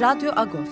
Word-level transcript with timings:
Radyo 0.00 0.30
Agos. 0.36 0.68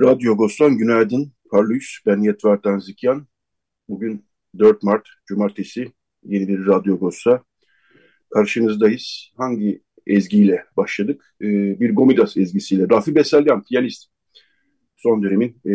Radyo 0.00 0.32
Agos'tan 0.32 0.78
günaydın. 0.78 1.32
Parlıyız. 1.50 1.98
Ben 2.06 2.20
Yetvar 2.20 2.62
Tanzikyan. 2.62 3.26
Bugün 3.88 4.24
4 4.58 4.82
Mart 4.82 5.08
Cumartesi 5.26 5.92
yeni 6.22 6.48
bir 6.48 6.66
Radyo 6.66 6.94
Agos'ta 6.94 7.44
karşınızdayız. 8.30 9.32
Hangi 9.36 9.82
ezgiyle 10.06 10.64
başladık? 10.76 11.34
Ee, 11.40 11.80
bir 11.80 11.94
Gomidas 11.94 12.36
ezgisiyle. 12.36 12.88
Rafi 12.90 13.14
Besalyan, 13.14 13.64
piyanist. 13.64 14.10
Son 14.96 15.22
dönemin 15.22 15.60
e, 15.66 15.72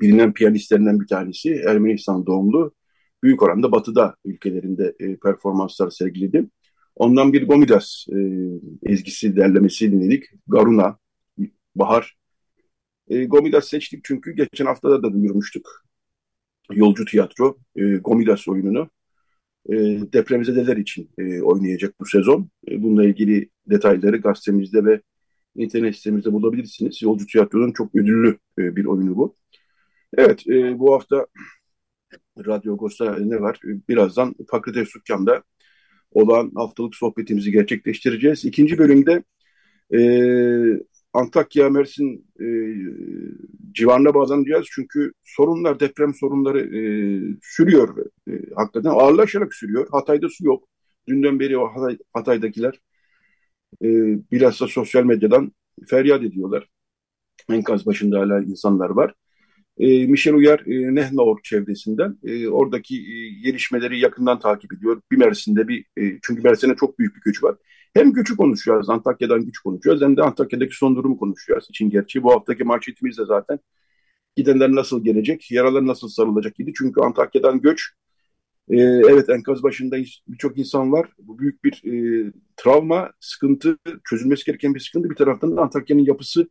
bilinen 0.00 0.32
piyanistlerinden 0.32 1.00
bir 1.00 1.06
tanesi. 1.06 1.54
Ermenistan 1.54 2.26
doğumlu 2.26 2.74
büyük 3.22 3.42
oranda 3.42 3.72
batıda 3.72 4.16
ülkelerinde 4.24 4.94
e, 5.00 5.16
performanslar 5.16 5.90
sergiledi. 5.90 6.46
Ondan 6.96 7.32
bir 7.32 7.46
Gomidas 7.46 8.06
e, 8.12 8.18
ezgisi 8.82 9.36
derlemesi 9.36 9.92
dinledik. 9.92 10.24
Garuna, 10.46 10.98
Bahar. 11.76 12.16
E, 13.08 13.24
Gomidas 13.24 13.68
seçtik 13.68 14.04
çünkü 14.04 14.32
geçen 14.32 14.66
haftada 14.66 15.02
da 15.02 15.12
duyurmuştuk. 15.12 15.84
Yolcu 16.72 17.04
Tiyatro, 17.04 17.58
e, 17.76 17.96
Gomidas 17.96 18.48
oyununu 18.48 18.90
e, 19.68 19.74
depremzedeler 20.12 20.76
için 20.76 21.10
e, 21.18 21.42
oynayacak 21.42 22.00
bu 22.00 22.06
sezon. 22.06 22.50
E, 22.68 22.82
bununla 22.82 23.04
ilgili 23.04 23.50
detayları 23.66 24.16
gazetemizde 24.16 24.84
ve 24.84 25.00
internet 25.56 25.96
sitemizde 25.96 26.32
bulabilirsiniz. 26.32 27.02
Yolcu 27.02 27.26
Tiyatro'nun 27.26 27.72
çok 27.72 27.94
ödüllü 27.94 28.38
e, 28.58 28.76
bir 28.76 28.84
oyunu 28.84 29.16
bu. 29.16 29.36
Evet, 30.16 30.46
e, 30.48 30.78
bu 30.78 30.94
hafta 30.94 31.26
Radyo 32.38 32.74
Agos'ta 32.74 33.16
ne 33.18 33.40
var? 33.40 33.60
Birazdan 33.64 34.34
Fakülte 34.50 34.84
Sükkan'da 34.84 35.42
olan 36.12 36.52
haftalık 36.54 36.94
sohbetimizi 36.94 37.52
gerçekleştireceğiz. 37.52 38.44
İkinci 38.44 38.78
bölümde 38.78 39.22
e, 39.94 40.00
Antakya, 41.12 41.70
Mersin 41.70 42.26
e, 42.40 42.46
civarına 43.72 44.14
bağlanacağız. 44.14 44.66
Çünkü 44.70 45.12
sorunlar, 45.22 45.80
deprem 45.80 46.14
sorunları 46.14 46.60
e, 46.60 46.82
sürüyor. 47.42 48.06
E, 48.28 48.32
hakikaten 48.56 48.90
ağırlaşarak 48.90 49.54
sürüyor. 49.54 49.86
Hatay'da 49.92 50.28
su 50.28 50.46
yok. 50.46 50.68
Dünden 51.08 51.40
beri 51.40 51.56
Hatay, 51.56 51.98
Hatay'dakiler 52.12 52.80
e, 53.82 53.88
bilhassa 54.32 54.66
sosyal 54.68 55.04
medyadan 55.04 55.52
feryat 55.88 56.22
ediyorlar. 56.22 56.68
Enkaz 57.50 57.86
başında 57.86 58.20
hala 58.20 58.40
insanlar 58.42 58.90
var. 58.90 59.14
E, 59.78 60.06
Michel 60.06 60.34
Uyar 60.34 60.60
e, 60.66 60.94
Nehnaor 60.94 61.38
çevresinden 61.42 62.18
e, 62.24 62.48
oradaki 62.48 62.96
e, 62.96 63.40
gelişmeleri 63.42 64.00
yakından 64.00 64.38
takip 64.38 64.72
ediyor. 64.72 65.00
Bir 65.10 65.16
Mersin'de 65.16 65.68
bir 65.68 65.80
e, 65.80 66.18
çünkü 66.22 66.42
Mersin'e 66.42 66.76
çok 66.76 66.98
büyük 66.98 67.16
bir 67.16 67.20
göç 67.20 67.42
var. 67.44 67.56
Hem 67.94 68.12
göçü 68.12 68.36
konuşacağız, 68.36 68.90
Antakya'dan 68.90 69.44
güç 69.44 69.58
konuşacağız 69.58 70.02
hem 70.02 70.16
de 70.16 70.22
Antakya'daki 70.22 70.76
son 70.76 70.96
durumu 70.96 71.18
konuşacağız. 71.18 71.66
için 71.70 71.90
gerçi 71.90 72.22
bu 72.22 72.32
haftaki 72.32 72.64
manşetimiz 72.64 73.18
de 73.18 73.24
zaten 73.24 73.58
gidenler 74.36 74.74
nasıl 74.74 75.04
gelecek, 75.04 75.50
yaralar 75.50 75.86
nasıl 75.86 76.08
sarılacak 76.08 76.60
idi. 76.60 76.72
Çünkü 76.78 77.00
Antakya'dan 77.00 77.60
göç, 77.60 77.82
e, 78.68 78.76
evet 78.80 79.28
enkaz 79.28 79.62
başında 79.62 79.96
birçok 80.28 80.58
insan 80.58 80.92
var. 80.92 81.08
Bu 81.18 81.38
büyük 81.38 81.64
bir 81.64 81.82
e, 81.84 82.32
travma, 82.56 83.12
sıkıntı, 83.20 83.78
çözülmesi 84.04 84.44
gereken 84.44 84.74
bir 84.74 84.80
sıkıntı. 84.80 85.10
Bir 85.10 85.14
taraftan 85.14 85.56
da 85.56 85.62
Antakya'nın 85.62 86.04
yapısı 86.04 86.48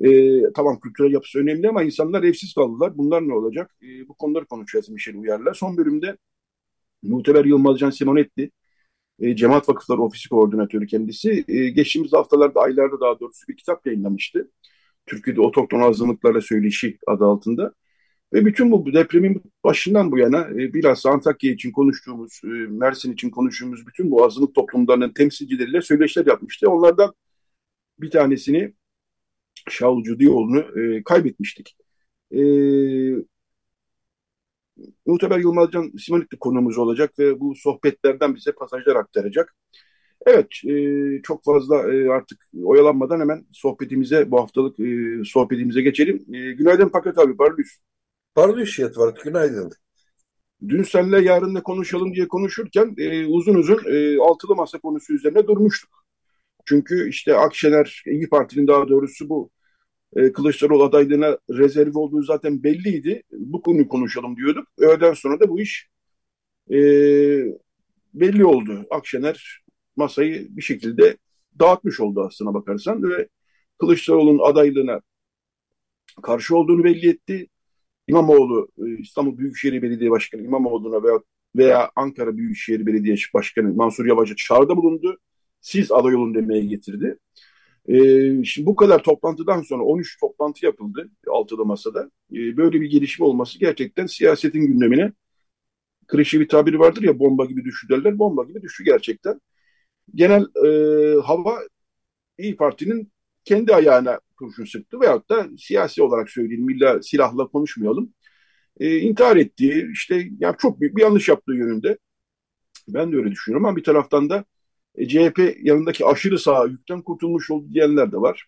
e, 0.00 0.42
tamam 0.52 0.80
kültürel 0.80 1.12
yapısı 1.12 1.38
önemli 1.38 1.68
ama 1.68 1.82
insanlar 1.82 2.22
evsiz 2.22 2.54
kaldılar. 2.54 2.98
Bunlar 2.98 3.28
ne 3.28 3.34
olacak? 3.34 3.76
E, 3.82 4.08
bu 4.08 4.14
konuları 4.14 4.46
konuşacağız 4.46 4.88
Michel 4.88 5.16
Uyar'la. 5.16 5.54
Son 5.54 5.76
bölümde 5.76 6.16
Muhteber 7.02 7.44
Yılmazcan 7.44 7.90
Simonetti, 7.90 8.50
e, 9.20 9.36
Cemaat 9.36 9.68
Vakıfları 9.68 10.02
Ofisi 10.02 10.28
Koordinatörü 10.28 10.86
kendisi. 10.86 11.44
E, 11.48 11.70
geçtiğimiz 11.70 12.12
haftalarda, 12.12 12.60
aylarda 12.60 13.00
daha 13.00 13.20
doğrusu 13.20 13.48
bir 13.48 13.56
kitap 13.56 13.86
yayınlamıştı. 13.86 14.50
Türkiye'de 15.06 15.40
otokton 15.40 15.80
azınlıklarla 15.80 16.40
söyleşi 16.40 16.98
adı 17.06 17.24
altında. 17.24 17.74
Ve 18.32 18.46
bütün 18.46 18.72
bu 18.72 18.92
depremin 18.92 19.42
başından 19.64 20.12
bu 20.12 20.18
yana 20.18 20.48
e, 20.50 20.74
bilhassa 20.74 21.10
Antakya 21.10 21.52
için 21.52 21.72
konuştuğumuz, 21.72 22.40
e, 22.44 22.48
Mersin 22.48 23.12
için 23.12 23.30
konuştuğumuz 23.30 23.86
bütün 23.86 24.10
bu 24.10 24.24
azınlık 24.24 24.54
toplumlarının 24.54 25.12
temsilcileriyle 25.12 25.82
söyleşiler 25.82 26.26
yapmıştı. 26.26 26.70
Onlardan 26.70 27.14
bir 28.00 28.10
tanesini 28.10 28.74
Şahul 29.68 30.02
Cudioğlu'nu 30.02 30.80
e, 30.80 31.02
kaybetmiştik. 31.04 31.76
E, 32.32 32.40
Muhteber 35.06 35.38
Yılmazcan 35.38 35.92
Simonitli 35.98 36.38
konumuz 36.38 36.78
olacak 36.78 37.18
ve 37.18 37.40
bu 37.40 37.54
sohbetlerden 37.54 38.34
bize 38.34 38.52
pasajlar 38.52 38.96
aktaracak. 38.96 39.56
Evet, 40.26 40.46
e, 40.68 41.22
çok 41.22 41.44
fazla 41.44 41.94
e, 41.94 42.08
artık 42.10 42.48
oyalanmadan 42.64 43.20
hemen 43.20 43.46
sohbetimize, 43.52 44.30
bu 44.30 44.40
haftalık 44.40 44.80
e, 44.80 45.24
sohbetimize 45.24 45.82
geçelim. 45.82 46.34
E, 46.34 46.52
günaydın 46.52 46.88
Paket 46.88 47.18
abi, 47.18 47.38
Barlüs. 47.38 47.78
Barlüs 48.36 48.80
var, 48.80 49.14
günaydın. 49.24 49.72
Dün 50.68 50.82
senle 50.82 51.20
yarın 51.20 51.54
ne 51.54 51.62
konuşalım 51.62 52.14
diye 52.14 52.28
konuşurken 52.28 52.94
e, 52.98 53.26
uzun 53.26 53.54
uzun 53.54 53.78
e, 53.86 54.18
altılı 54.18 54.56
masa 54.56 54.78
konusu 54.78 55.12
üzerine 55.12 55.46
durmuştuk. 55.46 55.99
Çünkü 56.66 57.08
işte 57.08 57.36
Akşener, 57.36 58.02
İyi 58.06 58.28
Parti'nin 58.28 58.66
daha 58.66 58.88
doğrusu 58.88 59.28
bu 59.28 59.50
e, 60.16 60.32
Kılıçdaroğlu 60.32 60.84
adaylığına 60.84 61.38
rezerv 61.50 61.94
olduğu 61.94 62.22
zaten 62.22 62.62
belliydi. 62.62 63.22
Bu 63.32 63.62
konuyu 63.62 63.88
konuşalım 63.88 64.36
diyorduk. 64.36 64.68
Öğleden 64.78 65.12
sonra 65.12 65.40
da 65.40 65.48
bu 65.48 65.60
iş 65.60 65.88
e, 66.70 66.76
belli 68.14 68.44
oldu. 68.44 68.86
Akşener 68.90 69.62
masayı 69.96 70.56
bir 70.56 70.62
şekilde 70.62 71.16
dağıtmış 71.58 72.00
oldu 72.00 72.22
aslına 72.26 72.54
bakarsan 72.54 73.02
ve 73.02 73.28
Kılıçdaroğlu'nun 73.78 74.50
adaylığına 74.50 75.00
karşı 76.22 76.56
olduğunu 76.56 76.84
belli 76.84 77.08
etti. 77.08 77.48
İmamoğlu 78.08 78.68
e, 78.78 78.98
İstanbul 78.98 79.38
Büyükşehir 79.38 79.82
Belediye 79.82 80.10
Başkanı 80.10 80.42
İmamoğlu'na 80.42 81.02
veya, 81.02 81.20
veya 81.56 81.90
Ankara 81.96 82.36
Büyükşehir 82.36 82.86
Belediye 82.86 83.16
Başkanı 83.34 83.74
Mansur 83.74 84.06
Yavaş'a 84.06 84.36
çağrıda 84.36 84.76
bulundu. 84.76 85.18
Siz 85.60 85.92
aday 85.92 86.16
olun 86.16 86.34
demeye 86.34 86.64
getirdi. 86.64 87.18
Ee, 87.88 88.44
şimdi 88.44 88.66
bu 88.66 88.76
kadar 88.76 89.02
toplantıdan 89.02 89.62
sonra 89.62 89.82
13 89.84 90.20
toplantı 90.20 90.66
yapıldı 90.66 91.10
altıda 91.28 91.64
masada. 91.64 92.10
Ee, 92.32 92.56
böyle 92.56 92.80
bir 92.80 92.90
gelişme 92.90 93.26
olması 93.26 93.58
gerçekten 93.58 94.06
siyasetin 94.06 94.60
gündemine 94.66 95.12
klişe 96.08 96.40
bir 96.40 96.48
tabiri 96.48 96.78
vardır 96.78 97.02
ya 97.02 97.18
bomba 97.18 97.44
gibi 97.44 97.64
düştü 97.64 97.88
derler. 97.88 98.18
Bomba 98.18 98.44
gibi 98.44 98.62
düştü 98.62 98.84
gerçekten. 98.84 99.40
Genel 100.14 100.42
e, 100.66 101.20
hava 101.20 101.58
İyi 102.38 102.56
Parti'nin 102.56 103.12
kendi 103.44 103.74
ayağına 103.74 104.20
kurşun 104.36 104.64
sıktı 104.64 105.00
veyahut 105.00 105.30
da 105.30 105.48
siyasi 105.58 106.02
olarak 106.02 106.30
söyleyeyim 106.30 106.70
illa 106.70 107.02
silahla 107.02 107.46
konuşmayalım. 107.46 108.14
E, 108.80 108.98
intihar 108.98 109.36
ettiği 109.36 109.88
işte 109.92 110.28
yani 110.40 110.56
çok 110.58 110.80
büyük 110.80 110.96
bir 110.96 111.02
yanlış 111.02 111.28
yaptığı 111.28 111.52
yönünde. 111.52 111.98
Ben 112.88 113.12
de 113.12 113.16
öyle 113.16 113.30
düşünüyorum 113.30 113.66
ama 113.66 113.76
bir 113.76 113.84
taraftan 113.84 114.30
da 114.30 114.44
e, 114.94 115.08
CHP 115.08 115.56
yanındaki 115.62 116.06
aşırı 116.06 116.38
sağ 116.38 116.64
yükten 116.66 117.02
kurtulmuş 117.02 117.50
oldu 117.50 117.66
diyenler 117.74 118.12
de 118.12 118.16
var. 118.16 118.46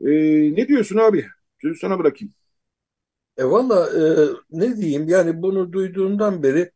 E, 0.00 0.06
ne 0.56 0.68
diyorsun 0.68 0.98
abi? 0.98 1.26
Sözü 1.62 1.78
sana 1.78 1.98
bırakayım. 1.98 2.34
E 3.36 3.44
valla 3.44 3.90
e, 3.90 4.02
ne 4.50 4.76
diyeyim 4.76 5.08
yani 5.08 5.42
bunu 5.42 5.72
duyduğumdan 5.72 6.42
beri 6.42 6.72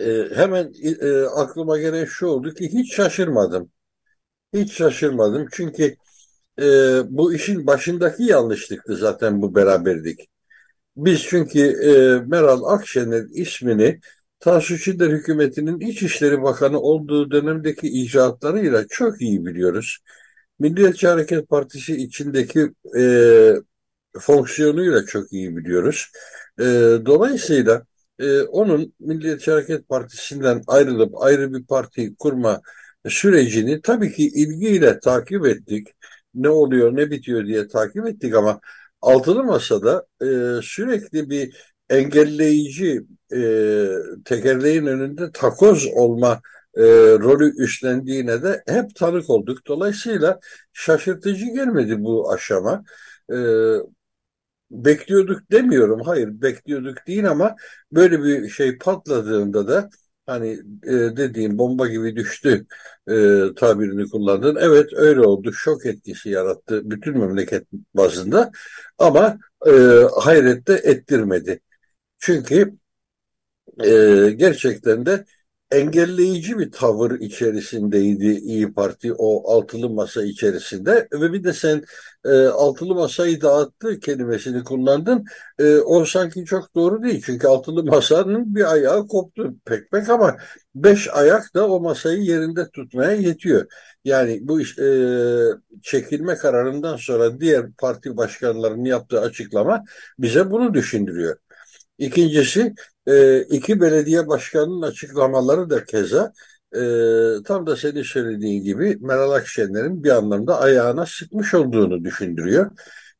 e, 0.00 0.28
hemen 0.34 0.72
e, 1.02 1.22
aklıma 1.22 1.78
gelen 1.78 2.04
şu 2.04 2.26
oldu 2.26 2.54
ki 2.54 2.68
hiç 2.72 2.94
şaşırmadım. 2.94 3.70
Hiç 4.54 4.72
şaşırmadım 4.72 5.48
çünkü 5.52 5.96
e, 6.60 6.64
bu 7.10 7.34
işin 7.34 7.66
başındaki 7.66 8.22
yanlışlıktı 8.24 8.96
zaten 8.96 9.42
bu 9.42 9.54
beraberlik. 9.54 10.30
Biz 10.96 11.22
çünkü 11.22 11.60
e, 11.60 11.90
Meral 12.28 12.64
Akşener 12.64 13.24
ismini 13.34 14.00
Tansu 14.40 14.78
Çiller 14.78 15.10
hükümetinin 15.10 15.80
İçişleri 15.80 16.42
Bakanı 16.42 16.80
olduğu 16.80 17.30
dönemdeki 17.30 17.88
icraatlarıyla 17.88 18.84
çok 18.88 19.20
iyi 19.22 19.46
biliyoruz. 19.46 19.98
Milliyetçi 20.58 21.08
Hareket 21.08 21.48
Partisi 21.48 21.96
içindeki 21.96 22.70
e, 22.98 23.02
fonksiyonuyla 24.20 25.06
çok 25.06 25.32
iyi 25.32 25.56
biliyoruz. 25.56 26.06
E, 26.60 26.64
dolayısıyla 27.06 27.82
e, 28.18 28.40
onun 28.42 28.94
Milliyetçi 29.00 29.50
Hareket 29.50 29.88
Partisi'nden 29.88 30.62
ayrılıp 30.66 31.22
ayrı 31.22 31.54
bir 31.54 31.66
parti 31.66 32.16
kurma 32.16 32.60
sürecini 33.08 33.82
tabii 33.82 34.12
ki 34.12 34.26
ilgiyle 34.28 35.00
takip 35.00 35.46
ettik. 35.46 35.88
Ne 36.34 36.48
oluyor 36.48 36.96
ne 36.96 37.10
bitiyor 37.10 37.46
diye 37.46 37.68
takip 37.68 38.06
ettik 38.06 38.34
ama 38.34 38.60
Altılı 39.02 39.44
Masa'da 39.44 40.06
e, 40.22 40.26
sürekli 40.62 41.30
bir 41.30 41.74
engelleyici 41.90 43.02
e, 43.32 43.40
tekerleğin 44.24 44.86
önünde 44.86 45.32
takoz 45.32 45.86
olma 45.86 46.40
e, 46.74 46.82
rolü 47.18 47.62
üstlendiğine 47.62 48.42
de 48.42 48.62
hep 48.68 48.94
tanık 48.94 49.30
olduk. 49.30 49.66
Dolayısıyla 49.66 50.40
şaşırtıcı 50.72 51.46
gelmedi 51.46 52.04
bu 52.04 52.32
aşama. 52.32 52.84
E, 53.32 53.36
bekliyorduk 54.70 55.50
demiyorum. 55.52 56.00
Hayır 56.00 56.42
bekliyorduk 56.42 57.06
değil 57.06 57.30
ama 57.30 57.56
böyle 57.92 58.22
bir 58.24 58.48
şey 58.48 58.78
patladığında 58.78 59.68
da 59.68 59.90
hani 60.26 60.48
e, 60.84 60.92
dediğim 60.92 61.58
bomba 61.58 61.88
gibi 61.88 62.16
düştü 62.16 62.66
e, 63.08 63.14
tabirini 63.56 64.10
kullandın. 64.10 64.56
Evet 64.60 64.90
öyle 64.92 65.20
oldu. 65.20 65.52
Şok 65.52 65.86
etkisi 65.86 66.30
yarattı 66.30 66.90
bütün 66.90 67.18
memleket 67.18 67.66
bazında 67.94 68.50
ama 68.98 69.38
e, 69.66 69.72
hayrette 70.20 70.72
ettirmedi. 70.72 71.60
Çünkü 72.18 72.78
e, 73.84 74.30
gerçekten 74.36 75.06
de 75.06 75.24
engelleyici 75.70 76.58
bir 76.58 76.72
tavır 76.72 77.20
içerisindeydi 77.20 78.26
İyi 78.26 78.72
Parti 78.74 79.12
o 79.18 79.52
altılı 79.52 79.90
masa 79.90 80.22
içerisinde 80.24 81.08
ve 81.12 81.32
bir 81.32 81.44
de 81.44 81.52
sen 81.52 81.84
e, 82.24 82.30
altılı 82.46 82.94
masayı 82.94 83.40
dağıttı 83.40 84.00
kelimesini 84.00 84.64
kullandın. 84.64 85.24
E, 85.58 85.76
o 85.78 86.04
sanki 86.04 86.44
çok 86.44 86.74
doğru 86.74 87.02
değil 87.02 87.22
çünkü 87.26 87.46
altılı 87.46 87.84
masanın 87.84 88.54
bir 88.54 88.72
ayağı 88.72 89.06
koptu 89.08 89.54
pek 89.64 89.90
pek 89.90 90.08
ama 90.08 90.36
beş 90.74 91.08
ayak 91.14 91.54
da 91.54 91.68
o 91.70 91.80
masayı 91.80 92.18
yerinde 92.22 92.70
tutmaya 92.70 93.12
yetiyor. 93.12 93.66
Yani 94.04 94.38
bu 94.42 94.60
iş, 94.60 94.78
e, 94.78 94.88
çekilme 95.82 96.34
kararından 96.34 96.96
sonra 96.96 97.40
diğer 97.40 97.72
parti 97.78 98.16
başkanlarının 98.16 98.84
yaptığı 98.84 99.20
açıklama 99.20 99.84
bize 100.18 100.50
bunu 100.50 100.74
düşündürüyor. 100.74 101.36
İkincisi 101.98 102.74
e, 103.06 103.40
iki 103.42 103.80
belediye 103.80 104.28
başkanının 104.28 104.82
açıklamaları 104.82 105.70
da 105.70 105.84
keza 105.84 106.32
e, 106.74 106.80
tam 107.44 107.66
da 107.66 107.76
senin 107.76 108.02
söylediğin 108.02 108.64
gibi 108.64 108.98
Meral 109.00 109.30
Akşener'in 109.30 110.04
bir 110.04 110.10
anlamda 110.10 110.60
ayağına 110.60 111.06
sıkmış 111.06 111.54
olduğunu 111.54 112.04
düşündürüyor. 112.04 112.70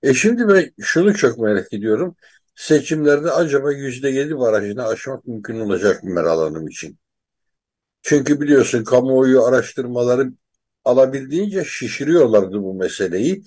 E 0.02 0.14
şimdi 0.14 0.48
ben 0.48 0.70
şunu 0.80 1.14
çok 1.14 1.38
merak 1.38 1.72
ediyorum. 1.72 2.16
Seçimlerde 2.54 3.30
acaba 3.32 3.72
yüzde 3.72 4.08
yedi 4.10 4.38
barajını 4.38 4.86
aşmak 4.86 5.26
mümkün 5.26 5.60
olacak 5.60 6.04
mı 6.04 6.14
Meral 6.14 6.40
Hanım 6.40 6.68
için? 6.68 6.98
Çünkü 8.02 8.40
biliyorsun 8.40 8.84
kamuoyu 8.84 9.44
araştırmaları 9.44 10.32
alabildiğince 10.84 11.64
şişiriyorlardı 11.64 12.62
bu 12.62 12.74
meseleyi. 12.74 13.44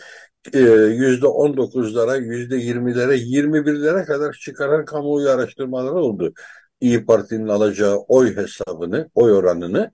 Ee, 0.53 0.59
yüzde 0.59 1.27
on 1.27 1.57
dokuzlara, 1.57 2.15
yüzde 2.15 2.55
yirmilere, 2.55 3.15
yirmi 3.17 3.65
birlere 3.65 4.05
kadar 4.05 4.33
çıkaran 4.33 4.85
kamuoyu 4.85 5.29
araştırmaları 5.29 5.95
oldu. 5.95 6.33
İyi 6.81 7.05
Parti'nin 7.05 7.47
alacağı 7.47 7.97
oy 7.97 8.35
hesabını, 8.35 9.09
oy 9.15 9.31
oranını. 9.31 9.91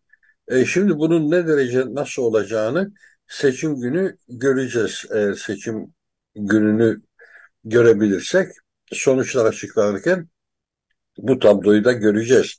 E, 0.47 0.65
şimdi 0.65 0.97
bunun 0.97 1.31
ne 1.31 1.47
derece 1.47 1.83
nasıl 1.87 2.23
olacağını 2.23 2.91
seçim 3.27 3.81
günü 3.81 4.17
göreceğiz. 4.29 5.05
Eğer 5.11 5.33
seçim 5.33 5.93
gününü 6.35 7.01
görebilirsek 7.63 8.47
sonuçlar 8.91 9.45
açıklanırken 9.45 10.27
bu 11.17 11.39
tabloyu 11.39 11.83
da 11.83 11.91
göreceğiz. 11.91 12.55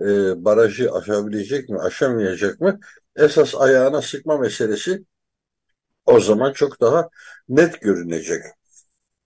E, 0.00 0.04
barajı 0.44 0.92
aşabilecek 0.92 1.68
mi, 1.68 1.78
aşamayacak 1.78 2.60
mı? 2.60 2.80
Esas 3.16 3.54
ayağına 3.54 4.02
sıkma 4.02 4.38
meselesi 4.38 5.04
o 6.06 6.20
zaman 6.20 6.52
çok 6.52 6.80
daha 6.80 7.08
net 7.48 7.80
görünecek. 7.80 8.42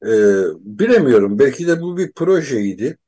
Ee, 0.07 0.43
bilemiyorum. 0.61 1.39
Belki 1.39 1.67
de 1.69 1.81
bu 1.81 1.97
bir 1.97 2.13
projeydi. 2.13 2.99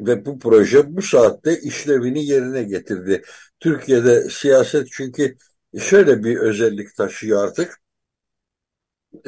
Ve 0.00 0.26
bu 0.26 0.38
proje 0.38 0.96
bu 0.96 1.02
saatte 1.02 1.60
işlevini 1.60 2.26
yerine 2.26 2.62
getirdi. 2.62 3.22
Türkiye'de 3.60 4.28
siyaset 4.30 4.88
çünkü 4.92 5.36
şöyle 5.78 6.24
bir 6.24 6.36
özellik 6.36 6.96
taşıyor 6.96 7.44
artık. 7.44 7.80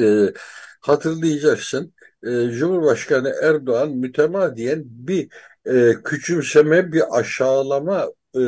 Ee, 0.01 0.33
hatırlayacaksın. 0.81 1.95
E, 2.27 2.51
Cumhurbaşkanı 2.51 3.35
Erdoğan 3.43 3.91
mütemadiyen 3.91 4.83
bir 4.87 5.29
e, 5.67 5.95
küçümseme, 6.05 6.93
bir 6.93 7.19
aşağılama 7.19 8.07
e, 8.37 8.41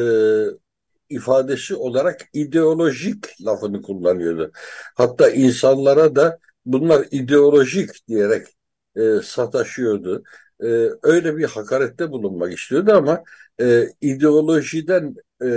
ifadesi 1.10 1.74
olarak 1.74 2.20
ideolojik 2.32 3.46
lafını 3.46 3.82
kullanıyordu. 3.82 4.52
Hatta 4.94 5.30
insanlara 5.30 6.16
da 6.16 6.38
bunlar 6.66 7.06
ideolojik 7.10 8.08
diyerek 8.08 8.46
e, 8.96 9.00
sataşıyordu. 9.22 10.22
E, 10.62 10.66
öyle 11.02 11.36
bir 11.36 11.44
hakarette 11.44 12.10
bulunmak 12.10 12.52
istiyordu 12.58 12.92
ama 12.92 13.24
e, 13.60 13.86
ideolojiden 14.00 15.14
e, 15.44 15.48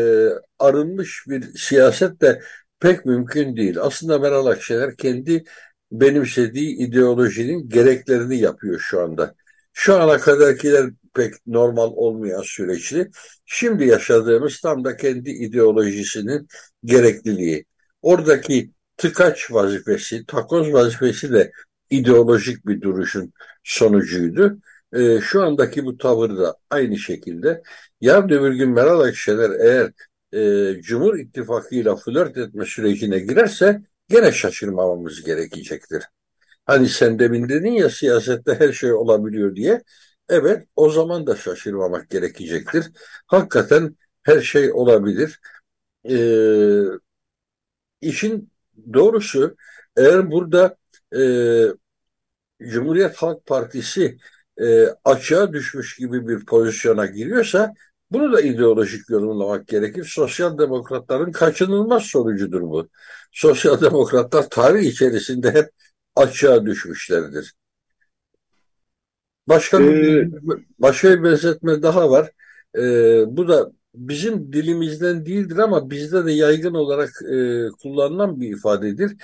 arınmış 0.59 1.25
bir 1.27 1.43
siyaset 1.57 2.21
de 2.21 2.41
pek 2.79 3.05
mümkün 3.05 3.55
değil. 3.57 3.77
Aslında 3.81 4.19
Meral 4.19 4.45
Akşener 4.45 4.97
kendi 4.97 5.43
benimsediği 5.91 6.77
ideolojinin 6.77 7.69
gereklerini 7.69 8.37
yapıyor 8.39 8.79
şu 8.79 9.01
anda. 9.01 9.35
Şu 9.73 9.95
ana 10.01 10.17
kadarkiler 10.17 10.89
pek 11.13 11.33
normal 11.47 11.91
olmayan 11.95 12.41
süreçti. 12.41 13.11
Şimdi 13.45 13.85
yaşadığımız 13.85 14.59
tam 14.59 14.83
da 14.83 14.97
kendi 14.97 15.29
ideolojisinin 15.29 16.47
gerekliliği. 16.85 17.65
Oradaki 18.01 18.71
tıkaç 18.97 19.51
vazifesi, 19.51 20.25
takoz 20.25 20.73
vazifesi 20.73 21.33
de 21.33 21.51
ideolojik 21.89 22.67
bir 22.67 22.81
duruşun 22.81 23.33
sonucuydu. 23.63 24.57
E, 24.93 25.21
şu 25.21 25.43
andaki 25.43 25.85
bu 25.85 25.97
tavır 25.97 26.37
da 26.37 26.55
aynı 26.69 26.97
şekilde. 26.97 27.63
Yarın 28.01 28.29
öbür 28.29 28.53
gün 28.53 28.69
Meral 28.69 28.99
Akşener 29.01 29.49
eğer 29.59 29.91
e, 30.33 30.81
Cumhur 30.81 31.19
İttifakı 31.19 31.75
ile 31.75 31.95
flört 31.95 32.37
etme 32.37 32.65
sürecine 32.65 33.19
girerse 33.19 33.81
gene 34.09 34.31
şaşırmamamız 34.31 35.23
gerekecektir. 35.23 36.03
Hani 36.65 36.89
sen 36.89 37.19
demin 37.19 37.49
dedin 37.49 37.71
ya 37.71 37.89
siyasette 37.89 38.55
her 38.59 38.71
şey 38.73 38.93
olabiliyor 38.93 39.55
diye. 39.55 39.83
Evet 40.29 40.67
o 40.75 40.89
zaman 40.89 41.27
da 41.27 41.35
şaşırmamak 41.35 42.09
gerekecektir. 42.09 42.91
Hakikaten 43.27 43.97
her 44.23 44.41
şey 44.41 44.73
olabilir. 44.73 45.39
Ee, 46.09 46.83
işin 48.01 48.51
doğrusu 48.93 49.55
eğer 49.97 50.31
burada 50.31 50.77
e, 51.15 51.21
Cumhuriyet 52.61 53.15
Halk 53.17 53.45
Partisi 53.45 54.17
e, 54.61 54.85
açığa 55.05 55.53
düşmüş 55.53 55.95
gibi 55.95 56.27
bir 56.27 56.45
pozisyona 56.45 57.05
giriyorsa 57.05 57.73
bunu 58.11 58.33
da 58.33 58.41
ideolojik 58.41 59.09
yorumlamak 59.09 59.67
gerekir. 59.67 60.05
Sosyal 60.05 60.57
demokratların 60.57 61.31
kaçınılmaz 61.31 62.03
sonucudur 62.03 62.61
bu. 62.61 62.89
Sosyal 63.31 63.81
demokratlar 63.81 64.49
tarih 64.49 64.83
içerisinde 64.83 65.51
hep 65.51 65.69
açığa 66.15 66.65
düşmüşlerdir. 66.65 67.53
Başka 69.47 69.79
bir, 69.79 70.23
ee, 70.23 70.31
başka 70.79 71.11
bir 71.11 71.23
benzetme 71.23 71.83
daha 71.83 72.09
var. 72.09 72.31
Ee, 72.77 73.37
bu 73.37 73.47
da 73.47 73.71
bizim 73.95 74.53
dilimizden 74.53 75.25
değildir 75.25 75.57
ama 75.57 75.89
bizde 75.89 76.25
de 76.25 76.31
yaygın 76.31 76.73
olarak 76.73 77.09
e, 77.31 77.67
kullanılan 77.81 78.39
bir 78.41 78.57
ifadedir. 78.57 79.17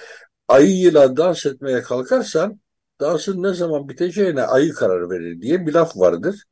Ayıyla 0.48 1.18
dans 1.18 1.46
etmeye 1.46 1.82
kalkarsan 1.82 2.60
dansın 3.02 3.44
ne 3.44 3.54
zaman 3.54 3.90
biteceğine 3.90 4.42
ayı 4.44 4.74
karar 4.74 5.10
verir 5.10 5.42
diye 5.42 5.68
bir 5.68 5.74
laf 5.74 5.98
vardır. 5.98 6.44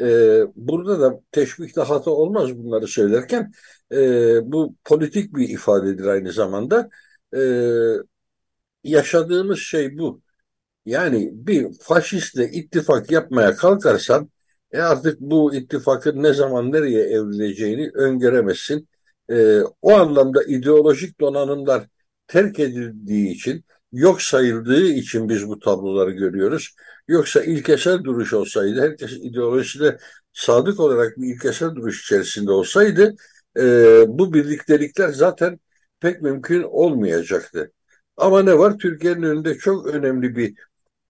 Ee, 0.00 0.40
burada 0.56 1.00
da 1.00 1.20
teşbihte 1.32 1.80
hata 1.80 2.10
olmaz 2.10 2.58
bunları 2.58 2.86
söylerken. 2.86 3.52
Ee, 3.92 4.52
bu 4.52 4.74
politik 4.84 5.36
bir 5.36 5.48
ifadedir 5.48 6.06
aynı 6.06 6.32
zamanda. 6.32 6.90
Ee, 7.36 7.94
yaşadığımız 8.84 9.58
şey 9.58 9.98
bu. 9.98 10.22
Yani 10.86 11.30
bir 11.34 11.66
faşistle 11.80 12.50
ittifak 12.50 13.10
yapmaya 13.10 13.56
kalkarsan 13.56 14.30
e 14.72 14.80
artık 14.80 15.20
bu 15.20 15.54
ittifakın 15.54 16.22
ne 16.22 16.32
zaman 16.34 16.72
nereye 16.72 17.02
evrileceğini 17.04 17.90
öngöremezsin. 17.94 18.88
E, 19.30 19.60
o 19.82 19.92
anlamda 19.92 20.44
ideolojik 20.44 21.20
donanımlar 21.20 21.88
terk 22.26 22.58
edildiği 22.60 23.28
için, 23.34 23.64
yok 23.92 24.22
sayıldığı 24.22 24.86
için 24.86 25.28
biz 25.28 25.48
bu 25.48 25.58
tabloları 25.58 26.10
görüyoruz. 26.10 26.74
Yoksa 27.08 27.42
ilkesel 27.42 28.04
duruş 28.04 28.32
olsaydı, 28.32 28.80
herkes 28.80 29.12
ideolojisine 29.12 29.96
sadık 30.32 30.80
olarak 30.80 31.18
bir 31.18 31.34
ilkesel 31.34 31.74
duruş 31.74 32.04
içerisinde 32.04 32.50
olsaydı, 32.52 33.14
e, 33.58 33.62
bu 34.08 34.34
birliktelikler 34.34 35.08
zaten 35.08 35.60
pek 36.00 36.22
mümkün 36.22 36.62
olmayacaktı. 36.62 37.72
Ama 38.22 38.42
ne 38.42 38.58
var? 38.58 38.78
Türkiye'nin 38.78 39.22
önünde 39.22 39.58
çok 39.58 39.86
önemli 39.86 40.36
bir 40.36 40.54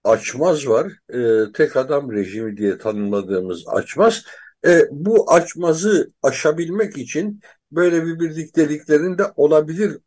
açmaz 0.05 0.69
var. 0.69 0.93
E, 1.15 1.53
tek 1.53 1.77
adam 1.77 2.13
rejimi 2.13 2.57
diye 2.57 2.79
tanımladığımız 2.79 3.65
açmaz. 3.69 4.25
E, 4.67 4.81
bu 4.91 5.33
açmazı 5.33 6.13
aşabilmek 6.23 6.99
için 6.99 7.41
böyle 7.73 8.07
bir 8.07 8.21
birlikteliklerinde 8.21 9.23
olabilir 9.37 9.99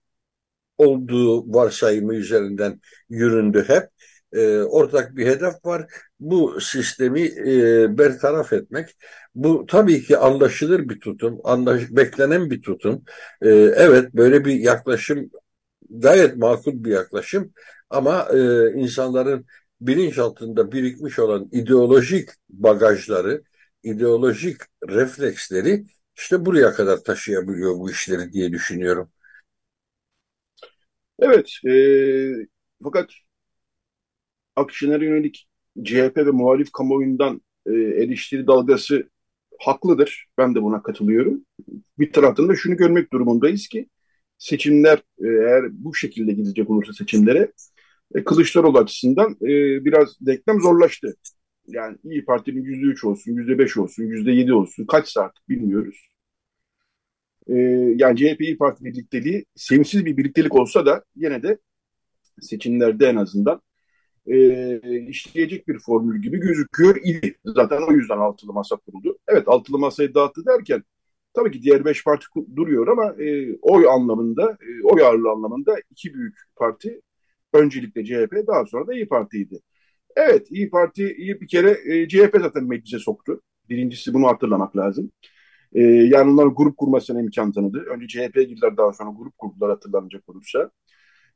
olduğu 0.78 1.54
varsayımı 1.54 2.16
üzerinden 2.16 2.82
yüründü 3.10 3.66
hep. 3.68 3.90
E, 4.34 4.62
ortak 4.62 5.16
bir 5.16 5.26
hedef 5.28 5.66
var. 5.66 5.86
Bu 6.20 6.62
sistemi 6.62 7.22
e, 7.22 7.98
bertaraf 7.98 8.54
etmek. 8.54 8.98
Bu 9.36 9.66
tabii 9.68 10.04
ki 10.04 10.18
anlaşılır 10.18 10.90
bir 10.90 11.00
tutum, 11.00 11.40
anlaş 11.44 11.82
beklenen 11.92 12.50
bir 12.50 12.62
tutum. 12.62 13.04
E, 13.42 13.50
evet 13.52 14.14
böyle 14.14 14.46
bir 14.46 14.54
yaklaşım 14.54 15.30
gayet 15.90 16.38
makul 16.38 16.84
bir 16.84 16.92
yaklaşım 16.92 17.54
ama 17.90 18.28
e, 18.34 18.72
insanların 18.74 19.46
bilinç 19.82 20.18
altında 20.18 20.72
birikmiş 20.72 21.20
olan 21.20 21.50
ideolojik 21.52 22.30
bagajları, 22.50 23.44
ideolojik 23.84 24.58
refleksleri 24.90 25.86
işte 26.16 26.46
buraya 26.46 26.74
kadar 26.74 26.98
taşıyabiliyor 27.04 27.76
bu 27.80 27.92
işleri 27.92 28.34
diye 28.34 28.52
düşünüyorum. 28.52 29.10
Evet, 31.20 31.50
e, 31.68 31.74
fakat 32.84 33.10
Akşener'e 34.56 35.06
yönelik 35.06 35.48
CHP 35.84 36.18
ve 36.18 36.32
muhalif 36.32 36.72
kamuoyundan 36.72 37.42
e, 37.66 37.72
eleştiri 37.74 38.48
dalgası 38.48 39.10
haklıdır. 39.60 40.28
Ben 40.38 40.56
de 40.56 40.62
buna 40.62 40.84
katılıyorum. 40.84 41.46
Bir 42.00 42.14
taraftan 42.14 42.50
da 42.50 42.56
şunu 42.56 42.78
görmek 42.78 43.14
durumundayız 43.14 43.68
ki 43.68 43.90
seçimler 44.38 44.98
e, 44.98 45.28
eğer 45.28 45.64
bu 45.72 45.96
şekilde 45.96 46.34
gidecek 46.34 46.70
olursa 46.70 46.94
seçimlere 46.94 47.52
e, 48.16 48.24
Kılıçdaroğlu 48.24 48.78
açısından 48.78 49.32
e, 49.32 49.86
biraz 49.86 50.18
denklem 50.22 50.62
zorlaştı. 50.62 51.16
Yani 51.68 51.98
İyi 52.04 52.26
Parti'nin 52.26 52.64
yüzde 52.64 52.86
üç 52.86 53.04
olsun, 53.04 53.32
yüzde 53.34 53.58
beş 53.60 53.78
olsun, 53.78 54.04
yüzde 54.04 54.32
yedi 54.32 54.54
olsun 54.54 54.86
kaç 54.86 55.10
saat 55.10 55.34
bilmiyoruz. 55.50 56.10
E, 57.48 57.54
yani 57.98 58.18
CHP 58.18 58.42
İyi 58.42 58.58
Parti 58.58 58.86
birlikteliği 58.86 59.46
sevimsiz 59.56 60.06
bir 60.06 60.18
birliktelik 60.18 60.56
olsa 60.56 60.86
da 60.86 61.04
yine 61.16 61.44
de 61.44 61.58
seçimlerde 62.42 63.08
en 63.08 63.16
azından 63.16 63.62
e, 64.28 65.08
işleyecek 65.08 65.68
bir 65.68 65.80
formül 65.80 66.22
gibi 66.22 66.40
gözüküyor 66.40 66.96
idi. 67.04 67.38
Zaten 67.46 67.82
o 67.90 67.94
yüzden 67.94 68.18
altılı 68.18 68.54
masa 68.54 68.76
kuruldu. 68.76 69.18
Evet 69.28 69.48
altılı 69.48 69.80
masayı 69.80 70.14
dağıttı 70.14 70.46
derken 70.46 70.84
tabii 71.36 71.52
ki 71.52 71.62
diğer 71.62 71.86
beş 71.86 72.04
parti 72.04 72.26
duruyor 72.56 72.88
ama 72.88 73.24
e, 73.24 73.58
oy 73.62 73.88
anlamında, 73.90 74.52
e, 74.52 74.84
oy 74.84 75.04
ağırlığı 75.04 75.30
anlamında 75.30 75.76
iki 75.92 76.14
büyük 76.14 76.36
parti 76.56 77.02
öncelikle 77.54 78.06
CHP 78.06 78.48
daha 78.48 78.66
sonra 78.66 78.88
da 78.88 78.94
İyi 78.94 79.08
Parti'ydi. 79.08 79.60
Evet 80.16 80.48
İyi 80.52 80.70
Parti'yi 80.70 81.42
bir 81.42 81.48
kere 81.48 81.72
e, 81.86 82.08
CHP 82.08 82.38
zaten 82.42 82.64
meclise 82.64 83.00
soktu. 83.00 83.42
Birincisi 83.70 84.14
bunu 84.14 84.28
hatırlamak 84.28 84.78
lazım. 84.78 85.12
E, 85.74 85.82
yani 85.84 86.32
onların 86.32 86.56
grup 86.56 86.78
kurmasına 86.78 87.22
imkan 87.22 87.52
tanıdı. 87.52 87.80
Önce 87.80 88.08
CHP'ye 88.08 88.46
girdiler 88.46 88.78
daha 88.78 88.94
sonra 88.94 89.12
grup 89.18 89.38
kurdular 89.38 89.70
hatırlanacak 89.70 90.30
olursa. 90.30 90.72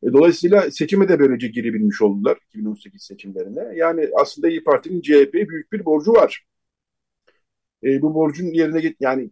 E, 0.04 0.14
dolayısıyla 0.14 0.72
seçime 0.72 1.10
de 1.10 1.20
böylece 1.20 1.48
girebilmiş 1.48 2.02
oldular 2.02 2.38
2018 2.50 3.04
seçimlerine. 3.04 3.62
Yani 3.76 4.10
aslında 4.22 4.50
İyi 4.50 4.64
Parti'nin 4.64 5.02
CHP'ye 5.02 5.50
büyük 5.50 5.72
bir 5.74 5.86
borcu 5.86 6.14
var. 6.14 6.46
E, 7.84 8.02
bu 8.02 8.14
borcun 8.14 8.46
yerine 8.46 8.82
git 8.82 8.98
yani 9.00 9.32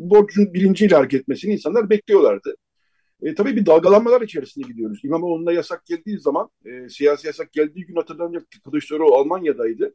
borcun 0.00 0.54
bilinciyle 0.54 0.96
hareket 0.96 1.20
etmesini 1.20 1.52
insanlar 1.52 1.90
bekliyorlardı. 1.90 2.56
E, 3.22 3.34
tabii 3.34 3.56
bir 3.56 3.66
dalgalanmalar 3.66 4.20
içerisinde 4.20 4.68
gidiyoruz. 4.68 5.00
İmamoğlu'na 5.04 5.52
yasak 5.52 5.86
geldiği 5.86 6.18
zaman, 6.20 6.50
e, 6.64 6.88
siyasi 6.88 7.26
yasak 7.26 7.52
geldiği 7.52 7.86
gün 7.86 7.96
hatırlanacak 7.96 8.46
Kılıçdaroğlu 8.64 9.14
Almanya'daydı. 9.14 9.94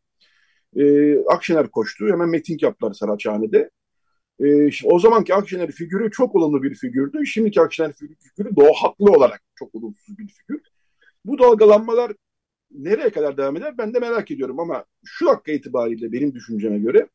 E, 0.76 1.16
Akşener 1.20 1.68
koştu. 1.68 2.08
Hemen 2.08 2.30
meeting 2.30 2.64
yaptılar 2.64 2.94
Saraçhane'de. 2.94 3.70
E, 4.44 4.70
o 4.84 5.00
zamanki 5.00 5.34
Akşener 5.34 5.72
figürü 5.72 6.12
çok 6.12 6.36
olumlu 6.36 6.64
bir 6.64 6.76
figürdü. 6.76 7.26
Şimdiki 7.26 7.62
Akşener 7.62 7.94
figürü 7.94 8.56
doğu 8.56 8.74
haklı 8.74 9.12
olarak 9.12 9.42
çok 9.56 9.76
olumsuz 9.76 10.18
bir 10.18 10.28
figür. 10.28 10.62
Bu 11.26 11.40
dalgalanmalar 11.40 12.12
nereye 12.72 13.10
kadar 13.10 13.38
devam 13.38 13.58
eder 13.58 13.78
ben 13.78 13.94
de 13.94 14.00
merak 14.00 14.32
ediyorum 14.32 14.60
ama 14.60 14.86
şu 15.06 15.26
dakika 15.26 15.52
itibariyle 15.52 16.12
benim 16.12 16.34
düşünceme 16.34 16.80
göre 16.80 17.10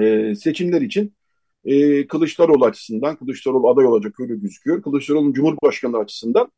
e, 0.00 0.34
seçimler 0.34 0.80
için 0.80 1.15
e, 1.66 2.06
Kılıçdaroğlu 2.06 2.64
açısından, 2.64 3.16
Kılıçdaroğlu 3.16 3.70
aday 3.70 3.86
olacak 3.86 4.20
öyle 4.20 4.36
gözüküyor. 4.36 4.82
Kılıçdaroğlu'nun 4.82 5.32
Cumhurbaşkanı 5.32 5.98
açısından 5.98 6.52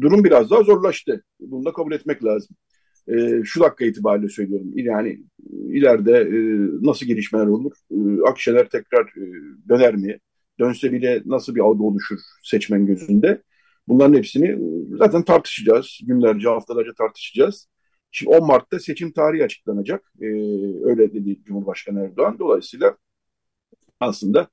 durum 0.00 0.24
biraz 0.24 0.50
daha 0.50 0.62
zorlaştı. 0.62 1.24
Bunu 1.40 1.64
da 1.64 1.72
kabul 1.72 1.92
etmek 1.92 2.24
lazım. 2.24 2.56
E, 3.08 3.42
şu 3.44 3.60
dakika 3.60 3.84
itibariyle 3.84 4.28
söylüyorum. 4.28 4.72
Yani 4.74 5.20
ileride 5.72 6.12
e, 6.12 6.38
nasıl 6.86 7.06
gelişmeler 7.06 7.46
olur? 7.46 7.72
E, 7.90 7.96
Akşener 8.30 8.68
tekrar 8.68 9.02
e, 9.02 9.24
döner 9.68 9.96
mi? 9.96 10.18
Dönse 10.60 10.92
bile 10.92 11.22
nasıl 11.26 11.54
bir 11.54 11.60
algı 11.60 11.84
oluşur 11.84 12.18
seçmen 12.42 12.86
gözünde? 12.86 13.42
Bunların 13.88 14.14
hepsini 14.14 14.48
e, 14.48 14.58
zaten 14.98 15.22
tartışacağız. 15.22 16.00
Günlerce, 16.02 16.48
haftalarca 16.48 16.94
tartışacağız. 16.98 17.68
Şimdi 18.10 18.36
10 18.36 18.46
Mart'ta 18.46 18.78
seçim 18.78 19.12
tarihi 19.12 19.44
açıklanacak. 19.44 20.12
E, 20.20 20.26
öyle 20.84 21.14
dedi 21.14 21.38
Cumhurbaşkanı 21.44 22.00
Erdoğan. 22.04 22.38
Dolayısıyla 22.38 22.96
aslında 24.00 24.48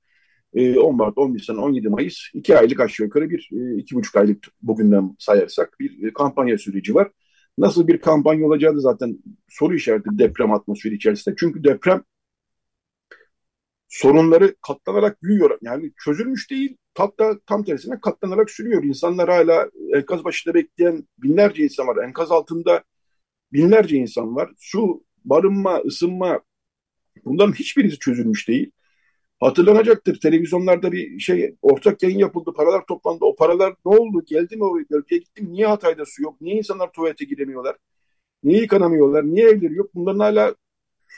10 0.55 0.59
e, 0.61 0.75
Mart, 0.91 1.17
11 1.17 1.39
Nisan, 1.39 1.57
17 1.57 1.89
Mayıs 1.89 2.17
iki 2.33 2.57
aylık 2.57 2.79
aşağı 2.79 3.05
yukarı 3.05 3.29
bir 3.29 3.49
e, 3.53 3.77
iki 3.77 3.95
buçuk 3.95 4.15
aylık 4.15 4.47
bugünden 4.61 5.15
sayarsak 5.19 5.79
bir 5.79 6.07
e, 6.07 6.13
kampanya 6.13 6.57
süreci 6.57 6.95
var. 6.95 7.11
Nasıl 7.57 7.87
bir 7.87 8.01
kampanya 8.01 8.47
olacağı 8.47 8.75
da 8.75 8.79
zaten 8.79 9.17
soru 9.49 9.75
işareti 9.75 10.09
deprem 10.11 10.51
atmosferi 10.53 10.95
içerisinde. 10.95 11.35
Çünkü 11.39 11.63
deprem 11.63 12.03
sorunları 13.89 14.55
katlanarak 14.67 15.23
büyüyor. 15.23 15.57
Yani 15.61 15.91
çözülmüş 16.05 16.51
değil, 16.51 16.77
hatta 16.97 17.39
tam 17.45 17.63
tersine 17.63 17.99
katlanarak 18.01 18.49
sürüyor. 18.51 18.83
İnsanlar 18.83 19.29
hala 19.29 19.69
enkaz 19.95 20.23
başında 20.23 20.53
bekleyen 20.53 21.07
binlerce 21.17 21.63
insan 21.63 21.87
var. 21.87 22.05
Enkaz 22.05 22.31
altında 22.31 22.83
binlerce 23.53 23.97
insan 23.97 24.35
var. 24.35 24.51
Su, 24.57 25.03
barınma, 25.25 25.77
ısınma 25.85 26.41
bunların 27.25 27.53
hiçbirisi 27.53 27.99
çözülmüş 27.99 28.47
değil. 28.47 28.71
Hatırlanacaktır. 29.43 30.19
Televizyonlarda 30.19 30.91
bir 30.91 31.19
şey 31.19 31.55
ortak 31.61 32.03
yayın 32.03 32.17
yapıldı. 32.17 32.53
Paralar 32.55 32.85
toplandı. 32.85 33.25
O 33.25 33.35
paralar 33.35 33.73
ne 33.85 33.97
oldu? 33.97 34.23
Geldi 34.25 34.55
mi 34.55 34.63
oraya? 34.63 34.85
Bölgeye 34.91 35.19
gittim. 35.19 35.47
Niye 35.51 35.67
Hatay'da 35.67 36.05
su 36.05 36.23
yok? 36.23 36.41
Niye 36.41 36.55
insanlar 36.55 36.91
tuvalete 36.91 37.25
giremiyorlar? 37.25 37.75
Niye 38.43 38.61
yıkanamıyorlar? 38.61 39.23
Niye 39.25 39.49
evleri 39.49 39.75
yok? 39.75 39.95
Bunların 39.95 40.19
hala 40.19 40.55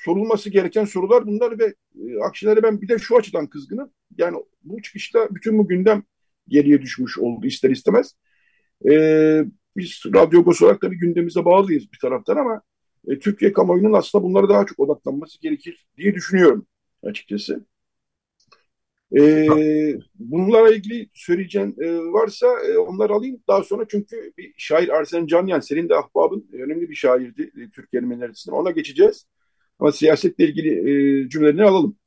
sorulması 0.06 0.50
gereken 0.50 0.86
sorular 0.86 1.28
bunlar 1.28 1.60
ve 1.60 1.74
e, 1.96 2.20
Akşener'e 2.24 2.64
ben 2.64 2.82
bir 2.82 2.88
de 2.88 3.00
şu 3.00 3.18
açıdan 3.18 3.48
kızgınım. 3.48 3.92
Yani 4.18 4.38
bu 4.64 4.82
çıkışta 4.82 5.28
bütün 5.36 5.58
bu 5.58 5.68
gündem 5.68 6.04
geriye 6.48 6.82
düşmüş 6.82 7.18
oldu 7.20 7.48
ister 7.48 7.70
istemez. 7.70 8.16
Ee, 8.90 9.46
biz 9.78 10.04
Radyo 10.16 10.44
Gos 10.44 10.62
olarak 10.62 10.84
da 10.84 10.92
bir 10.92 10.98
gündemimize 10.98 11.46
bağlıyız 11.46 11.92
bir 11.94 12.00
taraftan 12.00 12.38
ama 12.38 12.62
e, 13.08 13.20
Türkiye 13.20 13.54
kamuoyunun 13.54 13.94
aslında 13.94 14.24
bunlara 14.24 14.50
daha 14.50 14.66
çok 14.66 14.80
odaklanması 14.80 15.42
gerekir 15.42 15.86
diye 15.98 16.16
düşünüyorum 16.16 16.68
açıkçası. 17.04 17.66
E, 19.14 19.48
bunlarla 20.16 20.74
ilgili 20.74 21.10
söyleyeceğin 21.14 21.76
e, 21.82 21.98
varsa 21.98 22.48
e, 22.48 22.78
onları 22.78 23.14
alayım 23.14 23.40
daha 23.48 23.64
sonra 23.64 23.86
çünkü 23.90 24.34
bir 24.38 24.54
şair 24.58 24.90
Arsen 24.90 25.28
Canyan 25.28 25.60
senin 25.60 25.90
de 25.90 25.96
ahbabın 25.96 26.48
e, 26.54 26.58
önemli 26.58 26.90
bir 26.90 26.96
şairdi 26.96 27.42
e, 27.42 27.70
Türk 27.70 27.90
arasında 28.24 28.56
ona 28.56 28.72
geçeceğiz. 28.72 29.26
Ama 29.80 29.92
siyasetle 29.92 30.44
ilgili 30.46 30.70
e, 30.70 31.30
cümlelerini 31.30 31.64
alalım. 31.64 31.98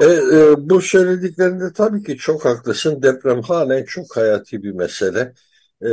E, 0.00 0.04
e, 0.04 0.54
bu 0.58 0.80
söylediklerinde 0.80 1.72
tabii 1.72 2.02
ki 2.02 2.16
çok 2.16 2.44
haklısın. 2.44 3.02
Deprem 3.02 3.42
halen 3.42 3.84
çok 3.84 4.16
hayati 4.16 4.62
bir 4.62 4.72
mesele. 4.72 5.32
E, 5.82 5.90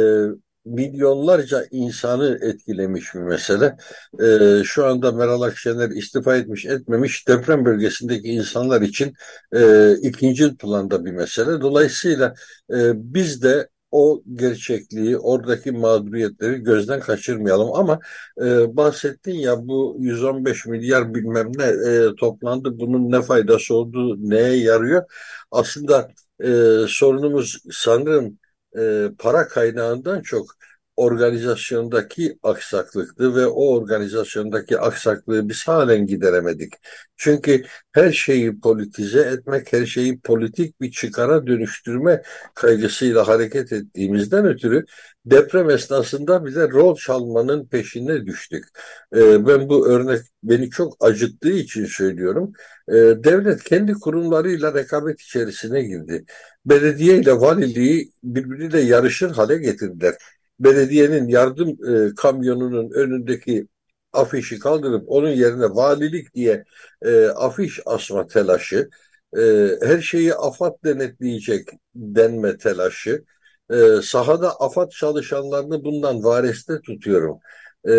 milyonlarca 0.70 1.66
insanı 1.72 2.40
etkilemiş 2.42 3.16
bir 3.16 3.20
mesele. 3.20 3.76
Ee, 4.22 4.64
şu 4.64 4.86
anda 4.86 5.12
Meral 5.12 5.42
Akşener 5.42 5.90
istifa 5.90 6.36
etmiş 6.36 6.66
etmemiş 6.66 7.28
deprem 7.28 7.66
bölgesindeki 7.66 8.28
insanlar 8.28 8.82
için 8.82 9.14
e, 9.56 9.94
ikinci 10.02 10.58
planda 10.58 11.06
bir 11.06 11.12
mesele. 11.12 11.62
Dolayısıyla 11.62 12.34
e, 12.74 12.92
biz 12.96 13.44
de 13.44 13.70
o 13.92 14.24
gerçekliği, 14.34 15.18
oradaki 15.18 15.72
mağduriyetleri 15.72 16.58
gözden 16.60 17.00
kaçırmayalım. 17.00 17.70
Ama 17.74 18.00
e, 18.42 18.78
bahsettin 18.78 19.34
ya 19.34 19.68
bu 19.68 19.96
115 20.00 20.66
milyar 20.66 21.14
bilmem 21.14 21.52
ne 21.58 21.66
e, 21.66 22.16
toplandı. 22.16 22.80
Bunun 22.80 23.12
ne 23.12 23.22
faydası 23.22 23.76
olduğu, 23.76 24.30
neye 24.30 24.56
yarıyor? 24.58 25.04
Aslında 25.52 26.12
e, 26.44 26.48
sorunumuz 26.88 27.58
sanırım 27.72 28.40
e, 28.78 29.10
para 29.20 29.48
kaynağından 29.48 30.22
çok 30.22 30.46
organizasyondaki 31.00 32.40
aksaklıktı 32.44 33.36
ve 33.36 33.48
o 33.48 33.76
organizasyondaki 33.76 34.80
aksaklığı 34.80 35.50
biz 35.50 35.68
halen 35.68 36.06
gideremedik. 36.06 36.74
Çünkü 37.18 37.64
her 37.92 38.12
şeyi 38.12 38.60
politize 38.60 39.20
etmek, 39.20 39.74
her 39.74 39.86
şeyi 39.86 40.20
politik 40.20 40.82
bir 40.82 40.92
çıkara 40.92 41.48
dönüştürme 41.48 42.22
kaygısıyla 42.56 43.28
hareket 43.28 43.72
ettiğimizden 43.74 44.46
ötürü 44.46 44.86
deprem 45.26 45.70
esnasında 45.70 46.46
bize 46.46 46.70
rol 46.70 46.96
çalmanın 46.96 47.68
peşine 47.68 48.26
düştük. 48.26 48.66
Ee, 49.16 49.48
ben 49.48 49.70
bu 49.70 49.90
örnek 49.90 50.22
beni 50.44 50.70
çok 50.70 50.98
acıttığı 51.06 51.52
için 51.52 51.86
söylüyorum. 51.86 52.54
Ee, 52.90 52.94
devlet 52.96 53.64
kendi 53.64 53.94
kurumlarıyla 53.94 54.74
rekabet 54.74 55.22
içerisine 55.22 55.82
girdi. 55.84 56.26
Belediye 56.66 57.18
ile 57.18 57.34
valiliği 57.34 58.12
birbiriyle 58.24 58.80
yarışır 58.82 59.32
hale 59.32 59.58
getirdiler 59.58 60.16
belediyenin 60.60 61.28
yardım 61.28 61.70
e, 61.70 62.16
kamyonunun 62.16 62.92
önündeki 62.92 63.68
afişi 64.14 64.60
kaldırıp 64.60 65.04
onun 65.08 65.30
yerine 65.30 65.66
valilik 65.66 66.36
diye 66.36 66.64
e, 67.02 67.26
afiş 67.26 67.80
asma 67.86 68.28
telaşı, 68.28 68.90
e, 69.38 69.70
her 69.82 70.02
şeyi 70.02 70.34
AFAD 70.36 70.84
denetleyecek 70.84 71.70
denme 71.96 72.58
telaşı, 72.58 73.24
e, 73.72 74.02
sahada 74.04 74.56
AFAD 74.60 74.90
çalışanlarını 74.90 75.84
bundan 75.84 76.24
vareste 76.24 76.82
tutuyorum. 76.82 77.40
E, 77.88 77.92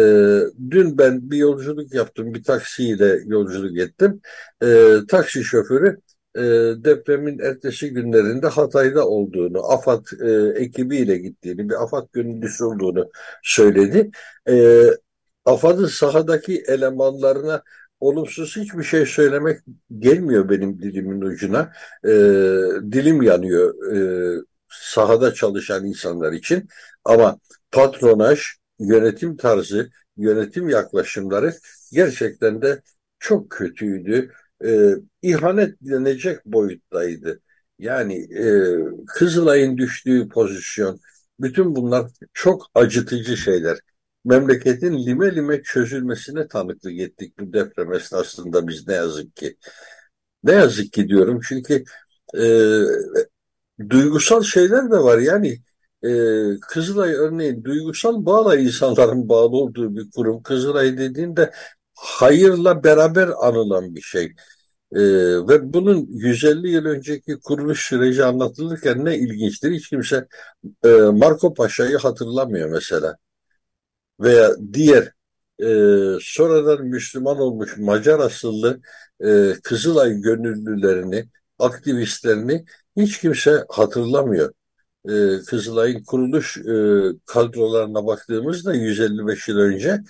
dün 0.70 0.98
ben 0.98 1.30
bir 1.30 1.36
yolculuk 1.36 1.94
yaptım, 1.94 2.34
bir 2.34 2.42
taksiyle 2.42 3.18
yolculuk 3.26 3.78
ettim. 3.78 4.20
E, 4.62 4.96
taksi 5.08 5.44
şoförü 5.44 6.00
e, 6.36 6.40
depremin 6.84 7.38
ertesi 7.38 7.90
günlerinde 7.90 8.46
Hatay'da 8.46 9.08
olduğunu, 9.08 9.72
AFAD 9.72 10.04
e, 10.20 10.60
ekibiyle 10.60 11.18
gittiğini, 11.18 11.68
bir 11.68 11.82
AFAD 11.82 12.06
gönüllüsü 12.12 12.64
olduğunu 12.64 13.10
söyledi. 13.42 14.10
E, 14.48 14.84
AFAD'ın 15.44 15.86
sahadaki 15.86 16.64
elemanlarına 16.66 17.62
olumsuz 18.00 18.56
hiçbir 18.56 18.82
şey 18.82 19.06
söylemek 19.06 19.60
gelmiyor 19.98 20.48
benim 20.48 20.82
dilimin 20.82 21.20
ucuna. 21.20 21.72
E, 22.04 22.10
dilim 22.92 23.22
yanıyor 23.22 23.92
e, 23.96 23.98
sahada 24.68 25.34
çalışan 25.34 25.84
insanlar 25.86 26.32
için. 26.32 26.68
Ama 27.04 27.38
patronaj, 27.70 28.40
yönetim 28.78 29.36
tarzı, 29.36 29.90
yönetim 30.16 30.68
yaklaşımları 30.68 31.54
gerçekten 31.92 32.62
de 32.62 32.82
çok 33.18 33.50
kötüydü 33.50 34.32
e, 34.64 34.94
ihanet 35.22 35.76
denecek 35.80 36.46
boyuttaydı. 36.46 37.40
Yani 37.78 38.14
e, 38.14 38.44
Kızılay'ın 39.06 39.78
düştüğü 39.78 40.28
pozisyon, 40.28 41.00
bütün 41.40 41.76
bunlar 41.76 42.10
çok 42.34 42.66
acıtıcı 42.74 43.36
şeyler. 43.36 43.78
Memleketin 44.24 45.06
lime 45.06 45.34
lime 45.36 45.62
çözülmesine 45.62 46.48
tanıklık 46.48 47.00
ettik 47.00 47.40
bu 47.40 47.52
deprem 47.52 47.92
esnasında 47.92 48.68
biz 48.68 48.88
ne 48.88 48.94
yazık 48.94 49.36
ki. 49.36 49.56
Ne 50.44 50.52
yazık 50.52 50.92
ki 50.92 51.08
diyorum 51.08 51.40
çünkü 51.48 51.84
e, 52.38 52.44
duygusal 53.90 54.42
şeyler 54.42 54.90
de 54.90 54.96
var. 54.96 55.18
Yani 55.18 55.58
e, 56.04 56.10
Kızılay 56.60 57.14
örneğin 57.14 57.64
duygusal 57.64 58.26
bağla 58.26 58.56
insanların 58.56 59.28
bağlı 59.28 59.56
olduğu 59.56 59.96
bir 59.96 60.10
kurum. 60.10 60.42
Kızılay 60.42 60.98
dediğinde 60.98 61.52
hayırla 62.00 62.84
beraber 62.84 63.30
anılan 63.40 63.94
bir 63.94 64.00
şey. 64.00 64.24
Ee, 64.92 65.00
ve 65.48 65.72
bunun 65.74 66.06
150 66.10 66.70
yıl 66.70 66.84
önceki 66.84 67.40
kuruluş 67.40 67.88
süreci 67.88 68.24
anlatılırken 68.24 69.04
ne 69.04 69.18
ilginçtir. 69.18 69.72
Hiç 69.72 69.88
kimse 69.88 70.28
e, 70.84 70.88
Marco 70.90 71.54
Paşa'yı 71.54 71.96
hatırlamıyor 71.98 72.70
mesela. 72.70 73.16
Veya 74.20 74.50
diğer 74.72 75.12
e, 75.62 75.66
sonradan 76.20 76.86
Müslüman 76.86 77.38
olmuş 77.40 77.76
Macar 77.78 78.18
asıllı 78.18 78.80
e, 79.24 79.52
Kızılay 79.62 80.12
gönüllülerini, 80.20 81.28
aktivistlerini 81.58 82.64
hiç 82.96 83.20
kimse 83.20 83.64
hatırlamıyor. 83.68 84.52
E, 85.08 85.12
Kızılay'ın 85.46 86.04
kuruluş 86.04 86.58
e, 86.58 86.72
kadrolarına 87.26 88.06
baktığımızda 88.06 88.74
155 88.74 89.48
yıl 89.48 89.58
önce 89.58 90.00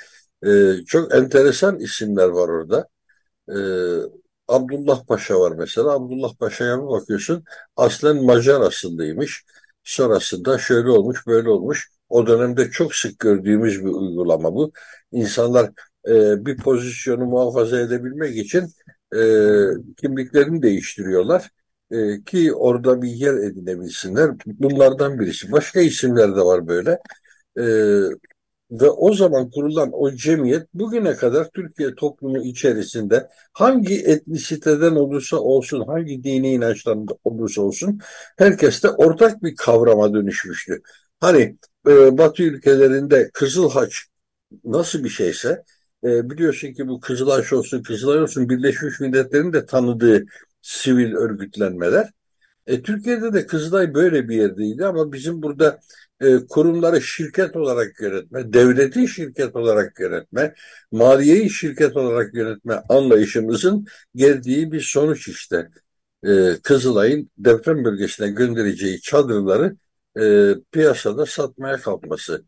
e, 0.46 0.72
çok 0.86 1.14
enteresan 1.14 1.78
isimler 1.80 2.28
var 2.28 2.48
orada. 2.48 2.88
E, 3.48 3.56
Abdullah 4.48 5.06
Paşa 5.06 5.40
var 5.40 5.52
mesela. 5.58 5.90
Abdullah 5.90 6.34
Paşa'ya 6.38 6.78
bir 6.82 6.86
bakıyorsun 6.88 7.44
aslen 7.76 8.24
Macar 8.24 8.60
asıllıymış. 8.60 9.44
Sonrasında 9.84 10.58
şöyle 10.58 10.90
olmuş 10.90 11.26
böyle 11.26 11.48
olmuş. 11.50 11.90
O 12.08 12.26
dönemde 12.26 12.70
çok 12.70 12.94
sık 12.94 13.18
gördüğümüz 13.18 13.80
bir 13.84 13.90
uygulama 13.90 14.54
bu. 14.54 14.72
İnsanlar 15.12 15.70
e, 16.08 16.46
bir 16.46 16.56
pozisyonu 16.56 17.24
muhafaza 17.26 17.80
edebilmek 17.80 18.36
için 18.36 18.64
e, 19.16 19.20
kimliklerini 19.96 20.62
değiştiriyorlar. 20.62 21.50
E, 21.90 22.22
ki 22.24 22.54
orada 22.54 23.02
bir 23.02 23.08
yer 23.08 23.34
edinebilsinler. 23.34 24.30
Bunlardan 24.46 25.20
birisi. 25.20 25.52
Başka 25.52 25.80
isimler 25.80 26.36
de 26.36 26.40
var 26.40 26.68
böyle. 26.68 26.98
E, 27.58 27.64
ve 28.70 28.90
o 28.90 29.14
zaman 29.14 29.50
kurulan 29.50 29.90
o 29.92 30.10
cemiyet 30.12 30.74
bugüne 30.74 31.16
kadar 31.16 31.50
Türkiye 31.50 31.94
toplumu 31.94 32.38
içerisinde 32.38 33.28
hangi 33.52 33.94
etnisiteden 33.94 34.96
olursa 34.96 35.36
olsun, 35.36 35.84
hangi 35.86 36.24
dini 36.24 36.52
inançtan 36.52 37.06
olursa 37.24 37.62
olsun 37.62 38.00
herkeste 38.38 38.90
ortak 38.90 39.42
bir 39.42 39.56
kavrama 39.56 40.14
dönüşmüştü. 40.14 40.82
Hani 41.20 41.56
e, 41.88 42.18
Batı 42.18 42.42
ülkelerinde 42.42 43.30
Kızıl 43.34 43.70
Haç 43.70 44.06
nasıl 44.64 45.04
bir 45.04 45.08
şeyse 45.08 45.64
e, 46.04 46.30
biliyorsun 46.30 46.72
ki 46.72 46.88
bu 46.88 47.00
Kızıl 47.00 47.30
Haç 47.30 47.52
olsun, 47.52 47.82
Kızılay 47.82 48.22
olsun 48.22 48.48
Birleşmiş 48.48 49.00
Milletler'in 49.00 49.52
de 49.52 49.66
tanıdığı 49.66 50.24
sivil 50.62 51.14
örgütlenmeler. 51.14 52.10
E, 52.66 52.82
Türkiye'de 52.82 53.32
de 53.32 53.46
Kızılay 53.46 53.94
böyle 53.94 54.28
bir 54.28 54.36
yerdeydi 54.36 54.86
ama 54.86 55.12
bizim 55.12 55.42
burada 55.42 55.80
e, 56.20 56.46
kurumları 56.46 57.00
şirket 57.02 57.56
olarak 57.56 58.00
yönetme, 58.00 58.52
devleti 58.52 59.08
şirket 59.08 59.56
olarak 59.56 60.00
yönetme, 60.00 60.54
maliyeyi 60.92 61.50
şirket 61.50 61.96
olarak 61.96 62.34
yönetme 62.34 62.82
anlayışımızın 62.88 63.86
geldiği 64.14 64.72
bir 64.72 64.80
sonuç 64.80 65.28
işte. 65.28 65.68
E, 66.24 66.56
Kızılay'ın 66.62 67.30
deprem 67.38 67.84
bölgesine 67.84 68.28
göndereceği 68.28 69.00
çadırları 69.00 69.76
e, 70.20 70.54
piyasada 70.72 71.26
satmaya 71.26 71.76
kalkması 71.76 72.44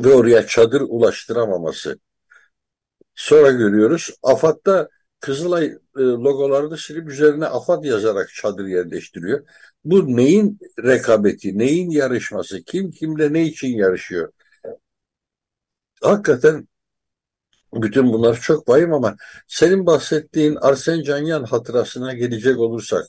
ve 0.00 0.08
oraya 0.08 0.46
çadır 0.46 0.80
ulaştıramaması. 0.80 1.98
Sonra 3.14 3.50
görüyoruz 3.50 4.10
AFAD'da 4.22 4.88
Kızılay 5.20 5.66
e, 5.66 6.00
logolarını 6.00 6.76
silip 6.78 7.08
üzerine 7.08 7.46
AFAD 7.46 7.84
yazarak 7.84 8.28
çadır 8.34 8.66
yerleştiriyor. 8.66 9.46
Bu 9.84 10.16
neyin 10.16 10.58
rekabeti, 10.84 11.58
neyin 11.58 11.90
yarışması, 11.90 12.62
kim 12.62 12.90
kimle 12.90 13.32
ne 13.32 13.44
için 13.44 13.68
yarışıyor? 13.68 14.32
Hakikaten 16.02 16.68
bütün 17.74 18.12
bunlar 18.12 18.40
çok 18.40 18.68
vahim 18.68 18.92
ama 18.94 19.16
senin 19.46 19.86
bahsettiğin 19.86 20.56
Arsen 20.56 21.02
Canyan 21.02 21.44
hatırasına 21.44 22.12
gelecek 22.14 22.58
olursak 22.58 23.06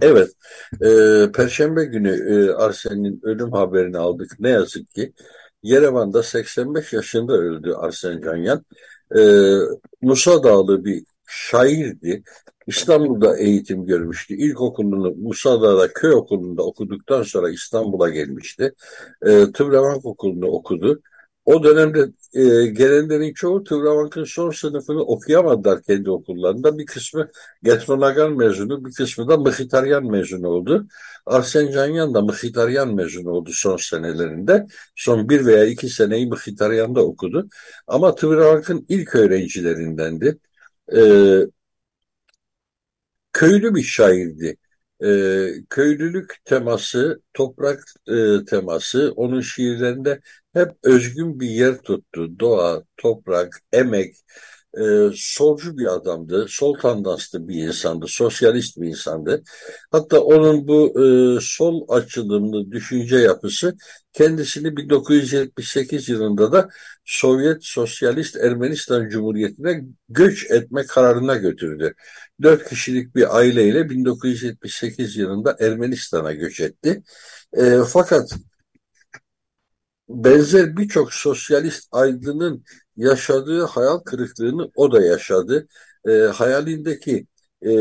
evet 0.00 0.30
e, 0.82 1.32
Perşembe 1.32 1.84
günü 1.84 2.10
e, 2.10 2.52
Arsen'in 2.52 3.20
ölüm 3.22 3.52
haberini 3.52 3.98
aldık 3.98 4.40
ne 4.40 4.50
yazık 4.50 4.90
ki 4.90 5.12
Yerevan'da 5.62 6.22
85 6.22 6.92
yaşında 6.92 7.32
öldü 7.32 7.72
Arsen 7.72 8.20
Canyan 8.20 8.64
e, 9.18 9.20
Musa 10.02 10.42
Dağlı 10.44 10.84
bir 10.84 11.04
şairdi. 11.26 12.22
İstanbul'da 12.66 13.38
eğitim 13.38 13.86
görmüştü. 13.86 14.34
İlkokulunu 14.34 15.14
Musa'da 15.14 15.92
köy 15.92 16.12
okulunda 16.12 16.62
okuduktan 16.62 17.22
sonra 17.22 17.50
İstanbul'a 17.50 18.08
gelmişti. 18.08 18.72
E, 19.22 19.52
Tıbravank 19.52 20.06
Okulu'nda 20.06 20.46
okudu. 20.46 21.02
O 21.50 21.62
dönemde 21.64 22.00
e, 22.34 22.66
gelenlerin 22.66 23.34
çoğu 23.34 23.64
Tıbravank'ın 23.64 24.24
son 24.24 24.50
sınıfını 24.50 25.02
okuyamadılar 25.02 25.82
kendi 25.82 26.10
okullarında. 26.10 26.78
Bir 26.78 26.86
kısmı 26.86 27.30
Getronagan 27.62 28.36
mezunu, 28.36 28.84
bir 28.84 28.92
kısmı 28.92 29.28
da 29.28 29.36
Mıhitaryan 29.36 30.06
mezunu 30.06 30.48
oldu. 30.48 30.86
Arsen 31.26 31.70
Canyan 31.72 32.14
da 32.14 32.20
Mıhitaryan 32.20 32.94
mezunu 32.94 33.30
oldu 33.30 33.50
son 33.52 33.76
senelerinde. 33.76 34.66
Son 34.96 35.28
bir 35.28 35.46
veya 35.46 35.64
iki 35.64 35.88
seneyi 35.88 36.26
Mıhitaryan'da 36.26 37.04
okudu. 37.04 37.48
Ama 37.86 38.14
Tıbravank'ın 38.14 38.86
ilk 38.88 39.14
öğrencilerindendi. 39.14 40.38
E, 40.96 41.00
köylü 43.32 43.74
bir 43.74 43.82
şairdi. 43.82 44.56
E, 45.04 45.08
köylülük 45.70 46.34
teması, 46.44 47.22
toprak 47.34 47.84
e, 48.08 48.44
teması 48.44 49.12
onun 49.16 49.40
şiirlerinde 49.40 50.20
hep 50.54 50.70
özgün 50.82 51.40
bir 51.40 51.48
yer 51.50 51.78
tuttu. 51.78 52.40
Doğa, 52.40 52.82
toprak, 52.96 53.60
emek, 53.72 54.14
e, 54.78 54.82
solcu 55.14 55.78
bir 55.78 55.86
adamdı, 55.94 56.46
sol 56.48 56.74
tandanslı 56.74 57.48
bir 57.48 57.54
insandı, 57.54 58.06
sosyalist 58.08 58.80
bir 58.80 58.88
insandı. 58.88 59.42
Hatta 59.90 60.20
onun 60.20 60.68
bu 60.68 61.02
e, 61.04 61.38
sol 61.40 61.86
açılımlı 61.88 62.70
düşünce 62.72 63.16
yapısı 63.16 63.76
kendisini 64.12 64.76
1978 64.76 66.08
yılında 66.08 66.52
da 66.52 66.68
Sovyet 67.04 67.64
Sosyalist 67.64 68.36
Ermenistan 68.36 69.08
Cumhuriyeti'ne 69.08 69.84
göç 70.08 70.50
etme 70.50 70.86
kararına 70.86 71.36
götürdü. 71.36 71.94
Dört 72.42 72.68
kişilik 72.68 73.14
bir 73.16 73.36
aileyle 73.36 73.90
1978 73.90 75.16
yılında 75.16 75.56
Ermenistan'a 75.60 76.32
göç 76.32 76.60
etti. 76.60 77.02
E, 77.56 77.78
fakat 77.88 78.32
benzer 80.10 80.76
birçok 80.76 81.12
sosyalist 81.12 81.88
aydının 81.92 82.64
yaşadığı 82.96 83.64
hayal 83.64 83.98
kırıklığını 83.98 84.70
o 84.74 84.92
da 84.92 85.02
yaşadı. 85.02 85.68
E, 86.08 86.10
hayalindeki 86.12 87.26
e, 87.66 87.72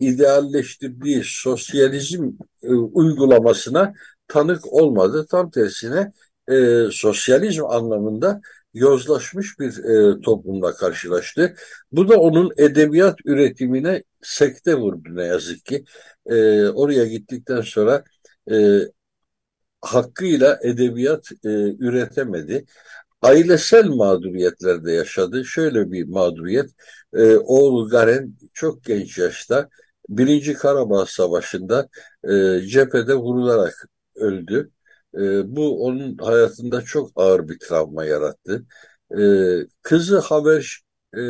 idealleştirdiği 0.00 1.22
sosyalizm 1.24 2.30
e, 2.62 2.68
uygulamasına 2.74 3.94
tanık 4.28 4.72
olmadı. 4.72 5.26
Tam 5.30 5.50
tersine 5.50 6.12
e, 6.48 6.84
sosyalizm 6.90 7.64
anlamında 7.64 8.40
yozlaşmış 8.74 9.58
bir 9.58 9.84
e, 9.84 10.20
toplumla 10.20 10.74
karşılaştı. 10.74 11.54
Bu 11.92 12.08
da 12.08 12.20
onun 12.20 12.52
edebiyat 12.56 13.18
üretimine 13.24 14.02
sekte 14.22 14.74
vurdu 14.74 15.08
ne 15.16 15.24
yazık 15.24 15.64
ki. 15.64 15.84
E, 16.26 16.66
oraya 16.68 17.06
gittikten 17.06 17.60
sonra 17.60 18.04
e, 18.50 18.78
hakkıyla 19.82 20.58
edebiyat 20.62 21.32
e, 21.44 21.48
üretemedi. 21.78 22.64
Ailesel 23.22 23.86
mağduriyetlerde 23.88 24.92
yaşadı. 24.92 25.44
Şöyle 25.44 25.92
bir 25.92 26.08
mağduriyet, 26.08 26.70
e, 27.14 27.36
oğlu 27.36 27.88
Garen 27.88 28.34
çok 28.54 28.84
genç 28.84 29.18
yaşta 29.18 29.68
Birinci 30.08 30.54
Karabağ 30.54 31.06
Savaşı'nda 31.06 31.88
e, 32.24 32.60
cephede 32.66 33.14
vurularak 33.14 33.88
öldü. 34.14 34.70
E, 35.14 35.56
bu 35.56 35.84
onun 35.84 36.16
hayatında 36.18 36.82
çok 36.82 37.10
ağır 37.16 37.48
bir 37.48 37.58
travma 37.58 38.04
yarattı. 38.04 38.66
E, 39.18 39.22
kızı 39.82 40.18
Haber 40.18 40.80
e, 41.16 41.20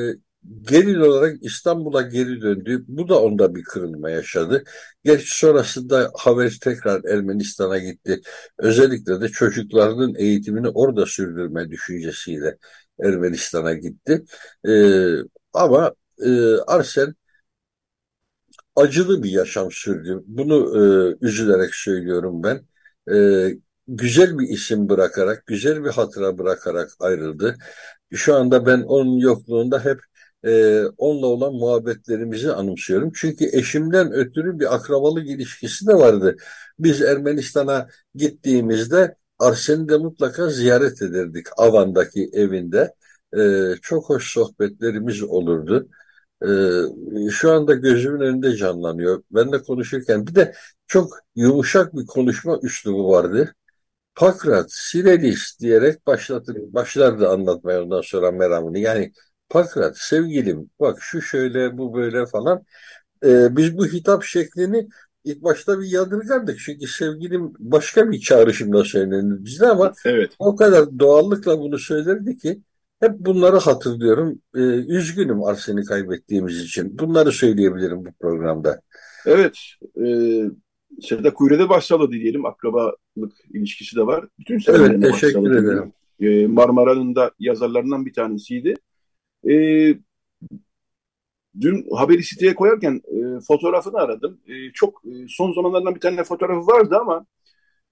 Gelin 0.62 1.00
olarak 1.00 1.36
İstanbul'a 1.42 2.02
geri 2.02 2.40
döndü. 2.42 2.84
Bu 2.88 3.08
da 3.08 3.22
onda 3.22 3.54
bir 3.54 3.62
kırılma 3.64 4.10
yaşadı. 4.10 4.64
Gerçi 5.04 5.38
sonrasında 5.38 6.10
Haver 6.18 6.58
tekrar 6.62 7.04
Ermenistan'a 7.04 7.78
gitti. 7.78 8.20
Özellikle 8.58 9.20
de 9.20 9.28
çocuklarının 9.28 10.14
eğitimini 10.14 10.68
orada 10.68 11.06
sürdürme 11.06 11.70
düşüncesiyle 11.70 12.58
Ermenistan'a 13.04 13.74
gitti. 13.74 14.24
Ee, 14.68 15.16
ama 15.52 15.94
e, 16.24 16.30
Arsen 16.66 17.14
acılı 18.76 19.22
bir 19.22 19.30
yaşam 19.30 19.72
sürdü. 19.72 20.22
Bunu 20.26 20.56
e, 20.78 21.16
üzülerek 21.26 21.74
söylüyorum 21.74 22.42
ben. 22.42 22.66
E, 23.14 23.48
güzel 23.88 24.38
bir 24.38 24.48
isim 24.48 24.88
bırakarak, 24.88 25.46
güzel 25.46 25.84
bir 25.84 25.90
hatıra 25.90 26.38
bırakarak 26.38 26.90
ayrıldı. 27.00 27.56
Şu 28.12 28.34
anda 28.34 28.66
ben 28.66 28.82
onun 28.82 29.18
yokluğunda 29.18 29.84
hep 29.84 30.00
e, 30.44 30.82
onunla 30.98 31.26
olan 31.26 31.54
muhabbetlerimizi 31.54 32.52
anımsıyorum. 32.52 33.12
Çünkü 33.14 33.48
eşimden 33.52 34.12
ötürü 34.12 34.58
bir 34.58 34.74
akrabalık 34.74 35.28
ilişkisi 35.28 35.86
de 35.86 35.94
vardı. 35.94 36.36
Biz 36.78 37.02
Ermenistan'a 37.02 37.88
gittiğimizde 38.14 39.16
Arsen'i 39.38 39.88
de 39.88 39.96
mutlaka 39.96 40.48
ziyaret 40.48 41.02
ederdik 41.02 41.46
Avan'daki 41.56 42.30
evinde. 42.32 42.94
E, 43.36 43.40
çok 43.82 44.10
hoş 44.10 44.32
sohbetlerimiz 44.32 45.22
olurdu. 45.22 45.88
E, 46.42 46.50
şu 47.30 47.52
anda 47.52 47.74
gözümün 47.74 48.20
önünde 48.20 48.56
canlanıyor. 48.56 49.22
Ben 49.30 49.52
de 49.52 49.62
konuşurken 49.62 50.26
bir 50.26 50.34
de 50.34 50.54
çok 50.86 51.18
yumuşak 51.36 51.96
bir 51.96 52.06
konuşma 52.06 52.58
üslubu 52.62 53.10
vardı. 53.10 53.54
Pakrat, 54.14 54.72
Sirelis 54.72 55.60
diyerek 55.60 56.06
başlatır, 56.06 56.56
başlardı 56.74 57.28
anlatmaya 57.28 57.82
ondan 57.82 58.00
sonra 58.00 58.30
meramını. 58.30 58.78
Yani 58.78 59.12
Pakrat 59.52 59.98
sevgilim 59.98 60.70
bak 60.80 60.98
şu 61.00 61.22
şöyle 61.22 61.78
bu 61.78 61.94
böyle 61.94 62.26
falan. 62.26 62.62
Ee, 63.24 63.56
biz 63.56 63.78
bu 63.78 63.86
hitap 63.86 64.24
şeklini 64.24 64.88
ilk 65.24 65.42
başta 65.42 65.80
bir 65.80 65.86
yadırgardık. 65.86 66.58
Çünkü 66.58 66.86
sevgilim 66.86 67.52
başka 67.58 68.10
bir 68.10 68.20
çağrışımla 68.20 68.84
söylenir 68.84 69.44
bizde 69.44 69.66
ama 69.66 69.92
evet. 70.04 70.30
o 70.38 70.56
kadar 70.56 70.98
doğallıkla 70.98 71.58
bunu 71.58 71.78
söylerdi 71.78 72.36
ki 72.36 72.60
hep 73.00 73.12
bunları 73.18 73.56
hatırlıyorum. 73.56 74.38
Ee, 74.54 74.60
üzgünüm 74.96 75.44
Arsen'i 75.44 75.84
kaybettiğimiz 75.84 76.62
için. 76.62 76.98
Bunları 76.98 77.32
söyleyebilirim 77.32 78.04
bu 78.04 78.10
programda. 78.20 78.80
Evet. 79.26 79.58
E, 80.04 80.06
Seda 81.00 81.34
Kuyru'da 81.34 81.68
başsağladı 81.68 82.12
diyelim. 82.12 82.46
Akrabalık 82.46 83.32
ilişkisi 83.50 83.96
de 83.96 84.06
var. 84.06 84.24
Bütün 84.38 84.60
evet, 84.66 85.02
teşekkür 85.02 85.56
ederim. 85.56 85.92
E, 86.20 86.46
Marmara'nın 86.46 87.14
da 87.14 87.30
yazarlarından 87.38 88.06
bir 88.06 88.12
tanesiydi. 88.12 88.74
E, 89.50 89.54
dün 91.60 91.86
haberi 91.96 92.22
siteye 92.22 92.54
koyarken 92.54 93.00
e, 93.06 93.40
fotoğrafını 93.48 93.98
aradım. 93.98 94.40
E, 94.46 94.72
çok 94.72 95.02
e, 95.04 95.10
son 95.28 95.52
zamanlardan 95.52 95.94
bir 95.94 96.00
tane 96.00 96.24
fotoğrafı 96.24 96.66
vardı 96.66 96.96
ama 97.00 97.26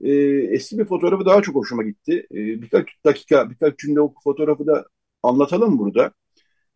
e, 0.01 0.13
eski 0.55 0.79
bir 0.79 0.85
fotoğrafı 0.85 1.27
daha 1.27 1.43
çok 1.43 1.55
hoşuma 1.55 1.83
gitti. 1.83 2.27
E, 2.33 2.37
birkaç 2.37 2.89
dakika, 3.05 3.51
birkaç 3.51 3.79
cümle 3.79 4.01
o 4.01 4.15
fotoğrafı 4.25 4.67
da 4.67 4.87
anlatalım 5.23 5.79
burada. 5.79 6.13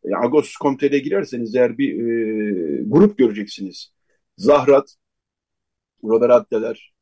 E, 0.05 0.15
Agos.com.tr'ye 0.17 0.99
girerseniz 0.99 1.55
eğer 1.55 1.79
bir 1.79 1.93
e, 1.95 2.83
grup 2.87 3.19
göreceksiniz. 3.19 3.93
Zahrat, 4.39 4.95
Robert 6.05 6.33
Addeler, 6.33 6.95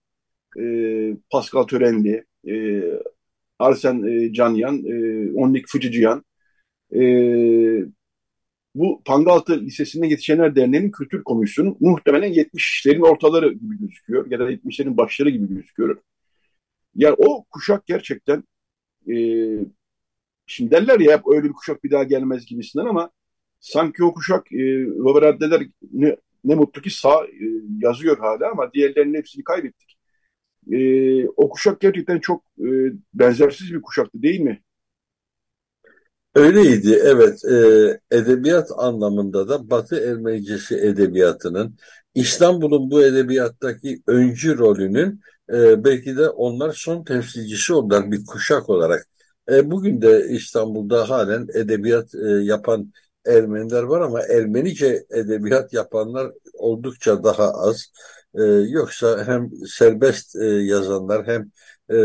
e, 0.61 0.65
Pascal 1.31 1.63
Törenli, 1.63 2.25
e, 2.49 2.83
Arsen 3.59 4.03
e, 4.03 4.33
Canyan, 4.33 4.85
e, 4.87 5.33
Onlik 5.35 5.69
Fıcıcıyan, 5.69 6.25
bu 8.75 9.03
Pangaltı 9.05 9.61
Lisesi'nde 9.61 10.07
Yetişenler 10.07 10.57
Derneği'nin 10.57 10.91
kültür 10.91 11.25
komisyonu 11.25 11.77
muhtemelen 11.81 12.33
70'lerin 12.33 13.03
ortaları 13.03 13.53
gibi 13.53 13.79
gözüküyor 13.79 14.31
ya 14.31 14.39
da 14.39 14.53
70'lerin 14.53 14.97
başları 14.97 15.31
gibi 15.31 15.49
gözüküyor. 15.49 16.03
Yani 16.95 17.15
o 17.19 17.45
kuşak 17.45 17.87
gerçekten 17.87 18.45
e, 19.11 19.15
şimdi 20.47 20.71
derler 20.71 21.01
ya 21.01 21.19
hep 21.19 21.23
öyle 21.27 21.45
bir 21.45 21.53
kuşak 21.53 21.85
bir 21.85 21.91
daha 21.91 22.05
gelmez 22.05 22.47
gibisinden 22.47 22.87
ama 22.87 23.11
sanki 23.61 24.05
o 24.05 24.15
kuşak 24.15 24.53
e, 24.53 24.85
Robert 24.85 25.25
Addeler 25.25 25.63
ne, 25.93 26.17
ne 26.45 26.55
mutlu 26.55 26.83
ki 26.83 26.91
sağ 26.91 27.25
e, 27.27 27.47
yazıyor 27.79 28.19
hala 28.19 28.51
ama 28.51 28.73
diğerlerinin 28.73 29.19
hepsini 29.19 29.45
kaybettik. 29.45 29.99
E, 30.73 31.29
o 31.29 31.49
kuşak 31.49 31.81
gerçekten 31.81 32.19
çok 32.19 32.45
e, 32.59 32.69
benzersiz 33.15 33.75
bir 33.75 33.83
kuşaktı 33.83 34.23
değil 34.23 34.41
mi? 34.41 34.63
Öyleydi, 36.35 37.01
evet. 37.05 37.45
Ee, 37.45 38.01
edebiyat 38.17 38.71
anlamında 38.77 39.49
da 39.49 39.71
Batı 39.71 39.97
Ermenicesi 39.97 40.77
edebiyatının, 40.77 41.77
İstanbul'un 42.15 42.91
bu 42.91 43.03
edebiyattaki 43.03 44.03
öncü 44.07 44.59
rolünün 44.59 45.21
e, 45.53 45.85
belki 45.85 46.17
de 46.17 46.29
onlar 46.29 46.73
son 46.73 47.05
temsilcisi 47.05 47.73
oldular 47.75 48.11
bir 48.13 48.27
kuşak 48.27 48.71
olarak. 48.71 49.07
E, 49.51 49.71
bugün 49.71 50.03
de 50.03 50.27
İstanbul'da 50.29 51.11
halen 51.11 51.47
edebiyat 51.55 52.15
e, 52.15 52.29
yapan 52.29 52.93
Ermeniler 53.27 53.83
var 53.83 54.01
ama 54.01 54.23
Ermenice 54.23 55.05
edebiyat 55.11 55.73
yapanlar 55.73 56.33
oldukça 56.55 57.25
daha 57.25 57.51
az. 57.53 57.87
E, 58.35 58.43
yoksa 58.69 59.25
hem 59.27 59.51
serbest 59.67 60.37
e, 60.37 60.45
yazanlar 60.47 61.27
hem 61.27 61.43
e, 61.89 61.97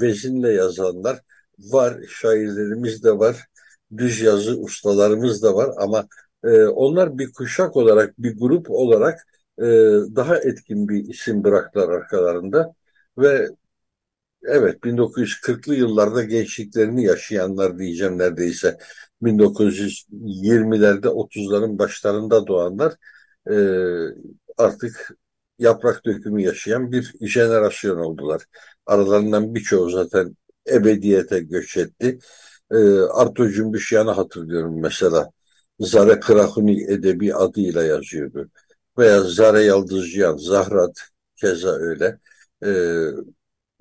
vezinle 0.00 0.52
yazanlar 0.52 1.20
var, 1.58 1.96
şairlerimiz 2.08 3.04
de 3.04 3.18
var 3.18 3.46
düz 3.96 4.20
yazı 4.20 4.60
ustalarımız 4.60 5.42
da 5.42 5.54
var 5.54 5.70
ama 5.78 6.06
e, 6.44 6.64
onlar 6.64 7.18
bir 7.18 7.32
kuşak 7.32 7.76
olarak, 7.76 8.18
bir 8.18 8.38
grup 8.38 8.70
olarak 8.70 9.26
e, 9.58 9.64
daha 10.16 10.36
etkin 10.38 10.88
bir 10.88 11.08
isim 11.08 11.44
bıraktılar 11.44 11.88
arkalarında 11.88 12.74
ve 13.18 13.48
evet 14.44 14.84
1940'lı 14.84 15.74
yıllarda 15.74 16.24
gençliklerini 16.24 17.04
yaşayanlar 17.04 17.78
diyeceğim 17.78 18.18
neredeyse 18.18 18.78
1920'lerde 19.22 21.08
30'ların 21.08 21.78
başlarında 21.78 22.46
doğanlar 22.46 22.94
e, 23.50 23.54
artık 24.58 25.16
yaprak 25.58 26.06
dökümü 26.06 26.42
yaşayan 26.42 26.92
bir 26.92 27.14
jenerasyon 27.20 27.98
oldular. 27.98 28.42
Aralarından 28.86 29.54
birçoğu 29.54 29.90
zaten 29.90 30.36
ebediyete 30.70 31.40
göç 31.40 31.76
etti 31.76 32.18
e, 32.72 32.76
Arto 33.00 33.48
Cümbüşyan'ı 33.48 34.10
hatırlıyorum 34.10 34.80
mesela. 34.80 35.30
Zare 35.80 36.20
Krahuni 36.20 36.82
edebi 36.92 37.34
adıyla 37.34 37.84
yazıyordu. 37.84 38.50
Veya 38.98 39.22
Zare 39.22 39.62
Yaldızcan, 39.64 40.36
Zahrat 40.36 41.00
keza 41.36 41.70
öyle. 41.70 42.18
E, 42.64 42.70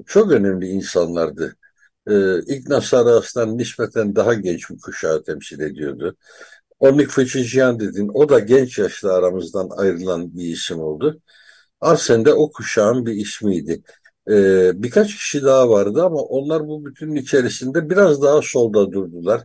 çok 0.06 0.32
önemli 0.32 0.68
insanlardı. 0.68 1.56
E, 2.08 2.40
İlk 2.40 2.84
Sarı 2.84 3.10
Aslan 3.10 3.58
nispeten 3.58 4.16
daha 4.16 4.34
genç 4.34 4.70
bir 4.70 4.80
kuşağı 4.80 5.24
temsil 5.24 5.60
ediyordu. 5.60 6.18
Omnik 6.80 7.10
Fıçıcıyan 7.10 7.80
dedin. 7.80 8.12
O 8.14 8.30
da 8.30 8.40
genç 8.40 8.80
yaşta 8.80 9.14
aramızdan 9.14 9.70
ayrılan 9.78 10.38
bir 10.38 10.46
isim 10.46 10.80
oldu. 10.80 11.22
Arsen 11.82 12.26
de 12.26 12.34
o 12.34 12.52
kuşağın 12.52 13.06
bir 13.06 13.14
ismiydi. 13.14 13.84
Ee, 14.30 14.72
birkaç 14.84 15.16
kişi 15.16 15.44
daha 15.44 15.70
vardı 15.70 16.04
ama 16.04 16.22
onlar 16.22 16.68
bu 16.68 16.86
bütünün 16.86 17.16
içerisinde 17.16 17.90
biraz 17.90 18.22
daha 18.24 18.42
solda 18.42 18.92
durdular. 18.92 19.42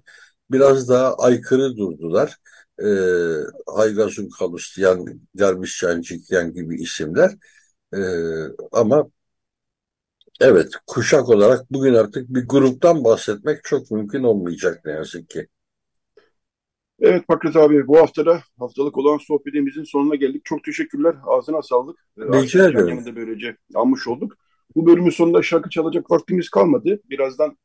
Biraz 0.50 0.88
daha 0.88 1.14
aykırı 1.14 1.76
durdular. 1.76 2.36
Ee, 2.84 2.86
Haygazun 3.66 4.28
Kalustyan, 4.38 5.20
Derviş 5.38 5.80
Cancikyan 5.80 6.54
gibi 6.54 6.82
isimler. 6.82 7.30
Ee, 7.94 7.98
ama 8.72 9.10
evet 10.40 10.72
kuşak 10.86 11.28
olarak 11.28 11.72
bugün 11.72 11.94
artık 11.94 12.28
bir 12.28 12.48
gruptan 12.48 13.04
bahsetmek 13.04 13.64
çok 13.64 13.90
mümkün 13.90 14.22
olmayacak 14.22 14.80
ne 14.84 14.92
yazık 14.92 15.30
ki. 15.30 15.48
Evet 17.00 17.24
Fakret 17.26 17.56
abi 17.56 17.86
bu 17.86 17.98
haftada 17.98 18.40
haftalık 18.58 18.98
olan 18.98 19.18
sohbetimizin 19.18 19.82
sonuna 19.82 20.14
geldik. 20.14 20.44
Çok 20.44 20.64
teşekkürler. 20.64 21.14
Ağzına 21.26 21.62
sağlık. 21.62 21.98
Ee, 22.18 22.22
Rica 22.22 22.68
ederim. 22.68 23.16
Böylece 23.16 23.56
almış 23.74 24.08
olduk. 24.08 24.36
Bu 24.76 24.86
bölümün 24.86 25.10
sonunda 25.10 25.42
şarkı 25.42 25.70
çalacak 25.70 26.10
vaktimiz 26.10 26.48
kalmadı. 26.48 27.00
Birazdan 27.10 27.58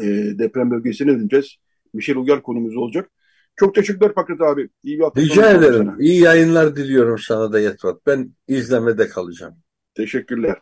e, 0.00 0.04
deprem 0.38 0.70
bölgesine 0.70 1.08
döneceğiz. 1.08 1.56
Michel 1.94 2.16
Uyar 2.16 2.42
konumuz 2.42 2.76
olacak. 2.76 3.10
Çok 3.56 3.74
teşekkürler 3.74 4.14
Fakret 4.14 4.40
abi. 4.40 4.68
İyi 4.82 4.98
bir 4.98 5.04
hafta 5.04 5.20
Rica 5.20 5.50
ederim. 5.50 5.84
Sana. 5.86 5.96
İyi 5.98 6.22
yayınlar 6.22 6.76
diliyorum 6.76 7.18
sana 7.18 7.52
da 7.52 7.60
Yetvat. 7.60 8.06
Ben 8.06 8.34
izlemede 8.48 9.08
kalacağım. 9.08 9.54
Teşekkürler. 9.94 10.56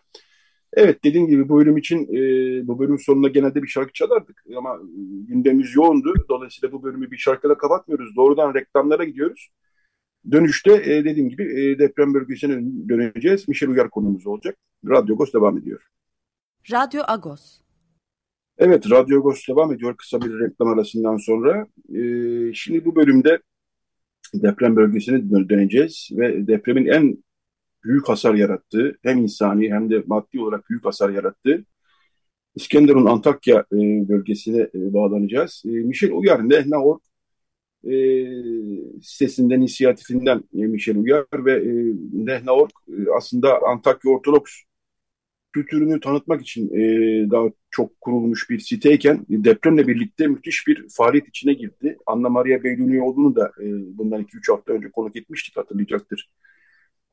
Evet 0.72 1.04
dediğim 1.04 1.26
gibi 1.26 1.48
bu 1.48 1.58
bölüm 1.58 1.76
için 1.76 1.98
e, 1.98 2.18
bu 2.66 2.78
bölüm 2.78 2.98
sonunda 2.98 3.28
genelde 3.28 3.62
bir 3.62 3.68
şarkı 3.68 3.92
çalardık 3.92 4.44
ama 4.56 4.74
e, 4.74 4.88
gündemimiz 5.28 5.76
yoğundu. 5.76 6.14
Dolayısıyla 6.28 6.72
bu 6.72 6.82
bölümü 6.82 7.10
bir 7.10 7.16
şarkıyla 7.16 7.58
kapatmıyoruz. 7.58 8.16
Doğrudan 8.16 8.54
reklamlara 8.54 9.04
gidiyoruz. 9.04 9.48
Dönüşte 10.30 10.72
e, 10.72 11.04
dediğim 11.04 11.28
gibi 11.28 11.42
e, 11.42 11.78
deprem 11.78 12.14
bölgesine 12.14 12.88
döneceğiz. 12.88 13.48
Michel 13.48 13.68
Uyar 13.68 13.90
konumuz 13.90 14.26
olacak. 14.26 14.56
Radyo 14.88 15.14
Agos 15.14 15.32
devam 15.32 15.58
ediyor. 15.58 15.82
Radyo 16.72 17.02
Agos. 17.06 17.60
Evet 18.58 18.90
Radyo 18.90 19.18
Agos 19.18 19.48
devam 19.48 19.72
ediyor 19.72 19.96
kısa 19.96 20.20
bir 20.20 20.40
reklam 20.40 20.68
arasından 20.68 21.16
sonra. 21.16 21.66
E, 21.94 22.00
şimdi 22.54 22.84
bu 22.84 22.96
bölümde 22.96 23.38
deprem 24.34 24.76
bölgesine 24.76 25.30
döneceğiz 25.48 26.08
ve 26.12 26.46
depremin 26.46 26.86
en 26.86 27.24
büyük 27.84 28.08
hasar 28.08 28.34
yarattığı, 28.34 28.98
hem 29.02 29.18
insani 29.18 29.72
hem 29.72 29.90
de 29.90 30.02
maddi 30.06 30.40
olarak 30.40 30.70
büyük 30.70 30.84
hasar 30.84 31.10
yarattığı 31.10 31.64
İskenderun 32.54 33.06
Antakya 33.06 33.64
e, 33.72 34.08
bölgesine 34.08 34.60
e, 34.60 34.94
bağlanacağız. 34.94 35.62
E, 35.66 35.68
Michel 35.68 36.12
Uyar, 36.12 36.48
Nehna 36.48 36.84
e, 37.92 37.96
sitesinden, 39.02 39.60
inisiyatifinden 39.60 40.44
e, 40.54 40.66
Michel 40.66 40.96
Uyar 40.96 41.26
ve 41.32 41.52
e, 41.52 41.94
Nehna 42.12 42.52
e, 42.52 42.66
aslında 43.16 43.62
Antakya 43.62 44.12
Ortodoks 44.12 44.52
kültürünü 45.52 46.00
tanıtmak 46.00 46.42
için 46.42 46.68
e, 46.74 46.80
daha 47.30 47.44
çok 47.70 48.00
kurulmuş 48.00 48.50
bir 48.50 48.58
siteyken 48.58 49.26
depremle 49.28 49.86
birlikte 49.88 50.26
müthiş 50.26 50.66
bir 50.66 50.86
faaliyet 50.88 51.28
içine 51.28 51.52
girdi. 51.52 51.98
Anna 52.06 52.28
Maria 52.28 52.64
Beyluni 52.64 53.02
olduğunu 53.02 53.36
da 53.36 53.52
e, 53.60 53.64
bundan 53.98 54.22
2-3 54.22 54.52
hafta 54.52 54.72
önce 54.72 54.90
konuk 54.90 55.16
etmiştik 55.16 55.56
hatırlayacaktır 55.56 56.30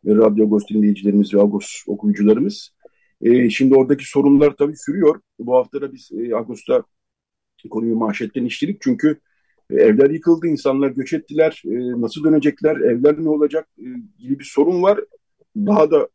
Radyo 0.05 0.45
Agos 0.45 0.63
dinleyicilerimiz 0.69 1.33
ve 1.33 1.41
Agos 1.41 1.83
okuyucularımız. 1.87 2.69
E, 3.21 3.49
şimdi 3.49 3.75
oradaki 3.75 4.09
sorunlar 4.09 4.55
tabii 4.57 4.77
sürüyor. 4.77 5.21
Bu 5.39 5.55
hafta 5.55 5.81
da 5.81 5.93
biz 5.93 6.11
e, 6.11 6.35
Agos'ta 6.35 6.83
konuyu 7.69 7.95
manşetten 7.95 8.45
işledik 8.45 8.81
çünkü 8.81 9.09
e, 9.09 9.17
evler 9.71 10.09
yıkıldı, 10.09 10.47
insanlar 10.47 10.89
göç 10.89 11.13
ettiler, 11.13 11.63
e, 11.65 12.01
nasıl 12.01 12.23
dönecekler, 12.23 12.75
evler 12.75 13.23
ne 13.23 13.29
olacak 13.29 13.67
e, 13.79 13.85
gibi 14.19 14.39
bir 14.39 14.51
sorun 14.53 14.83
var. 14.83 14.99
Daha 15.55 15.91
da 15.91 16.09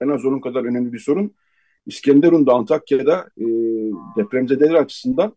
en 0.00 0.08
az 0.08 0.24
onun 0.24 0.40
kadar 0.40 0.64
önemli 0.64 0.92
bir 0.92 0.98
sorun. 0.98 1.34
İskenderun'da, 1.86 2.52
Antakya'da 2.52 3.28
e, 3.38 3.44
depremzedeler 4.16 4.74
açısından 4.74 5.36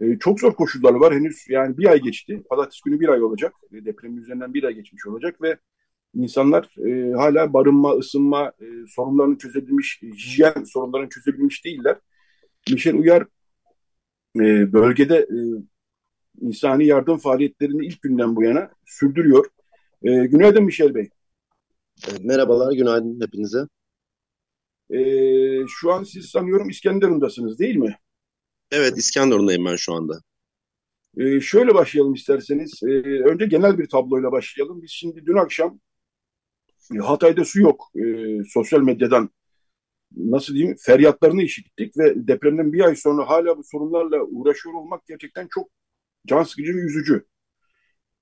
e, 0.00 0.18
çok 0.18 0.40
zor 0.40 0.54
koşullar 0.54 0.94
var. 0.94 1.14
Henüz 1.14 1.44
yani 1.48 1.78
bir 1.78 1.86
ay 1.86 2.00
geçti. 2.00 2.42
Pazartesi 2.50 2.80
günü 2.84 3.00
bir 3.00 3.08
ay 3.08 3.22
olacak. 3.22 3.54
E, 3.72 3.84
depremin 3.84 4.16
üzerinden 4.16 4.54
bir 4.54 4.64
ay 4.64 4.74
geçmiş 4.74 5.06
olacak 5.06 5.42
ve 5.42 5.56
insanlar 6.14 6.86
e, 6.86 7.12
hala 7.12 7.52
barınma, 7.52 7.92
ısınma 7.92 8.52
e, 8.60 8.66
sorunlarını 8.88 9.38
çözebilmiş, 9.38 10.02
hijyen 10.02 10.64
sorunlarını 10.64 11.08
çözebilmiş 11.08 11.64
değiller. 11.64 11.98
Michel 12.70 12.94
Uyar 12.94 13.26
e, 14.36 14.72
bölgede 14.72 15.16
e, 15.16 15.38
insani 16.40 16.86
yardım 16.86 17.18
faaliyetlerini 17.18 17.86
ilk 17.86 18.02
günden 18.02 18.36
bu 18.36 18.42
yana 18.42 18.70
sürdürüyor. 18.86 19.46
E, 20.02 20.26
günaydın 20.26 20.64
Michel 20.64 20.94
Bey. 20.94 21.10
Merhabalar, 22.20 22.72
günaydın 22.72 23.20
hepinize. 23.20 23.58
E, 24.90 25.00
şu 25.68 25.92
an 25.92 26.02
siz 26.04 26.26
sanıyorum 26.26 26.68
İskenderun'dasınız 26.68 27.58
değil 27.58 27.76
mi? 27.76 27.98
Evet, 28.72 28.98
İskenderun'dayım 28.98 29.64
ben 29.64 29.76
şu 29.76 29.94
anda. 29.94 30.20
E, 31.16 31.40
şöyle 31.40 31.74
başlayalım 31.74 32.14
isterseniz. 32.14 32.82
E, 32.82 32.88
önce 33.02 33.46
genel 33.46 33.78
bir 33.78 33.88
tabloyla 33.88 34.32
başlayalım. 34.32 34.82
Biz 34.82 34.90
şimdi 34.90 35.26
dün 35.26 35.36
akşam 35.36 35.80
e, 36.94 36.98
Hatay'da 36.98 37.44
su 37.44 37.60
yok. 37.60 37.90
E, 37.96 38.04
sosyal 38.44 38.80
medyadan 38.80 39.30
nasıl 40.16 40.54
diyeyim 40.54 40.76
feryatlarını 40.80 41.42
işittik 41.42 41.98
ve 41.98 42.28
depremden 42.28 42.72
bir 42.72 42.80
ay 42.80 42.96
sonra 42.96 43.28
hala 43.28 43.58
bu 43.58 43.64
sorunlarla 43.64 44.22
uğraşıyor 44.22 44.74
olmak 44.74 45.06
gerçekten 45.06 45.48
çok 45.50 45.70
can 46.26 46.42
sıkıcı 46.42 46.74
ve 46.74 46.80
üzücü. 46.80 47.24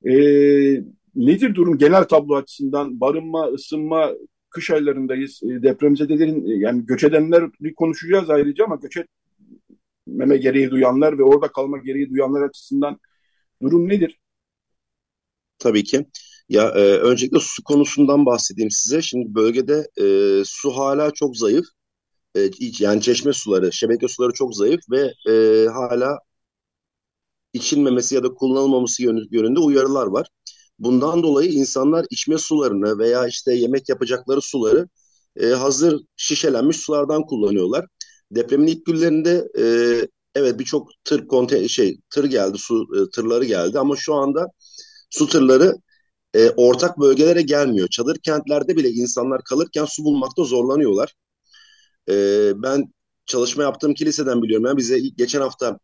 E, 0.04 0.12
nedir 1.14 1.54
durum 1.54 1.78
genel 1.78 2.04
tablo 2.04 2.36
açısından? 2.36 3.00
Barınma, 3.00 3.46
ısınma, 3.46 4.12
kış 4.50 4.70
aylarındayız. 4.70 5.40
E, 5.42 5.62
depremzedelerin 5.62 6.46
yani 6.46 6.86
göç 6.86 7.04
edenleri 7.04 7.74
konuşacağız 7.74 8.30
ayrıca 8.30 8.64
ama 8.64 8.76
göç 8.76 8.96
etmeme 10.06 10.36
gereği 10.36 10.70
duyanlar 10.70 11.18
ve 11.18 11.22
orada 11.22 11.48
kalma 11.48 11.78
gereği 11.78 12.10
duyanlar 12.10 12.42
açısından 12.42 12.98
durum 13.62 13.88
nedir? 13.88 14.20
Tabii 15.58 15.84
ki. 15.84 16.06
Ya 16.48 16.68
e, 16.68 16.80
öncelikle 16.80 17.38
su 17.40 17.64
konusundan 17.64 18.26
bahsedeyim 18.26 18.70
size. 18.70 19.02
Şimdi 19.02 19.34
bölgede 19.34 19.88
e, 20.00 20.04
su 20.44 20.70
hala 20.70 21.10
çok 21.10 21.36
zayıf. 21.36 21.66
E, 22.36 22.50
yani 22.78 23.02
çeşme 23.02 23.32
suları, 23.32 23.72
şebeke 23.72 24.08
suları 24.08 24.32
çok 24.32 24.56
zayıf 24.56 24.80
ve 24.90 25.12
e, 25.32 25.66
hala 25.66 26.18
içilmemesi 27.52 28.14
ya 28.14 28.22
da 28.22 28.34
kullanılmaması 28.34 29.02
yönünde 29.02 29.60
uyarılar 29.60 30.06
var. 30.06 30.28
Bundan 30.78 31.22
dolayı 31.22 31.50
insanlar 31.50 32.06
içme 32.10 32.38
sularını 32.38 32.98
veya 32.98 33.26
işte 33.26 33.54
yemek 33.54 33.88
yapacakları 33.88 34.40
suları 34.42 34.88
e, 35.36 35.46
hazır 35.46 36.00
şişelenmiş 36.16 36.76
sulardan 36.76 37.22
kullanıyorlar. 37.26 37.86
Depremin 38.32 38.66
ilk 38.66 38.86
günlerinde 38.86 39.48
e, 39.58 39.64
evet 40.34 40.58
birçok 40.58 40.90
tır 41.04 41.28
konte 41.28 41.68
şey 41.68 42.00
tır 42.10 42.24
geldi, 42.24 42.58
su 42.58 42.86
e, 42.96 43.10
tırları 43.10 43.44
geldi 43.44 43.78
ama 43.78 43.96
şu 43.96 44.14
anda 44.14 44.46
su 45.10 45.26
tırları 45.28 45.74
e, 46.34 46.50
ortak 46.50 46.98
bölgelere 47.00 47.42
gelmiyor. 47.42 47.88
Çadır 47.88 48.18
kentlerde 48.18 48.76
bile 48.76 48.90
insanlar 48.90 49.42
kalırken 49.44 49.84
su 49.84 50.04
bulmakta 50.04 50.44
zorlanıyorlar. 50.44 51.14
E, 52.10 52.14
ben 52.62 52.94
çalışma 53.26 53.62
yaptığım 53.62 53.94
kiliseden 53.94 54.42
biliyorum. 54.42 54.66
Yani 54.66 54.76
bize 54.76 54.98
geçen 55.00 55.40
hafta 55.40 55.78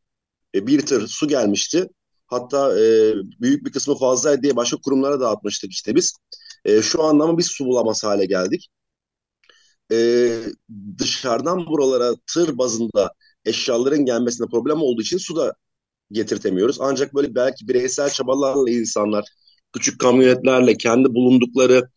e, 0.57 0.67
bir 0.67 0.87
tır 0.87 1.09
su 1.09 1.29
gelmişti. 1.29 1.89
Hatta 2.27 2.81
e, 2.81 3.15
büyük 3.41 3.67
bir 3.67 3.73
kısmı 3.73 3.99
fazlaydı 3.99 4.43
diye 4.43 4.57
başka 4.57 4.77
kurumlara 4.77 5.21
dağıtmıştık 5.21 5.73
işte 5.73 5.95
biz. 5.95 6.17
E, 6.65 6.83
şu 6.83 7.03
anlamda 7.05 7.39
biz 7.39 7.47
su 7.47 7.67
bulamaz 7.67 8.05
hale 8.05 8.27
geldik. 8.27 8.69
E, 9.93 9.97
dışarıdan 10.99 11.67
buralara 11.67 12.15
tır 12.35 12.59
bazında 12.59 13.13
eşyaların 13.45 14.05
gelmesine 14.05 14.47
problem 14.51 14.83
olduğu 14.83 15.03
için 15.03 15.19
su 15.19 15.37
da 15.37 15.55
getirtemiyoruz. 16.13 16.79
Ancak 16.81 17.15
böyle 17.15 17.35
belki 17.35 17.69
bireysel 17.69 18.11
çabalarla 18.11 18.71
insanlar 18.71 19.25
küçük 19.73 20.01
kamyonetlerle 20.01 20.77
kendi 20.77 21.15
bulundukları 21.15 21.91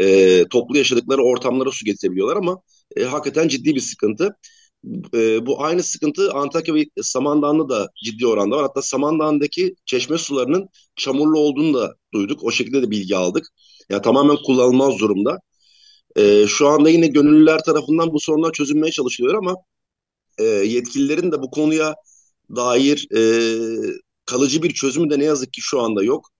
e, 0.00 0.44
toplu 0.48 0.78
yaşadıkları 0.78 1.22
ortamlara 1.24 1.70
su 1.70 1.84
getirebiliyorlar 1.84 2.36
ama 2.36 2.62
e, 2.96 3.04
hakikaten 3.04 3.48
ciddi 3.48 3.74
bir 3.74 3.80
sıkıntı. 3.80 4.36
E, 5.14 5.46
bu 5.46 5.64
aynı 5.64 5.82
sıkıntı 5.82 6.32
Antakya 6.32 6.74
ve 6.74 6.84
Samandan'da 7.02 7.68
da 7.68 7.88
ciddi 8.04 8.26
oranda 8.26 8.56
var. 8.56 8.62
Hatta 8.62 8.82
Samandan'daki 8.82 9.74
çeşme 9.86 10.18
sularının 10.18 10.68
çamurlu 10.96 11.38
olduğunu 11.38 11.74
da 11.74 11.94
duyduk. 12.14 12.44
O 12.44 12.50
şekilde 12.50 12.82
de 12.82 12.90
bilgi 12.90 13.16
aldık. 13.16 13.46
Yani 13.90 14.02
tamamen 14.02 14.36
kullanılmaz 14.46 14.98
durumda. 14.98 15.38
E, 16.16 16.46
şu 16.46 16.68
anda 16.68 16.90
yine 16.90 17.06
gönüllüler 17.06 17.64
tarafından 17.64 18.12
bu 18.12 18.20
sorunlar 18.20 18.52
çözülmeye 18.52 18.92
çalışılıyor 18.92 19.34
ama 19.34 19.56
e, 20.38 20.44
yetkililerin 20.44 21.32
de 21.32 21.42
bu 21.42 21.50
konuya 21.50 21.94
dair 22.56 23.08
e, 23.16 23.20
kalıcı 24.26 24.62
bir 24.62 24.74
çözümü 24.74 25.10
de 25.10 25.18
ne 25.18 25.24
yazık 25.24 25.52
ki 25.52 25.60
şu 25.60 25.80
anda 25.80 26.04
yok 26.04 26.30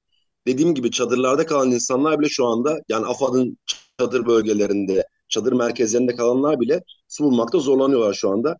dediğim 0.47 0.75
gibi 0.75 0.91
çadırlarda 0.91 1.47
kalan 1.47 1.71
insanlar 1.71 2.21
bile 2.21 2.29
şu 2.29 2.47
anda 2.47 2.79
yani 2.89 3.07
AFAD'ın 3.07 3.59
çadır 4.01 4.27
bölgelerinde, 4.27 5.05
çadır 5.29 5.53
merkezlerinde 5.53 6.17
kalanlar 6.17 6.61
bile 6.61 6.83
su 7.09 7.25
bulmakta 7.25 7.59
zorlanıyorlar 7.59 8.15
şu 8.15 8.31
anda. 8.31 8.57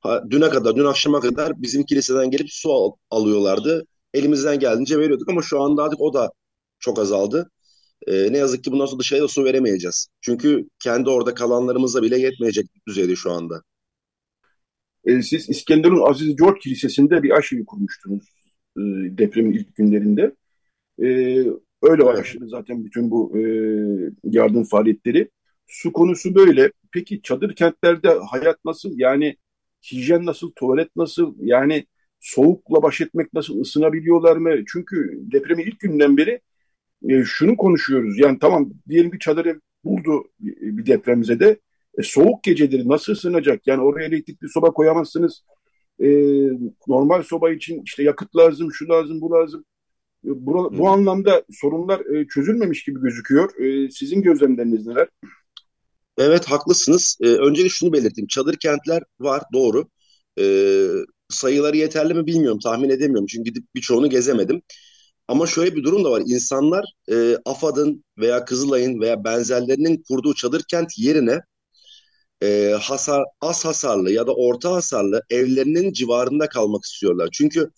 Ha, 0.00 0.22
düne 0.30 0.50
kadar, 0.50 0.76
dün 0.76 0.84
akşama 0.84 1.20
kadar 1.20 1.62
bizim 1.62 1.84
kiliseden 1.84 2.30
gelip 2.30 2.46
su 2.50 2.72
al, 2.72 2.92
alıyorlardı. 3.10 3.86
elimizden 4.14 4.58
geldiğince 4.58 4.98
veriyorduk 4.98 5.28
ama 5.28 5.42
şu 5.42 5.60
anda 5.62 5.82
artık 5.84 6.00
o 6.00 6.14
da 6.14 6.32
çok 6.78 6.98
azaldı. 6.98 7.50
E, 8.06 8.32
ne 8.32 8.38
yazık 8.38 8.64
ki 8.64 8.72
bundan 8.72 8.86
sonra 8.86 8.98
dışarıya 9.00 9.24
da 9.24 9.28
su 9.28 9.44
veremeyeceğiz. 9.44 10.08
Çünkü 10.20 10.68
kendi 10.78 11.10
orada 11.10 11.34
kalanlarımıza 11.34 12.02
bile 12.02 12.18
yetmeyecek 12.18 12.66
düzeyde 12.88 13.16
şu 13.16 13.30
anda. 13.32 13.62
E, 15.04 15.22
siz 15.22 15.48
İskenderun 15.48 16.10
Aziz 16.10 16.36
George 16.36 16.58
Kilisesi'nde 16.60 17.22
bir 17.22 17.30
aşevi 17.30 17.64
kurmuştunuz 17.64 18.24
e, 18.76 18.80
depremin 19.18 19.52
ilk 19.52 19.76
günlerinde. 19.76 20.22
E, 20.98 21.06
öyle 21.82 22.04
Evet. 22.04 22.06
başladı 22.06 22.48
zaten 22.48 22.84
bütün 22.84 23.10
bu 23.10 23.38
e, 23.38 23.42
yardım 24.24 24.64
faaliyetleri. 24.64 25.30
Su 25.70 25.92
konusu 25.92 26.34
böyle. 26.34 26.72
Peki 26.92 27.22
çadır 27.22 27.54
kentlerde 27.54 28.08
hayat 28.30 28.64
nasıl? 28.64 28.92
Yani 28.98 29.36
hijyen 29.92 30.26
nasıl, 30.26 30.52
tuvalet 30.52 30.96
nasıl? 30.96 31.34
Yani 31.40 31.86
soğukla 32.20 32.82
baş 32.82 33.00
etmek 33.00 33.34
nasıl, 33.34 33.60
ısınabiliyorlar 33.60 34.36
mı? 34.36 34.64
Çünkü 34.72 35.18
depremin 35.32 35.64
ilk 35.64 35.80
günden 35.80 36.16
beri 36.16 36.40
e, 37.08 37.24
şunu 37.24 37.56
konuşuyoruz. 37.56 38.18
Yani 38.18 38.38
tamam 38.38 38.70
diyelim 38.88 39.10
ki 39.10 39.18
çadır 39.18 39.46
ev 39.46 39.56
buldu 39.84 40.24
bir 40.40 40.78
bir 40.78 40.86
depremzede. 40.86 41.60
E, 41.98 42.02
soğuk 42.02 42.42
geceleri 42.42 42.88
nasıl 42.88 43.12
ısınacak? 43.12 43.66
Yani 43.66 43.82
oraya 43.82 44.06
elektrikli 44.06 44.48
soba 44.48 44.70
koyamazsınız. 44.70 45.44
E, 46.02 46.08
normal 46.88 47.22
soba 47.22 47.50
için 47.50 47.82
işte 47.84 48.02
yakıt 48.02 48.36
lazım, 48.36 48.72
şu 48.72 48.88
lazım, 48.88 49.20
bu 49.20 49.30
lazım. 49.30 49.64
E, 50.24 50.28
bu, 50.46 50.78
bu 50.78 50.88
anlamda 50.88 51.44
sorunlar 51.50 52.00
e, 52.00 52.26
çözülmemiş 52.26 52.84
gibi 52.84 53.00
gözüküyor. 53.00 53.60
E, 53.60 53.90
sizin 53.90 54.22
gözlemleriniz 54.22 54.86
neler? 54.86 55.08
Evet 56.18 56.46
haklısınız. 56.50 57.18
Ee, 57.22 57.26
öncelikle 57.28 57.68
şunu 57.70 57.92
belirteyim. 57.92 58.26
Çadır 58.28 58.56
kentler 58.56 59.02
var 59.20 59.42
doğru. 59.52 59.88
Ee, 60.40 60.86
sayıları 61.28 61.76
yeterli 61.76 62.14
mi 62.14 62.26
bilmiyorum 62.26 62.58
tahmin 62.62 62.90
edemiyorum. 62.90 63.26
Çünkü 63.26 63.50
gidip 63.50 63.74
birçoğunu 63.74 64.10
gezemedim. 64.10 64.62
Ama 65.28 65.46
şöyle 65.46 65.76
bir 65.76 65.84
durum 65.84 66.04
da 66.04 66.10
var. 66.10 66.22
İnsanlar 66.26 66.84
e, 67.12 67.36
AFAD'ın 67.46 68.04
veya 68.18 68.44
Kızılay'ın 68.44 69.00
veya 69.00 69.24
benzerlerinin 69.24 70.04
kurduğu 70.08 70.34
çadır 70.34 70.62
kent 70.70 70.98
yerine 70.98 71.40
e, 72.42 72.76
hasar, 72.80 73.24
az 73.40 73.64
hasarlı 73.64 74.12
ya 74.12 74.26
da 74.26 74.34
orta 74.34 74.72
hasarlı 74.72 75.22
evlerinin 75.30 75.92
civarında 75.92 76.48
kalmak 76.48 76.84
istiyorlar. 76.84 77.28
Çünkü 77.32 77.70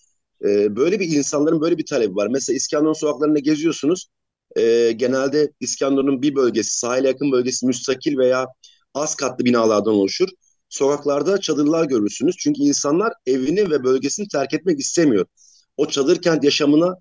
e, 0.45 0.77
böyle 0.77 1.01
bir 1.01 1.09
insanların 1.17 1.61
böyle 1.61 1.79
bir 1.79 1.87
talebi 1.87 2.17
var. 2.17 2.29
Mesela 2.29 2.57
İskenderun 2.57 2.93
sokaklarında 2.93 3.39
geziyorsunuz. 3.39 4.09
E, 4.57 4.93
genelde 4.93 5.53
İskenderun'un 5.61 6.23
bir 6.23 6.35
bölgesi, 6.35 6.79
sahile 6.79 7.09
yakın 7.09 7.33
bölgesi 7.33 7.67
müstakil 7.67 8.19
veya 8.19 8.47
az 8.95 9.15
katlı 9.15 9.45
binalardan 9.45 9.95
oluşur. 9.95 10.29
Sokaklarda 10.69 11.41
çadırlar 11.41 11.85
görürsünüz. 11.85 12.37
Çünkü 12.39 12.63
insanlar 12.63 13.13
evini 13.27 13.71
ve 13.71 13.85
bölgesini 13.85 14.29
terk 14.29 14.55
etmek 14.55 14.81
istemiyor. 14.81 15.27
O 15.77 15.87
çadır 15.89 16.23
kent 16.23 16.45
yaşamına 16.45 16.95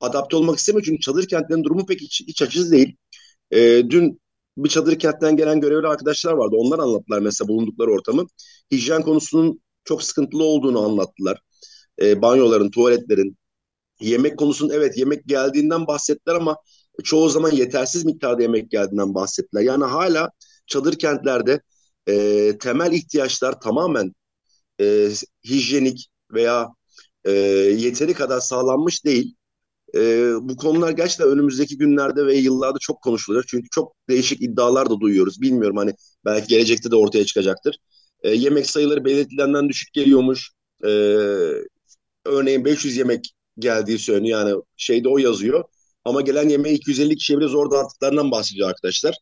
adapte 0.00 0.36
olmak 0.36 0.58
istemiyor. 0.58 0.84
Çünkü 0.84 1.00
çadır 1.00 1.28
kentlerin 1.28 1.64
durumu 1.64 1.86
pek 1.86 2.02
iç, 2.02 2.20
iç 2.20 2.42
açıcı 2.42 2.70
değil. 2.70 2.96
E, 3.50 3.58
dün 3.90 4.20
bir 4.58 4.68
çadır 4.68 4.98
kentten 4.98 5.36
gelen 5.36 5.60
görevli 5.60 5.86
arkadaşlar 5.86 6.32
vardı. 6.32 6.56
Onlar 6.58 6.78
anlattılar 6.78 7.20
mesela 7.20 7.48
bulundukları 7.48 7.90
ortamı. 7.90 8.26
Hijyen 8.72 9.02
konusunun 9.02 9.60
çok 9.84 10.02
sıkıntılı 10.02 10.44
olduğunu 10.44 10.84
anlattılar. 10.84 11.40
E, 12.02 12.22
banyoların, 12.22 12.70
tuvaletlerin, 12.70 13.36
yemek 14.00 14.38
konusunun 14.38 14.70
evet 14.74 14.98
yemek 14.98 15.26
geldiğinden 15.26 15.86
bahsettiler 15.86 16.34
ama 16.34 16.56
çoğu 17.04 17.28
zaman 17.28 17.50
yetersiz 17.50 18.04
miktarda 18.04 18.42
yemek 18.42 18.70
geldiğinden 18.70 19.14
bahsettiler. 19.14 19.62
Yani 19.62 19.84
hala 19.84 20.30
çadır 20.66 20.98
kentlerde 20.98 21.60
e, 22.08 22.58
temel 22.58 22.92
ihtiyaçlar 22.92 23.60
tamamen 23.60 24.12
e, 24.80 25.10
hijyenik 25.44 26.08
veya 26.32 26.68
e, 27.24 27.32
yeteri 27.78 28.14
kadar 28.14 28.40
sağlanmış 28.40 29.04
değil. 29.04 29.36
E, 29.96 30.00
bu 30.42 30.56
konular 30.56 30.90
gerçekten 30.92 31.28
önümüzdeki 31.28 31.78
günlerde 31.78 32.26
ve 32.26 32.34
yıllarda 32.36 32.78
çok 32.80 33.02
konuşulacak. 33.02 33.48
Çünkü 33.48 33.68
çok 33.70 33.96
değişik 34.08 34.42
iddialar 34.42 34.90
da 34.90 35.00
duyuyoruz. 35.00 35.40
Bilmiyorum 35.42 35.76
hani 35.76 35.94
belki 36.24 36.48
gelecekte 36.48 36.90
de 36.90 36.96
ortaya 36.96 37.24
çıkacaktır. 37.24 37.76
E, 38.22 38.30
yemek 38.30 38.70
sayıları 38.70 39.04
belirtilenden 39.04 39.68
düşük 39.68 39.92
geliyormuş. 39.92 40.50
E, 40.84 40.88
örneğin 42.24 42.64
500 42.64 42.96
yemek 42.96 43.32
geldiği 43.58 43.98
söyleniyor. 43.98 44.38
Yani 44.40 44.62
şeyde 44.76 45.08
o 45.08 45.18
yazıyor. 45.18 45.64
Ama 46.06 46.20
gelen 46.20 46.48
yemeği 46.48 46.76
250 46.76 47.16
kişiye 47.16 47.38
bile 47.38 47.48
zor 47.48 47.70
dağıttıklarından 47.70 48.30
bahsediyor 48.30 48.68
arkadaşlar. 48.68 49.14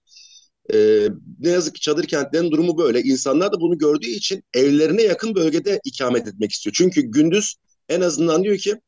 E, 0.75 1.09
ne 1.41 1.51
yazık 1.51 1.75
ki 1.75 1.81
çadır 1.81 2.05
kentlerin 2.07 2.51
durumu 2.51 2.79
böyle. 2.79 3.01
İnsanlar 3.03 3.53
da 3.53 3.61
bunu 3.61 3.79
gördüğü 3.79 4.07
için 4.07 4.45
evlerine 4.55 5.03
yakın 5.03 5.35
bölgede 5.35 5.81
ikamet 5.85 6.29
etmek 6.29 6.53
istiyor. 6.53 6.75
Çünkü 6.79 7.03
gündüz 7.03 7.55
en 7.89 8.01
azından 8.01 8.45
diyor 8.45 8.59
ki 8.59 8.81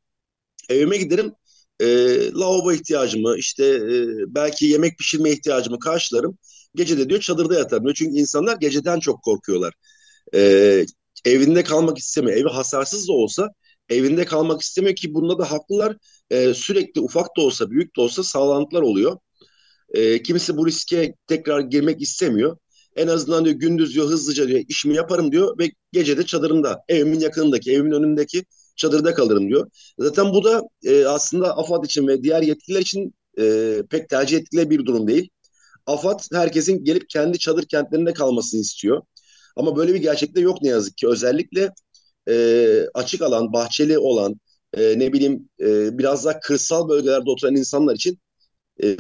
Evime 0.69 0.97
giderim, 0.97 1.33
e, 1.81 1.87
lavabo 2.33 2.73
ihtiyacımı, 2.73 3.37
işte 3.39 3.65
e, 3.65 4.07
belki 4.35 4.67
yemek 4.67 4.99
pişirme 4.99 5.31
ihtiyacımı 5.31 5.79
karşılarım. 5.79 6.39
Gece 6.75 6.99
de 6.99 7.09
diyor 7.09 7.21
çadırda 7.21 7.55
yatarım 7.59 7.85
diyor. 7.85 7.95
Çünkü 7.95 8.17
insanlar 8.17 8.57
geceden 8.57 9.01
çok 9.01 9.23
korkuyorlar. 9.23 9.75
E, 10.35 10.85
evinde 11.25 11.65
kalmak 11.65 11.99
istemiyor. 11.99 12.37
Evi 12.37 12.49
hasarsız 12.49 13.09
da 13.09 13.13
olsa 13.13 13.49
evinde 13.89 14.25
kalmak 14.25 14.63
istemiyor 14.63 14.97
ki 14.97 15.15
bunda 15.15 15.39
da 15.39 15.51
haklılar. 15.51 15.97
E, 16.31 16.55
sürekli 16.55 17.01
ufak 17.01 17.37
da 17.37 17.43
olsa 17.43 17.71
büyük 17.71 17.97
de 17.97 18.01
olsa 18.01 18.23
sağlantılar 18.23 18.83
oluyor. 18.83 19.19
E, 19.95 20.23
kimisi 20.23 20.57
bu 20.57 20.67
riske 20.67 21.15
tekrar 21.27 21.61
girmek 21.61 22.03
istemiyor. 22.03 22.57
En 22.97 23.09
azından 23.09 23.45
diyor 23.45 23.57
gündüz 23.57 23.95
diyor 23.95 24.09
hızlıca 24.09 24.49
diyor 24.49 24.65
işimi 24.69 24.95
yaparım 24.97 25.33
diyor 25.33 25.59
ve 25.59 25.71
gece 25.93 26.19
de 26.19 26.27
çadırımda 26.27 26.81
evimin 26.89 27.21
yakınındaki 27.21 27.73
evimin 27.73 27.93
önündeki 27.93 28.45
çadırda 28.77 29.15
kalırım 29.15 29.49
diyor. 29.49 29.71
Zaten 29.99 30.33
bu 30.35 30.45
da 30.45 30.63
e, 30.85 31.07
aslında 31.07 31.57
AFAD 31.57 31.85
için 31.85 32.07
ve 32.09 32.23
diğer 32.23 32.43
yetkililer 32.43 32.81
için 32.81 33.15
e, 33.41 33.83
pek 33.91 34.09
tercih 34.09 34.39
ettikleri 34.39 34.71
bir 34.71 34.87
durum 34.87 35.09
değil. 35.09 35.29
AFAD 35.87 36.21
herkesin 36.33 36.85
gelip 36.85 37.09
kendi 37.11 37.39
çadır 37.39 37.65
kentlerinde 37.67 38.13
kalmasını 38.13 38.61
istiyor. 38.61 39.03
Ama 39.57 39.77
böyle 39.77 39.95
bir 39.95 40.01
gerçekte 40.01 40.41
yok 40.41 40.63
ne 40.63 40.69
yazık 40.69 40.97
ki. 40.97 41.09
Özellikle 41.09 41.73
e, 42.29 42.87
açık 42.95 43.23
alan, 43.23 43.53
bahçeli 43.53 43.99
olan, 43.99 44.41
e, 44.77 44.99
ne 44.99 45.13
bileyim 45.13 45.49
e, 45.61 45.99
biraz 45.99 46.25
daha 46.25 46.41
kırsal 46.41 46.89
bölgelerde 46.89 47.31
oturan 47.31 47.57
insanlar 47.57 47.95
için 47.95 48.19
e, 48.85 48.97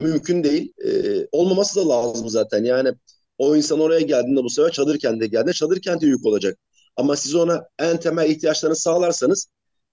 mümkün 0.00 0.44
değil. 0.44 0.72
E, 0.86 0.90
olmaması 1.32 1.76
da 1.80 1.88
lazım 1.88 2.28
zaten. 2.28 2.64
Yani 2.64 2.92
o 3.38 3.56
insan 3.56 3.80
oraya 3.80 4.00
geldiğinde 4.00 4.44
bu 4.44 4.50
sefer 4.50 4.70
çadır 4.72 4.98
kente 4.98 5.26
geldiğinde 5.26 5.52
çadır 5.52 5.80
kente 5.80 6.06
yük 6.06 6.26
olacak. 6.26 6.58
Ama 6.96 7.16
siz 7.16 7.34
ona 7.34 7.68
en 7.78 8.00
temel 8.00 8.30
ihtiyaçlarını 8.30 8.76
sağlarsanız 8.76 9.48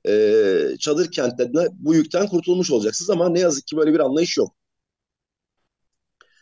e, 0.08 0.76
çadır 0.80 1.12
kentlerine 1.12 1.68
bu 1.74 1.96
yükten 1.96 2.28
kurtulmuş 2.28 2.72
olacaksınız. 2.72 3.10
Ama 3.10 3.30
ne 3.30 3.40
yazık 3.40 3.68
ki 3.68 3.78
böyle 3.78 3.94
bir 3.94 4.00
anlayış 4.00 4.38
yok. 4.38 4.56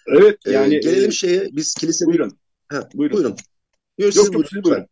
Evet 0.07 0.37
E, 0.45 0.51
yani 0.51 0.75
e, 0.75 0.79
gelelim 0.79 1.11
şeye 1.11 1.49
biz 1.51 1.73
kilise... 1.73 2.05
buyurun, 2.05 2.39
Ha, 2.69 2.89
buyurun. 2.93 3.17
buyurun. 3.17 3.35
Yok, 3.97 4.13
siz 4.13 4.25
Yok 4.25 4.33
buyurun 4.33 4.63
buyurun. 4.63 4.87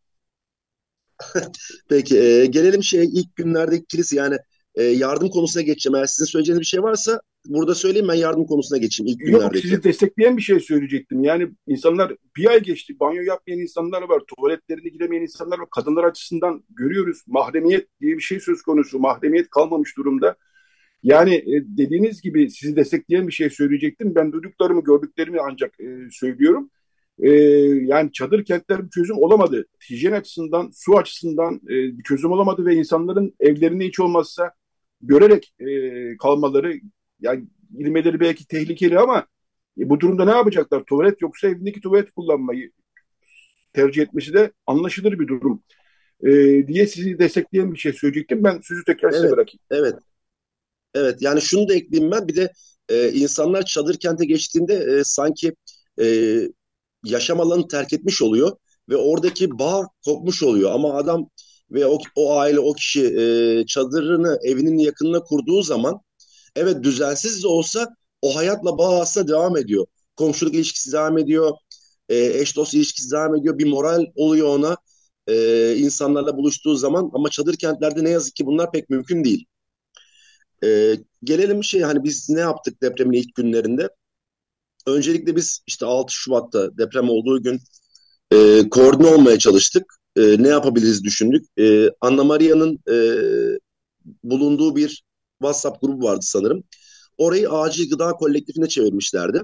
Peki 1.89 2.19
e, 2.19 2.45
gelelim 2.45 2.83
şeye 2.83 3.05
ilk 3.05 3.35
günlerdeki 3.35 3.85
kilise 3.85 4.15
yani 4.15 4.37
e, 4.75 4.83
yardım 4.83 5.29
konusuna 5.29 5.63
geçeceğim. 5.63 5.95
Eğer 5.95 6.05
sizin 6.05 6.25
söyleyeceğiniz 6.25 6.59
bir 6.59 6.65
şey 6.65 6.83
varsa 6.83 7.21
burada 7.45 7.75
söyleyeyim 7.75 8.07
ben 8.07 8.13
yardım 8.13 8.45
konusuna 8.45 8.77
geçeyim 8.77 9.13
ilk 9.13 9.21
Yok 9.21 9.41
günlerdeki. 9.41 9.67
sizi 9.67 9.83
destekleyen 9.83 10.37
bir 10.37 10.41
şey 10.41 10.59
söyleyecektim. 10.59 11.23
Yani 11.23 11.47
insanlar 11.67 12.15
bir 12.37 12.49
ay 12.49 12.63
geçti. 12.63 12.99
Banyo 12.99 13.21
yapmayan 13.21 13.59
insanlar 13.59 14.01
var. 14.01 14.21
Tuvaletlerine 14.27 14.89
giremeyen 14.89 15.21
insanlar 15.21 15.59
var. 15.59 15.69
Kadınlar 15.71 16.03
açısından 16.03 16.63
görüyoruz. 16.69 17.21
Mahremiyet 17.27 17.87
diye 18.01 18.17
bir 18.17 18.21
şey 18.21 18.39
söz 18.39 18.61
konusu. 18.61 18.99
Mahremiyet 18.99 19.49
kalmamış 19.49 19.97
durumda. 19.97 20.35
Yani 21.03 21.35
e, 21.35 21.63
dediğiniz 21.77 22.21
gibi 22.21 22.49
sizi 22.49 22.75
destekleyen 22.75 23.27
bir 23.27 23.33
şey 23.33 23.49
söyleyecektim. 23.49 24.15
Ben 24.15 24.31
duyduklarımı, 24.31 24.83
gördüklerimi 24.83 25.39
ancak 25.41 25.79
e, 25.79 25.85
söylüyorum. 26.11 26.69
E, 27.19 27.31
yani 27.85 28.11
çadır 28.11 28.45
kentler 28.45 28.85
bir 28.85 28.89
çözüm 28.89 29.17
olamadı. 29.17 29.65
Hijyen 29.89 30.11
açısından, 30.11 30.71
su 30.73 30.97
açısından 30.97 31.55
e, 31.55 31.97
bir 31.97 32.03
çözüm 32.03 32.31
olamadı 32.31 32.65
ve 32.65 32.75
insanların 32.75 33.35
evlerine 33.39 33.85
hiç 33.87 33.99
olmazsa 33.99 34.51
görerek 35.01 35.53
e, 35.59 35.67
kalmaları, 36.17 36.73
yani 37.21 37.45
girmeleri 37.77 38.19
belki 38.19 38.47
tehlikeli 38.47 38.99
ama 38.99 39.27
e, 39.79 39.89
bu 39.89 39.99
durumda 39.99 40.25
ne 40.25 40.31
yapacaklar? 40.31 40.83
Tuvalet 40.83 41.21
yoksa 41.21 41.47
evindeki 41.47 41.81
tuvalet 41.81 42.11
kullanmayı 42.11 42.71
tercih 43.73 44.01
etmesi 44.01 44.33
de 44.33 44.51
anlaşılır 44.67 45.19
bir 45.19 45.27
durum. 45.27 45.63
E, 46.23 46.31
diye 46.67 46.87
sizi 46.87 47.19
destekleyen 47.19 47.73
bir 47.73 47.77
şey 47.79 47.93
söyleyecektim. 47.93 48.43
Ben 48.43 48.59
sözü 48.63 48.83
tekrar 48.83 49.11
size 49.11 49.27
Evet, 49.27 49.31
bırakayım. 49.31 49.59
evet, 49.71 49.95
evet. 50.93 51.21
Yani 51.21 51.41
şunu 51.41 51.69
da 51.69 51.73
ekleyeyim 51.73 52.11
ben. 52.11 52.27
Bir 52.27 52.35
de 52.35 52.51
e, 52.89 53.11
insanlar 53.11 53.63
çadır 53.63 53.97
kente 53.97 54.25
geçtiğinde 54.25 54.73
e, 54.73 55.03
sanki 55.03 55.53
e, 56.01 56.05
yaşam 57.03 57.39
alanını 57.41 57.67
terk 57.67 57.93
etmiş 57.93 58.21
oluyor 58.21 58.51
ve 58.89 58.95
oradaki 58.97 59.59
bağ 59.59 59.87
kopmuş 60.05 60.43
oluyor. 60.43 60.71
Ama 60.71 60.93
adam 60.93 61.29
ve 61.71 61.85
o, 61.87 61.97
o 62.15 62.37
aile, 62.39 62.59
o 62.59 62.73
kişi 62.73 63.05
e, 63.05 63.65
çadırını 63.65 64.39
evinin 64.43 64.77
yakınına 64.77 65.19
kurduğu 65.23 65.61
zaman 65.61 66.01
evet 66.55 66.83
düzensiz 66.83 67.43
de 67.43 67.47
olsa 67.47 67.87
o 68.21 68.35
hayatla 68.35 68.77
bağ 68.77 69.01
aslında 69.01 69.27
devam 69.27 69.57
ediyor. 69.57 69.85
Komşuluk 70.15 70.53
ilişkisi 70.55 70.91
devam 70.91 71.17
ediyor, 71.17 71.51
e, 72.09 72.17
eş 72.25 72.55
dost 72.55 72.73
ilişkisi 72.73 73.11
devam 73.11 73.35
ediyor. 73.35 73.57
Bir 73.57 73.67
moral 73.67 74.05
oluyor 74.15 74.47
ona 74.47 74.77
e, 75.27 75.75
insanlarla 75.77 76.37
buluştuğu 76.37 76.75
zaman 76.75 77.11
ama 77.13 77.29
çadır 77.29 77.55
kentlerde 77.57 78.03
ne 78.03 78.09
yazık 78.09 78.35
ki 78.35 78.45
bunlar 78.45 78.71
pek 78.71 78.89
mümkün 78.89 79.23
değil. 79.23 79.45
E, 80.63 80.95
gelelim 81.23 81.63
şey 81.63 81.81
hani 81.81 82.03
biz 82.03 82.29
ne 82.29 82.39
yaptık 82.39 82.81
depremin 82.81 83.17
ilk 83.17 83.35
günlerinde? 83.35 83.89
Öncelikle 84.87 85.35
biz 85.35 85.59
işte 85.67 85.85
6 85.85 86.13
Şubat'ta 86.13 86.77
deprem 86.77 87.09
olduğu 87.09 87.43
gün 87.43 87.59
e, 88.31 88.69
koordine 88.69 89.07
olmaya 89.07 89.39
çalıştık. 89.39 89.93
E, 90.15 90.43
ne 90.43 90.47
yapabiliriz 90.47 91.03
düşündük. 91.03 91.45
E, 91.59 91.89
Anna 92.01 92.23
Maria'nın 92.23 92.79
e, 92.89 92.97
bulunduğu 94.23 94.75
bir 94.75 95.03
WhatsApp 95.41 95.81
grubu 95.81 96.05
vardı 96.05 96.21
sanırım. 96.23 96.63
Orayı 97.17 97.49
acil 97.49 97.89
gıda 97.89 98.11
kolektifine 98.11 98.67
çevirmişlerdi. 98.67 99.41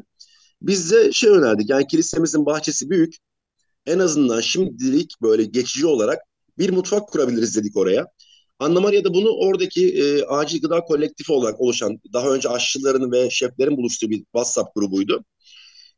Biz 0.61 0.91
de 0.91 1.11
şey 1.11 1.29
önerdik 1.29 1.69
yani 1.69 1.87
kilisemizin 1.87 2.45
bahçesi 2.45 2.89
büyük. 2.89 3.15
En 3.85 3.99
azından 3.99 4.41
şimdilik 4.41 5.21
böyle 5.21 5.43
geçici 5.45 5.87
olarak 5.87 6.19
bir 6.57 6.69
mutfak 6.69 7.07
kurabiliriz 7.09 7.55
dedik 7.55 7.77
oraya. 7.77 8.07
Anna 8.59 8.79
Maria 8.81 9.03
da 9.03 9.13
bunu 9.13 9.29
oradaki 9.29 9.89
e, 10.03 10.25
acil 10.25 10.61
gıda 10.61 10.81
kolektifi 10.81 11.31
olarak 11.31 11.61
oluşan 11.61 11.99
daha 12.13 12.29
önce 12.29 12.49
aşçıların 12.49 13.11
ve 13.11 13.29
şeflerin 13.29 13.77
buluştuğu 13.77 14.09
bir 14.09 14.17
WhatsApp 14.17 14.75
grubuydu. 14.75 15.25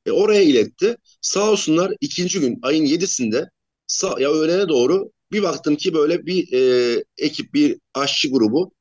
E, 0.05 0.11
oraya 0.11 0.41
iletti. 0.41 0.97
Sağ 1.21 1.51
olsunlar 1.51 1.93
ikinci 2.01 2.39
gün 2.39 2.59
ayın 2.61 2.85
yedisinde 2.85 3.49
sağ, 3.87 4.15
ya 4.19 4.31
öğlene 4.31 4.69
doğru 4.69 5.11
bir 5.31 5.43
baktım 5.43 5.75
ki 5.75 5.93
böyle 5.93 6.25
bir 6.25 6.53
e, 6.53 7.03
ekip 7.17 7.53
bir 7.53 7.77
aşçı 7.93 8.31
grubu 8.31 8.71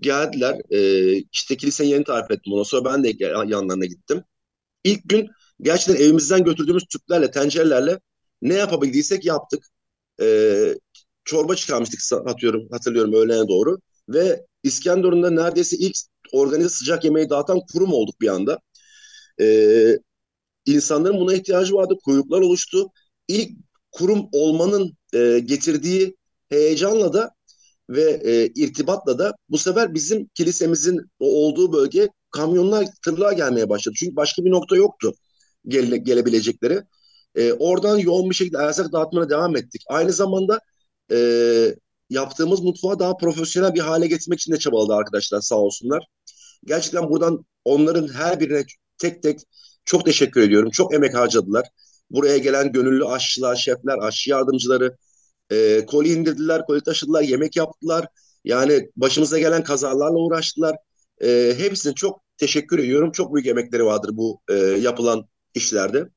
geldiler. 0.00 0.56
E, 0.70 1.12
işte 1.32 1.56
kilisenin 1.56 1.88
yerini 1.88 2.04
tarif 2.04 2.30
ettim 2.30 2.52
ona. 2.52 2.64
Sonra 2.64 2.84
ben 2.84 3.04
de 3.04 3.12
yanlarına 3.48 3.84
gittim. 3.86 4.24
İlk 4.84 5.08
gün 5.10 5.28
gerçekten 5.62 6.04
evimizden 6.04 6.44
götürdüğümüz 6.44 6.84
tüplerle, 6.86 7.32
tencerelerle 7.32 8.00
ne 8.42 8.54
yapabildiysek 8.54 9.24
yaptık. 9.24 9.66
E, 10.22 10.26
çorba 11.24 11.56
çıkarmıştık 11.56 12.00
atıyorum, 12.26 12.68
hatırlıyorum 12.72 13.14
öğlene 13.14 13.48
doğru. 13.48 13.78
Ve 14.08 14.42
İskenderun'da 14.62 15.30
neredeyse 15.30 15.76
ilk 15.76 15.96
organize 16.32 16.68
sıcak 16.68 17.04
yemeği 17.04 17.30
dağıtan 17.30 17.60
kurum 17.72 17.92
olduk 17.92 18.20
bir 18.20 18.28
anda. 18.28 18.60
E, 19.40 19.46
insanların 20.66 21.20
buna 21.20 21.34
ihtiyacı 21.34 21.74
vardı. 21.74 21.94
Kuyruklar 22.04 22.40
oluştu. 22.40 22.88
İlk 23.28 23.50
kurum 23.92 24.28
olmanın 24.32 24.96
e, 25.14 25.38
getirdiği 25.38 26.16
heyecanla 26.48 27.12
da 27.12 27.30
ve 27.90 28.20
e, 28.24 28.46
irtibatla 28.46 29.18
da 29.18 29.34
bu 29.48 29.58
sefer 29.58 29.94
bizim 29.94 30.26
kilisemizin 30.34 31.00
olduğu 31.20 31.72
bölge 31.72 32.08
kamyonlar, 32.30 32.86
tırlar 33.04 33.32
gelmeye 33.32 33.68
başladı. 33.68 33.94
Çünkü 33.98 34.16
başka 34.16 34.44
bir 34.44 34.50
nokta 34.50 34.76
yoktu 34.76 35.14
gele, 35.68 35.96
gelebilecekleri. 35.96 36.82
E, 37.34 37.52
oradan 37.52 37.98
yoğun 37.98 38.30
bir 38.30 38.34
şekilde 38.34 38.58
erzak 38.58 38.92
dağıtmaya 38.92 39.30
devam 39.30 39.56
ettik. 39.56 39.82
Aynı 39.88 40.12
zamanda 40.12 40.60
e, 41.12 41.18
yaptığımız 42.10 42.60
mutfağı 42.60 42.98
daha 42.98 43.16
profesyonel 43.16 43.74
bir 43.74 43.80
hale 43.80 44.06
getirmek 44.06 44.40
için 44.40 44.52
de 44.52 44.58
çabaladı 44.58 44.94
arkadaşlar 44.94 45.40
sağ 45.40 45.56
olsunlar. 45.56 46.06
Gerçekten 46.66 47.10
buradan 47.10 47.44
onların 47.64 48.08
her 48.08 48.40
birine 48.40 48.64
tek 48.98 49.22
tek 49.22 49.40
çok 49.86 50.04
teşekkür 50.06 50.40
ediyorum. 50.40 50.70
Çok 50.70 50.94
emek 50.94 51.14
harcadılar. 51.14 51.68
Buraya 52.10 52.38
gelen 52.38 52.72
gönüllü 52.72 53.04
aşçılar, 53.06 53.56
şefler, 53.56 53.98
aşçı 53.98 54.30
yardımcıları 54.30 54.96
e, 55.50 55.86
koli 55.86 56.12
indirdiler, 56.12 56.66
koli 56.66 56.82
taşıdılar, 56.82 57.22
yemek 57.22 57.56
yaptılar. 57.56 58.08
Yani 58.44 58.90
başımıza 58.96 59.38
gelen 59.38 59.64
kazalarla 59.64 60.18
uğraştılar. 60.18 60.76
E, 61.22 61.54
hepsine 61.58 61.94
çok 61.94 62.22
teşekkür 62.38 62.78
ediyorum. 62.78 63.12
Çok 63.12 63.34
büyük 63.34 63.46
emekleri 63.46 63.84
vardır 63.84 64.10
bu 64.12 64.40
e, 64.50 64.54
yapılan 64.54 65.28
işlerde. 65.54 66.08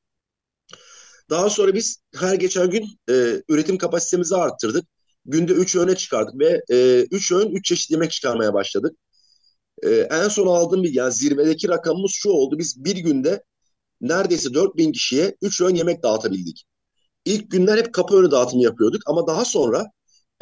Daha 1.30 1.50
sonra 1.50 1.74
biz 1.74 2.02
her 2.16 2.34
geçen 2.34 2.70
gün 2.70 2.84
e, 3.10 3.42
üretim 3.48 3.78
kapasitemizi 3.78 4.36
arttırdık. 4.36 4.84
Günde 5.24 5.52
3 5.52 5.76
öğüne 5.76 5.96
çıkardık 5.96 6.38
ve 6.40 6.62
3 7.10 7.32
e, 7.32 7.34
öğün 7.34 7.50
3 7.50 7.64
çeşit 7.64 7.90
yemek 7.90 8.10
çıkarmaya 8.10 8.54
başladık. 8.54 8.96
E, 9.82 9.90
en 9.90 10.28
son 10.28 10.46
aldığım 10.46 10.82
bir 10.82 10.94
yani 10.94 11.12
zirvedeki 11.12 11.68
rakamımız 11.68 12.10
şu 12.14 12.30
oldu. 12.30 12.58
Biz 12.58 12.84
bir 12.84 12.96
günde 12.96 13.42
neredeyse 14.00 14.54
4000 14.54 14.92
kişiye 14.92 15.36
3 15.42 15.60
öğün 15.60 15.74
yemek 15.74 16.02
dağıtabildik. 16.02 16.64
İlk 17.24 17.50
günler 17.50 17.78
hep 17.78 17.94
kapı 17.94 18.16
önü 18.16 18.30
dağıtımı 18.30 18.62
yapıyorduk 18.62 19.02
ama 19.06 19.26
daha 19.26 19.44
sonra 19.44 19.86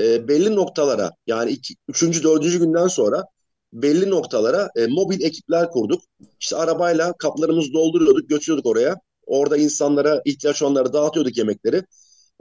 e, 0.00 0.28
belli 0.28 0.54
noktalara 0.56 1.12
yani 1.26 1.50
iki, 1.50 1.74
üçüncü, 1.88 2.22
dördüncü 2.22 2.58
günden 2.58 2.86
sonra 2.88 3.24
belli 3.72 4.10
noktalara 4.10 4.70
e, 4.76 4.86
mobil 4.86 5.22
ekipler 5.22 5.70
kurduk. 5.70 6.02
İşte 6.40 6.56
arabayla 6.56 7.12
kaplarımızı 7.18 7.72
dolduruyorduk, 7.72 8.28
götürüyorduk 8.28 8.66
oraya. 8.66 8.96
Orada 9.26 9.56
insanlara 9.56 10.22
ihtiyaç 10.24 10.62
olanlara 10.62 10.92
dağıtıyorduk 10.92 11.36
yemekleri. 11.38 11.82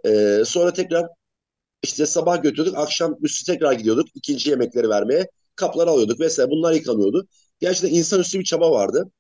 E, 0.06 0.44
sonra 0.46 0.74
tekrar 0.74 1.08
işte 1.84 2.06
sabah 2.06 2.44
götürdük, 2.44 2.78
akşam 2.78 3.16
üstü 3.22 3.54
tekrar 3.54 3.74
gidiyorduk 3.74 4.08
ikinci 4.16 4.50
yemekleri 4.50 4.90
vermeye. 4.90 5.28
Kapları 5.56 5.90
alıyorduk 5.90 6.20
vesaire 6.20 6.52
bunlar 6.52 6.74
yıkanıyordu. 6.74 7.28
Gerçekten 7.60 7.98
insanüstü 7.98 8.40
bir 8.40 8.44
çaba 8.46 8.72
vardı. 8.72 9.12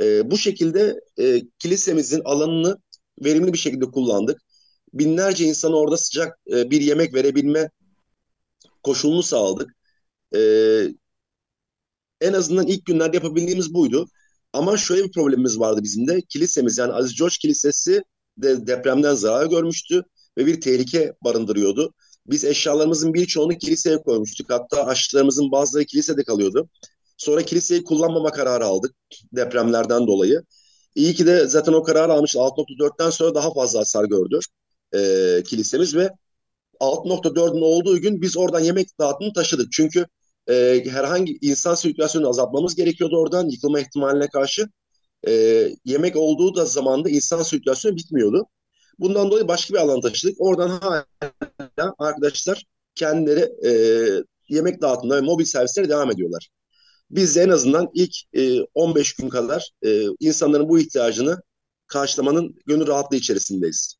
E, 0.00 0.30
bu 0.30 0.38
şekilde 0.38 1.00
e, 1.18 1.42
kilisemizin 1.58 2.22
alanını 2.24 2.78
verimli 3.24 3.52
bir 3.52 3.58
şekilde 3.58 3.84
kullandık. 3.84 4.40
Binlerce 4.94 5.44
insana 5.44 5.76
orada 5.76 5.96
sıcak 5.96 6.38
e, 6.52 6.70
bir 6.70 6.80
yemek 6.80 7.14
verebilme 7.14 7.70
koşulunu 8.82 9.22
sağladık. 9.22 9.76
E, 10.34 10.40
en 12.20 12.32
azından 12.32 12.66
ilk 12.66 12.86
günlerde 12.86 13.16
yapabildiğimiz 13.16 13.74
buydu. 13.74 14.08
Ama 14.52 14.76
şöyle 14.76 15.04
bir 15.04 15.12
problemimiz 15.12 15.58
vardı 15.58 15.80
bizim 15.82 16.08
de. 16.08 16.20
Kilisemiz 16.28 16.78
yani 16.78 16.92
Aziz 16.92 17.18
George 17.18 17.34
Kilisesi 17.40 18.02
de 18.38 18.66
depremden 18.66 19.14
zarar 19.14 19.46
görmüştü 19.46 20.02
ve 20.38 20.46
bir 20.46 20.60
tehlike 20.60 21.12
barındırıyordu. 21.24 21.94
Biz 22.26 22.44
eşyalarımızın 22.44 23.14
birçoğunu 23.14 23.58
kiliseye 23.58 24.02
koymuştuk. 24.02 24.50
Hatta 24.50 24.86
aşçılarımızın 24.86 25.52
bazıları 25.52 25.84
kilisede 25.84 26.24
kalıyordu. 26.24 26.68
Sonra 27.16 27.42
kiliseyi 27.42 27.84
kullanmama 27.84 28.30
kararı 28.32 28.64
aldık 28.64 28.94
depremlerden 29.32 30.06
dolayı. 30.06 30.42
İyi 30.94 31.14
ki 31.14 31.26
de 31.26 31.46
zaten 31.46 31.72
o 31.72 31.82
kararı 31.82 32.12
almış 32.12 32.36
6.4'ten 32.36 33.10
sonra 33.10 33.34
daha 33.34 33.52
fazla 33.52 33.80
hasar 33.80 34.04
gördü 34.04 34.40
e, 34.94 35.42
kilisemiz 35.46 35.96
ve 35.96 36.10
6.4'ün 36.80 37.60
olduğu 37.60 38.00
gün 38.00 38.22
biz 38.22 38.36
oradan 38.36 38.60
yemek 38.60 38.98
dağıtımını 38.98 39.32
taşıdık. 39.32 39.72
Çünkü 39.72 40.06
e, 40.48 40.84
herhangi 40.90 41.38
insan 41.40 41.74
sirkülasyonunu 41.74 42.28
azaltmamız 42.28 42.74
gerekiyordu 42.74 43.16
oradan 43.18 43.48
yıkılma 43.48 43.80
ihtimaline 43.80 44.28
karşı. 44.28 44.68
E, 45.28 45.32
yemek 45.84 46.16
olduğu 46.16 46.56
da 46.56 46.64
zamanda 46.64 47.10
insan 47.10 47.42
sirkülasyonu 47.42 47.96
bitmiyordu. 47.96 48.46
Bundan 48.98 49.30
dolayı 49.30 49.48
başka 49.48 49.74
bir 49.74 49.78
alan 49.78 50.00
taşıdık. 50.00 50.36
Oradan 50.38 50.68
hala 50.68 51.06
arkadaşlar 51.98 52.64
kendileri 52.94 53.68
e, 53.68 53.72
yemek 54.48 54.80
dağıtımına 54.82 55.16
ve 55.16 55.20
mobil 55.20 55.44
servislere 55.44 55.88
devam 55.88 56.10
ediyorlar. 56.10 56.48
Biz 57.10 57.36
de 57.36 57.42
en 57.42 57.48
azından 57.48 57.90
ilk 57.94 58.12
e, 58.32 58.60
15 58.74 59.16
gün 59.16 59.28
kadar 59.28 59.70
e, 59.86 60.02
insanların 60.20 60.68
bu 60.68 60.78
ihtiyacını 60.78 61.42
karşılamanın 61.86 62.56
gönül 62.66 62.86
rahatlığı 62.86 63.16
içerisindeyiz. 63.16 63.96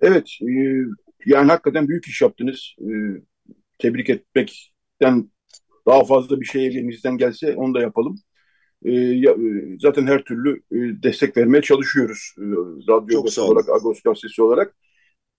Evet, 0.00 0.28
e, 0.42 0.52
yani 1.26 1.50
hakikaten 1.50 1.88
büyük 1.88 2.06
iş 2.06 2.22
yaptınız. 2.22 2.74
E, 2.80 2.86
tebrik 3.78 4.10
etmekten 4.10 5.30
daha 5.86 6.04
fazla 6.04 6.40
bir 6.40 6.46
şey 6.46 6.66
elimizden 6.66 7.18
gelse 7.18 7.56
onu 7.56 7.74
da 7.74 7.80
yapalım. 7.80 8.18
E, 8.84 8.92
e, 8.92 9.36
zaten 9.80 10.06
her 10.06 10.24
türlü 10.24 10.62
e, 10.72 11.02
destek 11.02 11.36
vermeye 11.36 11.62
çalışıyoruz. 11.62 12.34
E, 12.38 12.42
Radyo 12.88 13.20
olarak, 13.20 13.68
Agos 13.68 14.02
gazetesi 14.02 14.42
olarak. 14.42 14.76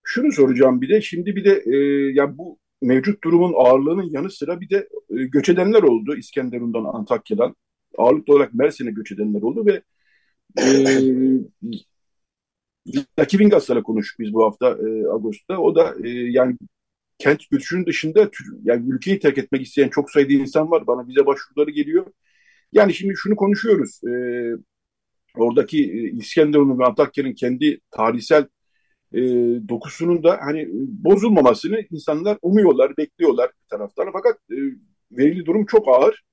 Şunu 0.04 0.32
soracağım 0.32 0.82
bir 0.82 0.89
de, 0.89 1.02
şimdi 1.02 1.36
bir 1.36 1.46
de 1.46 1.64
e, 1.66 1.76
yani 2.14 2.38
bu 2.38 2.60
mevcut 2.84 3.24
durumun 3.24 3.54
ağırlığının 3.58 4.10
yanı 4.12 4.32
sıra 4.32 4.62
bir 4.62 4.70
de 4.70 4.90
e, 5.10 5.24
göç 5.26 5.50
edenler 5.50 5.84
oldu 5.84 6.16
İskenderun'dan, 6.16 6.84
Antakya'dan. 6.84 7.56
Ağırlıklı 7.98 8.34
olarak 8.34 8.54
Mersin'e 8.54 8.92
göç 8.92 9.12
edenler 9.12 9.42
oldu 9.42 9.66
ve 9.66 9.82
e, 10.60 10.66
Rakibin 13.20 13.50
Gaslar'la 13.50 13.84
konuştuk 13.84 14.20
biz 14.20 14.34
bu 14.34 14.44
hafta 14.46 14.68
e, 14.68 15.08
Ağustos'ta. 15.08 15.58
O 15.58 15.76
da 15.76 15.96
e, 16.04 16.10
yani 16.10 16.58
kent 17.18 17.50
göçünün 17.52 17.86
dışında 17.86 18.30
yani 18.64 18.90
ülkeyi 18.94 19.20
terk 19.20 19.38
etmek 19.38 19.62
isteyen 19.62 19.90
çok 19.90 20.12
sayıda 20.12 20.34
insan 20.34 20.72
var. 20.72 20.88
Bana 20.88 21.08
bize 21.08 21.26
başvuruları 21.26 21.72
geliyor. 21.72 22.06
Yani 22.74 22.94
şimdi 22.94 23.14
şunu 23.18 23.36
konuşuyoruz. 23.36 24.02
E, 24.04 24.14
oradaki 25.38 25.84
e, 25.84 26.12
İskenderun'un 26.12 26.80
ve 26.80 26.86
Antakya'nın 26.86 27.34
kendi 27.34 27.80
tarihsel 27.92 28.48
e, 29.14 29.22
dokusunun 29.70 30.24
da 30.24 30.39
hani 30.41 30.68
bozulmamasını 30.74 31.82
insanlar 31.91 32.38
umuyorlar, 32.41 32.97
bekliyorlar 32.97 33.51
bir 33.64 33.70
taraftan. 33.70 34.09
Fakat 34.14 34.38
e, 34.51 34.57
verili 35.11 35.45
durum 35.45 35.66
çok 35.66 35.88
ağır. 35.88 36.24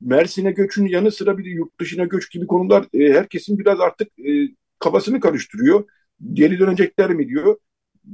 Mersin'e 0.00 0.50
göçün 0.50 0.86
yanı 0.86 1.12
sıra 1.12 1.38
bir 1.38 1.44
de 1.44 1.48
yurt 1.48 1.80
dışına 1.80 2.04
göç 2.04 2.30
gibi 2.32 2.46
konular 2.46 2.86
e, 2.94 3.12
herkesin 3.12 3.58
biraz 3.58 3.80
artık 3.80 4.18
e, 4.18 4.32
kafasını 4.78 5.20
karıştırıyor. 5.20 5.84
Geri 6.32 6.58
dönecekler 6.58 7.10
mi 7.10 7.28
diyor 7.28 7.56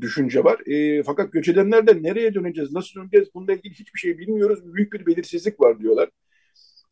düşünce 0.00 0.44
var. 0.44 0.66
E, 0.66 1.02
fakat 1.02 1.32
göç 1.32 1.48
edenler 1.48 2.02
nereye 2.02 2.34
döneceğiz, 2.34 2.72
nasıl 2.72 3.00
döneceğiz 3.00 3.28
bununla 3.34 3.52
ilgili 3.52 3.74
hiçbir 3.74 3.98
şey 3.98 4.18
bilmiyoruz. 4.18 4.74
Büyük 4.74 4.92
bir 4.92 5.06
belirsizlik 5.06 5.60
var 5.60 5.80
diyorlar. 5.80 6.08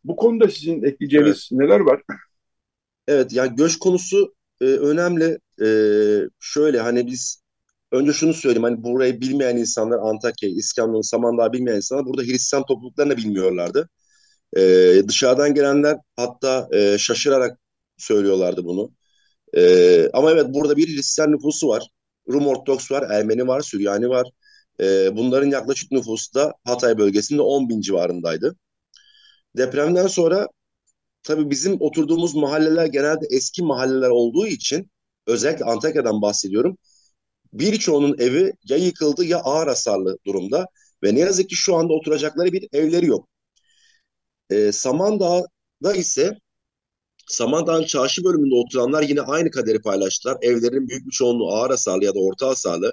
Bu 0.05 0.17
konuda 0.17 0.49
sizin 0.49 0.83
ekleyeceğiniz 0.83 1.49
evet. 1.53 1.61
neler 1.61 1.81
var? 1.81 2.03
Evet 3.09 3.33
yani 3.33 3.57
göç 3.57 3.79
konusu 3.79 4.35
e, 4.61 4.65
önemli. 4.65 5.39
E, 5.63 5.69
şöyle 6.41 6.81
hani 6.81 7.07
biz 7.07 7.43
önce 7.93 8.13
şunu 8.13 8.35
söyleyeyim 8.35 8.63
hani 8.63 8.85
burayı 8.85 9.21
bilmeyen 9.21 9.57
insanlar 9.57 9.99
Antakya, 9.99 10.51
İskenderun, 10.51 11.01
Samandağ 11.03 11.53
bilmeyen 11.53 11.77
insanlar 11.77 12.07
burada 12.07 12.23
Hristiyan 12.23 12.67
topluluklarını 12.67 13.17
bilmiyorlardı. 13.17 13.89
Ee, 14.57 15.03
dışarıdan 15.09 15.55
gelenler 15.55 15.97
hatta 16.17 16.69
e, 16.73 16.99
şaşırarak 16.99 17.59
söylüyorlardı 17.99 18.65
bunu. 18.65 18.93
Ee, 19.57 20.11
ama 20.13 20.31
evet 20.31 20.47
burada 20.49 20.77
bir 20.77 20.89
Hristiyan 20.97 21.33
nüfusu 21.33 21.69
var. 21.69 21.89
Rum 22.33 22.47
Ortodoks 22.47 22.91
var, 22.93 23.11
Ermeni 23.11 23.49
var, 23.49 23.61
Süryani 23.61 24.09
var. 24.09 24.29
Ee, 24.81 25.17
bunların 25.17 25.51
yaklaşık 25.51 25.93
nüfusu 25.93 26.35
da 26.35 26.55
Hatay 26.65 26.99
bölgesinde 26.99 27.43
10 27.43 27.69
bin 27.69 27.81
civarındaydı. 27.81 28.57
Depremden 29.57 30.07
sonra 30.07 30.49
tabii 31.25 31.51
bizim 31.51 31.77
oturduğumuz 31.81 32.35
mahalleler 32.35 32.87
genelde 32.87 33.27
eski 33.31 33.63
mahalleler 33.63 34.11
olduğu 34.11 34.47
için 34.47 34.91
özellikle 35.27 35.65
Antakya'dan 35.65 36.23
bahsediyorum. 36.23 36.79
Birçoğunun 37.53 38.17
evi 38.19 38.53
ya 38.65 38.77
yıkıldı 38.77 39.25
ya 39.25 39.39
ağır 39.39 39.69
hasarlı 39.69 40.19
durumda 40.27 40.67
ve 41.05 41.15
ne 41.15 41.21
yazık 41.21 41.49
ki 41.51 41.57
şu 41.57 41.77
anda 41.77 41.93
oturacakları 41.93 42.53
bir 42.53 42.69
evleri 42.73 43.07
yok. 43.07 43.29
Ee, 44.51 44.73
Samandağ'da 44.73 45.95
ise 45.95 46.39
Samandağ'ın 47.29 47.85
çarşı 47.85 48.25
bölümünde 48.25 48.55
oturanlar 48.55 49.03
yine 49.03 49.21
aynı 49.21 49.51
kaderi 49.51 49.81
paylaştılar. 49.83 50.39
Evlerin 50.43 50.89
büyük 50.89 51.07
bir 51.07 51.11
çoğunluğu 51.13 51.53
ağır 51.53 51.71
hasarlı 51.71 52.05
ya 52.05 52.15
da 52.15 52.19
orta 52.19 52.49
hasarlı. 52.49 52.93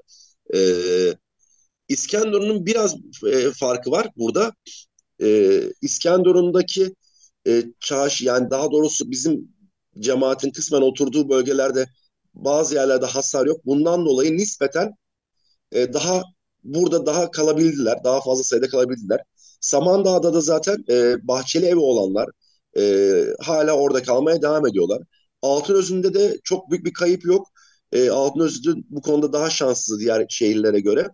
Ee, 0.55 1.13
İskenderun'un 1.87 2.65
biraz 2.65 2.95
e, 3.33 3.51
farkı 3.51 3.91
var 3.91 4.07
burada. 4.17 4.53
Ee, 5.23 5.61
İskenderun'daki 5.81 6.95
e, 7.47 7.63
çarşı 7.79 8.25
yani 8.25 8.49
daha 8.49 8.71
doğrusu 8.71 9.11
bizim 9.11 9.49
cemaatin 9.99 10.51
kısmen 10.51 10.81
oturduğu 10.81 11.29
bölgelerde 11.29 11.85
bazı 12.33 12.75
yerlerde 12.75 13.05
hasar 13.05 13.45
yok. 13.45 13.65
Bundan 13.65 14.05
dolayı 14.05 14.37
nispeten 14.37 14.91
e, 15.71 15.93
daha 15.93 16.23
burada 16.63 17.05
daha 17.05 17.31
kalabildiler. 17.31 18.03
Daha 18.03 18.21
fazla 18.21 18.43
sayıda 18.43 18.67
kalabildiler. 18.69 19.19
Samandağ'da 19.61 20.33
da 20.33 20.41
zaten 20.41 20.77
e, 20.89 21.27
bahçeli 21.27 21.65
evi 21.65 21.79
olanlar 21.79 22.29
e, 22.77 23.25
hala 23.41 23.73
orada 23.73 24.03
kalmaya 24.03 24.41
devam 24.41 24.67
ediyorlar. 24.67 25.01
Altınözü'nde 25.41 26.13
de 26.13 26.37
çok 26.43 26.71
büyük 26.71 26.85
bir 26.85 26.93
kayıp 26.93 27.25
yok. 27.25 27.47
E, 27.91 28.09
Altınözü 28.09 28.75
bu 28.89 29.01
konuda 29.01 29.33
daha 29.33 29.49
şanslı 29.49 29.99
diğer 29.99 30.25
şehirlere 30.29 30.79
göre. 30.79 31.07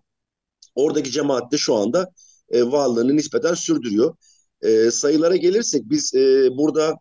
Oradaki 0.75 1.11
cemaat 1.11 1.51
de 1.51 1.57
şu 1.57 1.75
anda 1.75 2.11
e, 2.49 2.63
varlığını 2.63 3.15
nispeten 3.15 3.53
sürdürüyor. 3.53 4.15
E, 4.62 4.91
sayılara 4.91 5.36
gelirsek 5.36 5.89
biz 5.89 6.16
e, 6.16 6.49
burada 6.58 6.95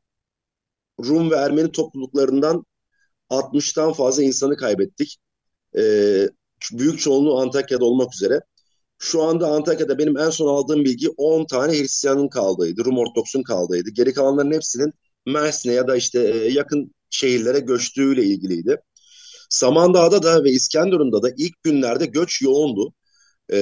Rum 1.05 1.31
ve 1.31 1.37
Ermeni 1.37 1.73
topluluklarından 1.73 2.65
60'tan 3.31 3.95
fazla 3.95 4.23
insanı 4.23 4.57
kaybettik. 4.57 5.19
E, 5.79 5.83
büyük 6.73 7.01
çoğunluğu 7.01 7.41
Antakya'da 7.41 7.85
olmak 7.85 8.15
üzere. 8.15 8.41
Şu 8.99 9.23
anda 9.23 9.49
Antakya'da 9.49 9.99
benim 9.99 10.19
en 10.19 10.31
son 10.31 10.49
aldığım 10.49 10.85
bilgi 10.85 11.09
10 11.17 11.47
tane 11.47 11.73
Hristiyanın 11.73 12.29
kaldığıydı, 12.29 12.85
Rum 12.85 12.99
Ortodoks'un 12.99 13.43
kaldığıydı. 13.43 13.91
Geri 13.91 14.15
kalanların 14.15 14.53
hepsinin 14.53 14.93
Mersin'e 15.27 15.73
ya 15.75 15.89
da 15.89 15.97
işte 15.97 16.21
e, 16.21 16.53
yakın 16.53 16.95
şehirlere 17.11 17.61
göçtüğüyle 17.61 18.25
ilgiliydi. 18.25 18.77
Samandağ'da 19.51 20.23
da 20.23 20.45
ve 20.45 20.51
İskenderun'da 20.51 21.23
da 21.23 21.31
ilk 21.39 21.63
günlerde 21.63 22.07
göç 22.07 22.43
yoğundu. 22.43 22.95
Ee, 23.51 23.59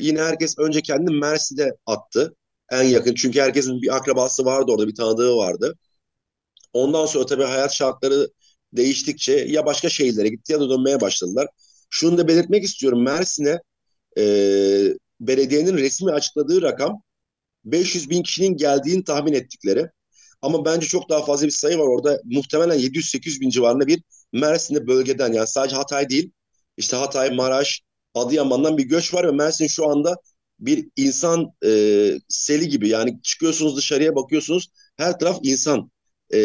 yine 0.00 0.22
herkes 0.22 0.58
önce 0.58 0.80
kendini 0.82 1.16
Mersin'de 1.20 1.76
attı. 1.86 2.36
En 2.72 2.84
yakın 2.84 3.14
çünkü 3.14 3.40
herkesin 3.42 3.82
bir 3.82 3.96
akrabası 3.96 4.46
vardı 4.46 4.72
orada 4.72 4.88
bir 4.88 4.96
tanıdığı 4.96 5.36
vardı. 5.36 5.76
Ondan 6.72 7.06
sonra 7.06 7.26
tabii 7.26 7.44
hayat 7.44 7.72
şartları 7.74 8.28
değiştikçe 8.72 9.32
ya 9.32 9.66
başka 9.66 9.88
şehirlere 9.88 10.28
gitti 10.28 10.52
ya 10.52 10.60
da 10.60 10.70
dönmeye 10.70 11.00
başladılar. 11.00 11.48
Şunu 11.90 12.18
da 12.18 12.28
belirtmek 12.28 12.64
istiyorum 12.64 13.02
Mersin'e 13.02 13.60
e, 14.18 14.24
belediyenin 15.20 15.76
resmi 15.76 16.12
açıkladığı 16.12 16.62
rakam 16.62 17.02
500 17.64 18.10
bin 18.10 18.22
kişinin 18.22 18.56
geldiğini 18.56 19.04
tahmin 19.04 19.32
ettikleri. 19.32 19.90
Ama 20.42 20.64
bence 20.64 20.86
çok 20.86 21.08
daha 21.10 21.24
fazla 21.24 21.46
bir 21.46 21.52
sayı 21.52 21.78
var 21.78 21.86
orada. 21.86 22.20
Muhtemelen 22.24 22.78
700-800 22.78 23.40
bin 23.40 23.50
civarında 23.50 23.86
bir 23.86 24.02
Mersin'de 24.32 24.86
bölgeden 24.86 25.32
yani 25.32 25.46
sadece 25.46 25.76
Hatay 25.76 26.10
değil. 26.10 26.32
işte 26.76 26.96
Hatay, 26.96 27.30
Maraş, 27.30 27.82
Adıyaman'dan 28.14 28.78
bir 28.78 28.84
göç 28.84 29.14
var 29.14 29.26
ve 29.28 29.32
Mersin 29.32 29.66
şu 29.66 29.88
anda 29.90 30.16
bir 30.62 30.88
insan 30.96 31.46
e, 31.66 31.70
seli 32.28 32.68
gibi. 32.68 32.88
Yani 32.88 33.22
çıkıyorsunuz 33.22 33.76
dışarıya 33.76 34.14
bakıyorsunuz 34.16 34.68
her 34.96 35.18
taraf 35.18 35.38
insan. 35.42 35.90
E, 36.34 36.38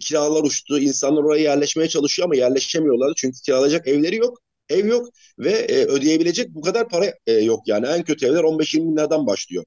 kiralar 0.00 0.44
uçtu, 0.44 0.78
insanlar 0.78 1.22
oraya 1.24 1.42
yerleşmeye 1.42 1.88
çalışıyor 1.88 2.26
ama 2.26 2.36
yerleşemiyorlar. 2.36 3.12
Çünkü 3.16 3.40
kiralayacak 3.46 3.88
evleri 3.88 4.16
yok. 4.16 4.38
Ev 4.68 4.86
yok 4.86 5.08
ve 5.38 5.50
e, 5.50 5.84
ödeyebilecek 5.86 6.48
bu 6.54 6.60
kadar 6.62 6.88
para 6.88 7.14
e, 7.26 7.32
yok 7.32 7.68
yani. 7.68 7.86
En 7.86 8.04
kötü 8.04 8.26
evler 8.26 8.44
15-20 8.44 8.88
bin 8.88 8.96
liradan 8.96 9.26
başlıyor. 9.26 9.64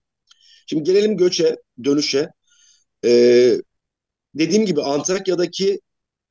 Şimdi 0.68 0.84
gelelim 0.84 1.18
göçe, 1.18 1.58
dönüşe. 1.84 2.30
Ee, 3.06 3.56
dediğim 4.36 4.66
gibi 4.66 4.82
Antakya'daki 4.82 5.80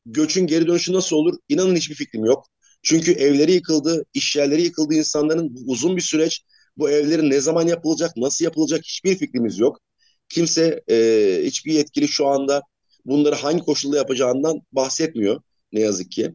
göçün 0.07 0.47
geri 0.47 0.67
dönüşü 0.67 0.93
nasıl 0.93 1.17
olur? 1.17 1.35
İnanın 1.49 1.77
hiçbir 1.77 1.95
fikrim 1.95 2.25
yok. 2.25 2.47
Çünkü 2.83 3.13
evleri 3.13 3.53
yıkıldı, 3.53 4.05
iş 4.15 4.37
yerleri 4.37 4.63
yıkıldı 4.63 4.95
insanların. 4.95 5.57
uzun 5.67 5.97
bir 5.97 6.03
süreç. 6.03 6.43
Bu 6.77 6.91
evlerin 6.91 7.31
ne 7.31 7.41
zaman 7.41 7.67
yapılacak, 7.67 8.17
nasıl 8.17 8.45
yapılacak 8.45 8.85
hiçbir 8.85 9.17
fikrimiz 9.17 9.59
yok. 9.59 9.81
Kimse 10.29 10.83
e, 10.91 10.97
hiçbir 11.45 11.73
yetkili 11.73 12.09
şu 12.09 12.27
anda 12.27 12.63
bunları 13.05 13.35
hangi 13.35 13.63
koşulda 13.63 13.97
yapacağından 13.97 14.61
bahsetmiyor 14.73 15.41
ne 15.73 15.81
yazık 15.81 16.11
ki. 16.11 16.35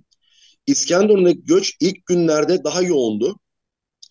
İskenderun'daki 0.67 1.45
göç 1.45 1.73
ilk 1.79 2.05
günlerde 2.05 2.63
daha 2.63 2.81
yoğundu. 2.81 3.39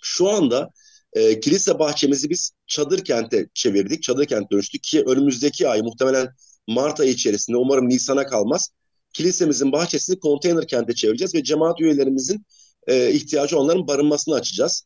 Şu 0.03 0.29
anda 0.29 0.70
e, 1.12 1.41
kilise 1.41 1.79
bahçemizi 1.79 2.31
biz 2.31 2.53
çadır 2.66 3.05
kente 3.05 3.49
çevirdik. 3.55 4.03
Çadır 4.03 4.26
kent 4.26 4.53
dönüştük 4.53 4.83
ki 4.83 5.03
önümüzdeki 5.07 5.68
ay 5.68 5.83
muhtemelen 5.83 6.29
Mart 6.68 7.01
ayı 7.01 7.11
içerisinde 7.11 7.57
umarım 7.57 7.89
Nisan'a 7.89 8.26
kalmaz. 8.26 8.70
Kilisemizin 9.12 9.72
bahçesini 9.72 10.18
konteyner 10.18 10.66
kente 10.66 10.95
çevireceğiz 10.95 11.35
ve 11.35 11.43
cemaat 11.45 11.81
üyelerimizin 11.81 12.47
e, 12.87 13.12
ihtiyacı 13.12 13.59
onların 13.59 13.89
barınmasını 13.89 14.35
açacağız. 14.35 14.85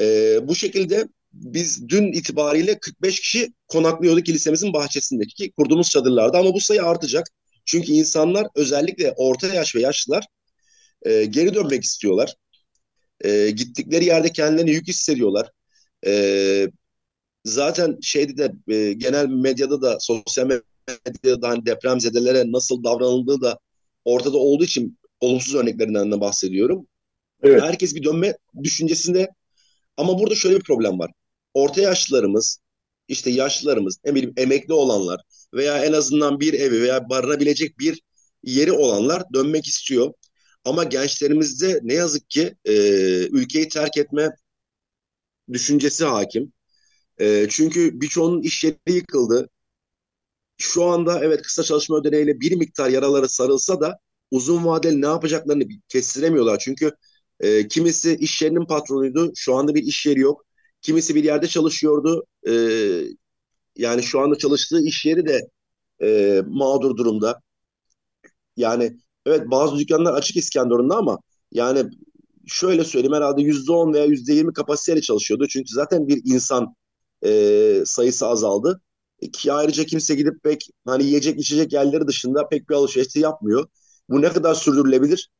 E, 0.00 0.38
bu 0.48 0.54
şekilde 0.54 1.08
biz 1.32 1.88
dün 1.88 2.12
itibariyle 2.12 2.78
45 2.78 3.20
kişi 3.20 3.52
konaklıyordu 3.68 4.20
kilisemizin 4.20 4.72
bahçesindeki 4.72 5.52
kurduğumuz 5.52 5.90
çadırlarda 5.90 6.38
ama 6.38 6.54
bu 6.54 6.60
sayı 6.60 6.82
artacak. 6.82 7.26
Çünkü 7.64 7.92
insanlar 7.92 8.46
özellikle 8.54 9.14
orta 9.16 9.54
yaş 9.54 9.76
ve 9.76 9.80
yaşlılar 9.80 10.26
e, 11.02 11.24
geri 11.24 11.54
dönmek 11.54 11.84
istiyorlar. 11.84 12.34
E, 13.20 13.50
gittikleri 13.50 14.04
yerde 14.04 14.32
kendilerini 14.32 14.70
yük 14.70 14.88
hissediyorlar. 14.88 15.50
E, 16.06 16.68
zaten 17.44 17.98
şeyde 18.02 18.36
de 18.36 18.74
e, 18.74 18.92
genel 18.92 19.26
medyada 19.26 19.82
da 19.82 19.98
sosyal 20.00 20.46
medyada 20.46 21.42
da 21.42 21.48
hani 21.48 21.66
depremzedelere 21.66 22.52
nasıl 22.52 22.84
davranıldığı 22.84 23.40
da 23.40 23.58
ortada 24.04 24.38
olduğu 24.38 24.64
için 24.64 24.98
olumsuz 25.20 25.54
örneklerinden 25.54 26.12
de 26.12 26.20
bahsediyorum. 26.20 26.86
Evet. 27.42 27.62
Herkes 27.62 27.94
bir 27.94 28.02
dönme 28.02 28.36
düşüncesinde 28.62 29.30
ama 30.00 30.18
burada 30.18 30.34
şöyle 30.34 30.56
bir 30.56 30.64
problem 30.64 30.98
var. 30.98 31.10
Orta 31.54 31.80
yaşlılarımız, 31.80 32.58
işte 33.08 33.30
yaşlılarımız, 33.30 33.98
ne 34.04 34.14
bileyim 34.14 34.34
emekli 34.36 34.72
olanlar 34.74 35.20
veya 35.54 35.84
en 35.84 35.92
azından 35.92 36.40
bir 36.40 36.52
evi 36.54 36.82
veya 36.82 37.08
barınabilecek 37.10 37.78
bir 37.78 38.02
yeri 38.44 38.72
olanlar 38.72 39.22
dönmek 39.34 39.66
istiyor. 39.66 40.12
Ama 40.64 40.84
gençlerimizde 40.84 41.80
ne 41.82 41.94
yazık 41.94 42.30
ki 42.30 42.54
e, 42.64 42.72
ülkeyi 43.28 43.68
terk 43.68 43.96
etme 43.98 44.30
düşüncesi 45.52 46.04
hakim. 46.04 46.52
E, 47.20 47.46
çünkü 47.50 48.00
birçoğunun 48.00 48.42
iş 48.42 48.64
yeri 48.64 48.78
yıkıldı. 48.88 49.48
Şu 50.58 50.84
anda 50.84 51.24
evet 51.24 51.42
kısa 51.42 51.62
çalışma 51.62 51.96
ödeneğiyle 51.98 52.40
bir 52.40 52.56
miktar 52.56 52.88
yaraları 52.90 53.28
sarılsa 53.28 53.80
da 53.80 53.98
uzun 54.30 54.64
vadeli 54.64 55.02
ne 55.02 55.06
yapacaklarını 55.06 55.64
kestiremiyorlar. 55.88 56.58
Çünkü 56.58 56.92
e, 57.40 57.68
kimisi 57.68 58.16
iş 58.16 58.42
yerinin 58.42 58.66
patronuydu, 58.66 59.32
şu 59.36 59.54
anda 59.54 59.74
bir 59.74 59.82
iş 59.82 60.06
yeri 60.06 60.20
yok. 60.20 60.44
Kimisi 60.82 61.14
bir 61.14 61.24
yerde 61.24 61.46
çalışıyordu, 61.46 62.24
e, 62.48 62.52
yani 63.76 64.02
şu 64.02 64.20
anda 64.20 64.38
çalıştığı 64.38 64.82
iş 64.82 65.06
yeri 65.06 65.26
de 65.26 65.40
e, 66.02 66.42
mağdur 66.48 66.96
durumda. 66.96 67.40
Yani 68.56 68.98
Evet 69.26 69.50
bazı 69.50 69.78
dükkanlar 69.78 70.14
açık 70.14 70.36
İskenderun'da 70.36 70.96
ama 70.96 71.18
yani 71.52 71.90
şöyle 72.46 72.84
söyleyeyim 72.84 73.14
herhalde 73.14 73.42
yüzde 73.42 73.72
on 73.72 73.92
veya 73.94 74.04
yüzde 74.04 74.32
yirmi 74.34 74.52
kapasiteyle 74.52 75.00
çalışıyordu. 75.00 75.46
Çünkü 75.50 75.74
zaten 75.74 76.08
bir 76.08 76.22
insan 76.24 76.74
e, 77.24 77.82
sayısı 77.86 78.26
azaldı. 78.26 78.82
E, 79.22 79.30
ki 79.30 79.52
ayrıca 79.52 79.84
kimse 79.84 80.14
gidip 80.14 80.42
pek 80.42 80.68
hani 80.86 81.04
yiyecek 81.04 81.40
içecek 81.40 81.72
yerleri 81.72 82.06
dışında 82.06 82.48
pek 82.48 82.68
bir 82.70 82.74
alışveriş 82.74 83.16
yapmıyor. 83.16 83.66
Bu 84.08 84.22
ne 84.22 84.28
kadar 84.28 84.54
sürdürülebilir? 84.54 85.30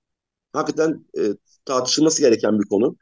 Hakikaten 0.53 1.07
e, 1.19 1.23
tartışılması 1.65 2.23
gereken 2.23 2.59
bir 2.61 2.69
konu. 2.69 2.97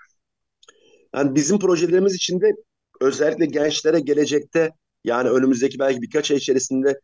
Yani 1.14 1.34
bizim 1.34 1.59
projelerimiz 1.59 2.14
içinde 2.14 2.53
özellikle 3.01 3.46
gençlere 3.46 4.01
gelecekte 4.01 4.70
yani 5.05 5.28
önümüzdeki 5.30 5.78
belki 5.78 6.03
birkaç 6.03 6.30
ay 6.30 6.36
içerisinde 6.36 7.01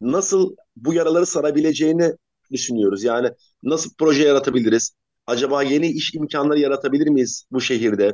nasıl 0.00 0.56
bu 0.76 0.94
yaraları 0.94 1.26
sarabileceğini 1.26 2.12
düşünüyoruz. 2.52 3.04
Yani 3.04 3.30
nasıl 3.62 3.90
proje 3.98 4.24
yaratabiliriz? 4.24 4.92
Acaba 5.26 5.62
yeni 5.62 5.88
iş 5.88 6.14
imkanları 6.14 6.60
yaratabilir 6.60 7.08
miyiz 7.08 7.44
bu 7.52 7.60
şehirde 7.60 8.12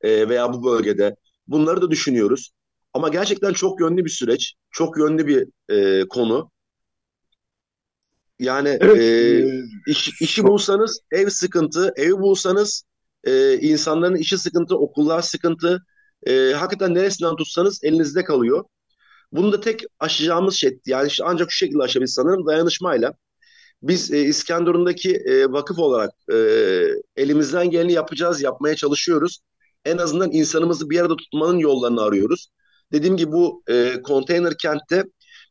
e, 0.00 0.28
veya 0.28 0.52
bu 0.52 0.64
bölgede? 0.64 1.16
Bunları 1.46 1.82
da 1.82 1.90
düşünüyoruz. 1.90 2.50
Ama 2.94 3.08
gerçekten 3.08 3.52
çok 3.52 3.80
yönlü 3.80 4.04
bir 4.04 4.10
süreç, 4.10 4.54
çok 4.70 4.98
yönlü 4.98 5.26
bir 5.26 5.48
e, 5.74 6.08
konu. 6.08 6.50
Yani 8.42 8.78
Evet, 8.80 8.98
e, 8.98 9.90
iş, 9.90 10.20
işi 10.20 10.44
bulsanız 10.44 11.00
ev 11.12 11.28
sıkıntı, 11.28 11.92
ev 11.96 12.12
bulsanız 12.12 12.84
e, 13.24 13.58
insanların 13.58 14.14
işi 14.16 14.38
sıkıntı, 14.38 14.78
okullar 14.78 15.22
sıkıntı. 15.22 15.82
E, 16.26 16.52
hakikaten 16.52 16.94
neresinden 16.94 17.36
tutsanız 17.36 17.84
elinizde 17.84 18.24
kalıyor. 18.24 18.64
Bunu 19.32 19.52
da 19.52 19.60
tek 19.60 19.80
aşacağımız 20.00 20.54
şey, 20.54 20.78
yani 20.86 21.08
işte 21.08 21.24
ancak 21.26 21.52
şu 21.52 21.56
şekilde 21.56 21.82
aşabiliriz 21.82 22.14
sanırım 22.14 22.46
dayanışmayla. 22.46 23.14
Biz 23.82 24.12
e, 24.12 24.20
İskenderun'daki 24.22 25.16
e, 25.16 25.52
vakıf 25.52 25.78
olarak 25.78 26.10
e, 26.32 26.36
elimizden 27.16 27.70
geleni 27.70 27.92
yapacağız, 27.92 28.42
yapmaya 28.42 28.76
çalışıyoruz. 28.76 29.40
En 29.84 29.98
azından 29.98 30.32
insanımızı 30.32 30.90
bir 30.90 31.00
arada 31.00 31.16
tutmanın 31.16 31.58
yollarını 31.58 32.02
arıyoruz. 32.02 32.48
Dediğim 32.92 33.16
gibi 33.16 33.32
bu 33.32 33.62
e, 33.68 34.02
konteyner 34.02 34.58
kentte 34.58 35.04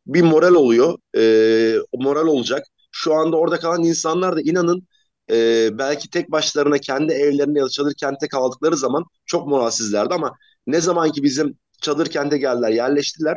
bir 0.06 0.22
moral 0.22 0.54
oluyor, 0.54 0.98
e, 1.16 1.76
moral 1.94 2.26
olacak. 2.26 2.66
Şu 2.92 3.14
anda 3.14 3.36
orada 3.36 3.60
kalan 3.60 3.84
insanlar 3.84 4.36
da 4.36 4.40
inanın 4.40 4.88
e, 5.30 5.68
belki 5.78 6.10
tek 6.10 6.30
başlarına 6.32 6.78
kendi 6.78 7.12
evlerine 7.12 7.58
ya 7.58 7.64
da 7.64 7.68
çadır 7.70 7.94
kentte 7.94 8.28
kaldıkları 8.28 8.76
zaman 8.76 9.04
çok 9.26 9.46
moralsizlerdi 9.48 10.14
ama 10.14 10.32
ne 10.66 10.80
zaman 10.80 11.12
ki 11.12 11.22
bizim 11.22 11.58
çadır 11.82 12.06
kente 12.06 12.38
geldiler, 12.38 12.70
yerleştiler. 12.70 13.36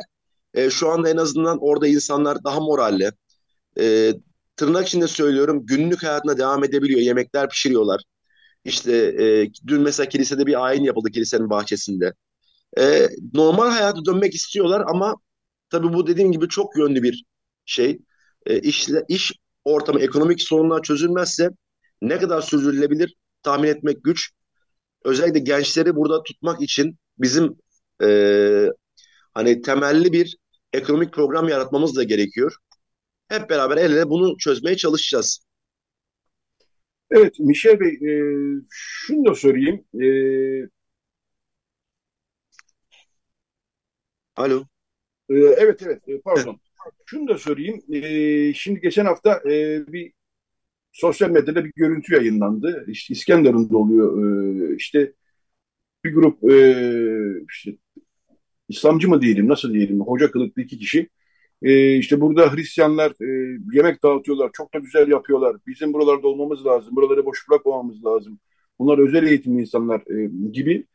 E, 0.54 0.70
şu 0.70 0.90
anda 0.90 1.10
en 1.10 1.16
azından 1.16 1.58
orada 1.60 1.86
insanlar 1.88 2.44
daha 2.44 2.60
moralli. 2.60 3.10
E, 3.80 4.12
tırnak 4.56 4.86
içinde 4.88 5.08
söylüyorum 5.08 5.66
günlük 5.66 6.02
hayatına 6.02 6.38
devam 6.38 6.64
edebiliyor. 6.64 7.00
Yemekler 7.00 7.48
pişiriyorlar. 7.48 8.02
İşte 8.64 8.92
e, 8.96 9.50
dün 9.66 9.82
mesela 9.82 10.08
kilisede 10.08 10.46
bir 10.46 10.64
ayin 10.66 10.84
yapıldı 10.84 11.10
kilisenin 11.10 11.50
bahçesinde. 11.50 12.14
E, 12.78 13.08
normal 13.34 13.70
hayata 13.70 14.04
dönmek 14.04 14.34
istiyorlar 14.34 14.84
ama 14.88 15.16
tabii 15.70 15.92
bu 15.92 16.06
dediğim 16.06 16.32
gibi 16.32 16.48
çok 16.48 16.78
yönlü 16.78 17.02
bir 17.02 17.24
şey. 17.64 17.98
E, 18.46 18.60
işle, 18.60 19.04
iş 19.08 19.32
ortamı, 19.66 20.00
ekonomik 20.00 20.42
sorunlar 20.42 20.82
çözülmezse 20.82 21.50
ne 22.02 22.18
kadar 22.18 22.40
sürdürülebilir 22.40 23.14
tahmin 23.42 23.68
etmek 23.68 24.04
güç. 24.04 24.30
Özellikle 25.04 25.38
gençleri 25.38 25.96
burada 25.96 26.22
tutmak 26.22 26.62
için 26.62 26.98
bizim 27.18 27.56
e, 28.02 28.08
hani 29.34 29.62
temelli 29.62 30.12
bir 30.12 30.36
ekonomik 30.72 31.12
program 31.12 31.48
yaratmamız 31.48 31.96
da 31.96 32.02
gerekiyor. 32.02 32.56
Hep 33.28 33.50
beraber 33.50 33.76
el 33.76 33.92
ele 33.92 34.08
bunu 34.10 34.38
çözmeye 34.38 34.76
çalışacağız. 34.76 35.40
evet 37.10 37.40
Michel 37.40 37.80
Bey, 37.80 37.88
e, 37.88 38.12
şunu 38.70 39.26
da 39.30 39.34
sorayım. 39.34 39.84
E, 40.02 40.06
Alo. 44.36 44.64
e, 45.30 45.34
evet 45.34 45.82
evet 45.82 46.08
e, 46.08 46.20
pardon. 46.20 46.60
Şunu 47.06 47.28
da 47.28 47.38
sorayım. 47.38 47.80
E, 47.92 48.54
şimdi 48.54 48.80
geçen 48.80 49.04
hafta 49.04 49.42
e, 49.50 49.84
bir 49.92 50.12
sosyal 50.92 51.30
medyada 51.30 51.64
bir 51.64 51.72
görüntü 51.76 52.14
yayınlandı. 52.14 52.84
İşte 52.88 53.14
İskenderun'da 53.14 53.78
oluyor. 53.78 54.72
E, 54.72 54.76
işte 54.76 55.12
bir 56.04 56.14
grup 56.14 56.52
e, 56.52 56.56
işte 57.50 57.76
İslamcı 58.68 59.08
mı 59.08 59.22
diyelim, 59.22 59.48
nasıl 59.48 59.74
diyelim, 59.74 60.00
hoca 60.00 60.30
kılıklı 60.30 60.62
iki 60.62 60.78
kişi. 60.78 61.08
E, 61.62 61.96
işte 61.96 62.20
burada 62.20 62.54
Hristiyanlar 62.54 63.10
e, 63.10 63.58
yemek 63.72 64.02
dağıtıyorlar, 64.02 64.50
çok 64.52 64.74
da 64.74 64.78
güzel 64.78 65.08
yapıyorlar. 65.08 65.56
Bizim 65.66 65.92
buralarda 65.92 66.28
olmamız 66.28 66.66
lazım, 66.66 66.96
buraları 66.96 67.26
boş 67.26 67.48
bırakmamamız 67.50 68.04
lazım. 68.04 68.38
Bunlar 68.78 68.98
özel 68.98 69.26
eğitimli 69.26 69.60
insanlar 69.60 70.00
e, 70.00 70.30
gibi 70.52 70.86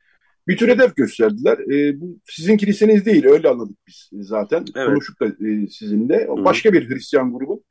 bir 0.47 0.57
tür 0.57 0.67
hedef 0.67 0.95
gösterdiler. 0.95 1.57
E, 1.73 2.01
bu 2.01 2.19
sizin 2.25 2.57
kiliseniz 2.57 3.05
değil, 3.05 3.25
öyle 3.25 3.49
anladık 3.49 3.77
biz 3.87 4.09
zaten. 4.11 4.65
evet. 4.75 4.87
Konuştuk 4.87 5.19
da 5.19 5.25
e, 5.25 5.67
sizinle. 5.67 6.27
Hı. 6.27 6.45
Başka 6.45 6.73
bir 6.73 6.89
Hristiyan 6.89 7.33
grubun 7.33 7.63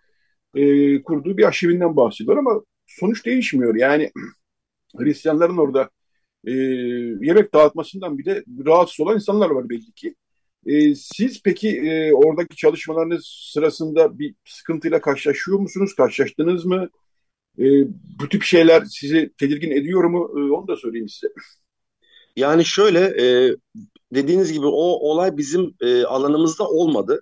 e, 0.54 1.02
kurduğu 1.02 1.36
bir 1.36 1.48
aşevinden 1.48 1.96
bahsediyor 1.96 2.36
ama 2.36 2.62
sonuç 2.86 3.26
değişmiyor. 3.26 3.74
Yani 3.74 4.10
Hristiyanların 4.98 5.56
orada 5.56 5.90
e, 6.46 6.52
yemek 7.26 7.54
dağıtmasından 7.54 8.18
bile 8.18 8.44
rahatsız 8.66 9.00
olan 9.00 9.14
insanlar 9.14 9.50
var 9.50 9.68
belli 9.68 9.92
ki. 9.92 10.14
E, 10.66 10.94
siz 10.94 11.42
peki 11.42 11.68
e, 11.80 12.12
oradaki 12.12 12.56
çalışmalarınız 12.56 13.50
sırasında 13.52 14.18
bir 14.18 14.34
sıkıntıyla 14.44 15.00
karşılaşıyor 15.00 15.58
musunuz? 15.58 15.94
Karşılaştınız 15.96 16.64
mı? 16.64 16.88
E, 17.58 17.64
bu 18.20 18.28
tip 18.28 18.42
şeyler 18.42 18.84
sizi 18.84 19.32
tedirgin 19.38 19.70
ediyor 19.70 20.04
mu? 20.04 20.30
E, 20.36 20.52
onu 20.52 20.68
da 20.68 20.76
söyleyeyim 20.76 21.08
size. 21.08 21.32
Yani 22.36 22.64
şöyle 22.64 23.00
e, 23.00 23.54
dediğiniz 24.14 24.52
gibi 24.52 24.66
o 24.66 25.10
olay 25.10 25.36
bizim 25.36 25.74
e, 25.80 26.04
alanımızda 26.04 26.68
olmadı. 26.68 27.20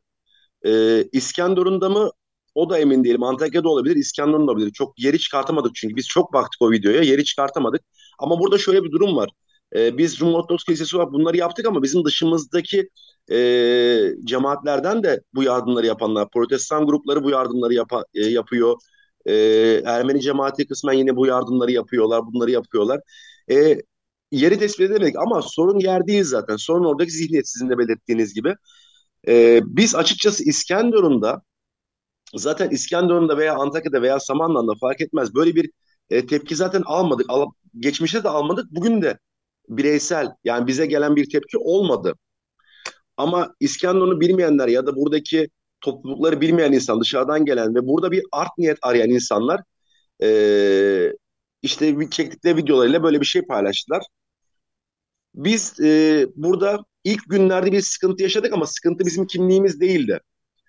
E, 0.66 1.04
İskenderun'da 1.12 1.88
mı? 1.90 2.10
O 2.54 2.70
da 2.70 2.78
emin 2.78 3.04
değilim. 3.04 3.22
Antakya'da 3.22 3.68
olabilir, 3.68 3.96
İskenderun'da 3.96 4.52
olabilir. 4.52 4.72
Çok 4.72 5.00
yeri 5.00 5.18
çıkartamadık 5.18 5.74
çünkü 5.74 5.96
biz 5.96 6.08
çok 6.08 6.32
baktık 6.32 6.62
o 6.62 6.70
videoya, 6.70 7.02
yeri 7.02 7.24
çıkartamadık. 7.24 7.82
Ama 8.18 8.40
burada 8.40 8.58
şöyle 8.58 8.84
bir 8.84 8.92
durum 8.92 9.16
var. 9.16 9.30
E, 9.76 9.98
biz 9.98 10.20
Rum 10.20 10.34
Ortodoks 10.34 10.64
Kilisesi 10.64 10.96
olarak 10.96 11.12
bunları 11.12 11.36
yaptık 11.36 11.66
ama 11.66 11.82
bizim 11.82 12.04
dışımızdaki 12.04 12.88
e, 13.32 13.36
cemaatlerden 14.24 15.02
de 15.02 15.20
bu 15.34 15.42
yardımları 15.42 15.86
yapanlar, 15.86 16.30
Protestan 16.30 16.86
grupları 16.86 17.24
bu 17.24 17.30
yardımları 17.30 17.74
yapa- 17.74 18.04
e, 18.14 18.20
yapıyor. 18.26 18.76
E, 19.26 19.34
Ermeni 19.86 20.20
cemaati 20.20 20.66
kısmen 20.66 20.92
yine 20.92 21.16
bu 21.16 21.26
yardımları 21.26 21.72
yapıyorlar, 21.72 22.26
bunları 22.26 22.50
yapıyorlar. 22.50 23.00
E, 23.50 23.78
yeri 24.32 24.58
tespit 24.58 24.90
edemedik 24.90 25.16
ama 25.18 25.42
sorun 25.42 25.78
yer 25.78 26.06
değil 26.06 26.24
zaten. 26.24 26.56
Sorun 26.56 26.84
oradaki 26.84 27.10
zihniyet 27.10 27.48
sizin 27.48 27.70
de 27.70 27.78
belirttiğiniz 27.78 28.34
gibi. 28.34 28.54
E, 29.28 29.60
biz 29.64 29.94
açıkçası 29.94 30.44
İskenderun'da 30.44 31.42
Zaten 32.36 32.70
İskenderun'da 32.70 33.38
veya 33.38 33.54
Antakya'da 33.54 34.02
veya 34.02 34.20
Samanlı'da 34.20 34.72
fark 34.80 35.00
etmez. 35.00 35.34
Böyle 35.34 35.54
bir 35.54 35.70
e, 36.10 36.26
tepki 36.26 36.56
zaten 36.56 36.82
almadık. 36.86 37.26
Al, 37.28 37.46
geçmişte 37.78 38.24
de 38.24 38.28
almadık. 38.28 38.66
Bugün 38.70 39.02
de 39.02 39.18
bireysel 39.68 40.28
yani 40.44 40.66
bize 40.66 40.86
gelen 40.86 41.16
bir 41.16 41.30
tepki 41.30 41.58
olmadı. 41.58 42.14
Ama 43.16 43.54
İskenderun'u 43.60 44.20
bilmeyenler 44.20 44.68
ya 44.68 44.86
da 44.86 44.96
buradaki 44.96 45.48
toplulukları 45.80 46.40
bilmeyen 46.40 46.72
insan, 46.72 47.00
dışarıdan 47.00 47.44
gelen 47.44 47.74
ve 47.74 47.86
burada 47.86 48.10
bir 48.12 48.24
art 48.32 48.58
niyet 48.58 48.78
arayan 48.82 49.10
insanlar 49.10 49.60
e, 50.22 51.12
işte 51.62 52.10
çektikleri 52.10 52.56
videolarıyla 52.56 53.02
böyle 53.02 53.20
bir 53.20 53.26
şey 53.26 53.42
paylaştılar. 53.42 54.02
Biz 55.38 55.80
e, 55.80 56.26
burada 56.36 56.84
ilk 57.04 57.20
günlerde 57.30 57.72
bir 57.72 57.80
sıkıntı 57.80 58.22
yaşadık 58.22 58.52
ama 58.52 58.66
sıkıntı 58.66 59.06
bizim 59.06 59.26
kimliğimiz 59.26 59.80
değildi. 59.80 60.20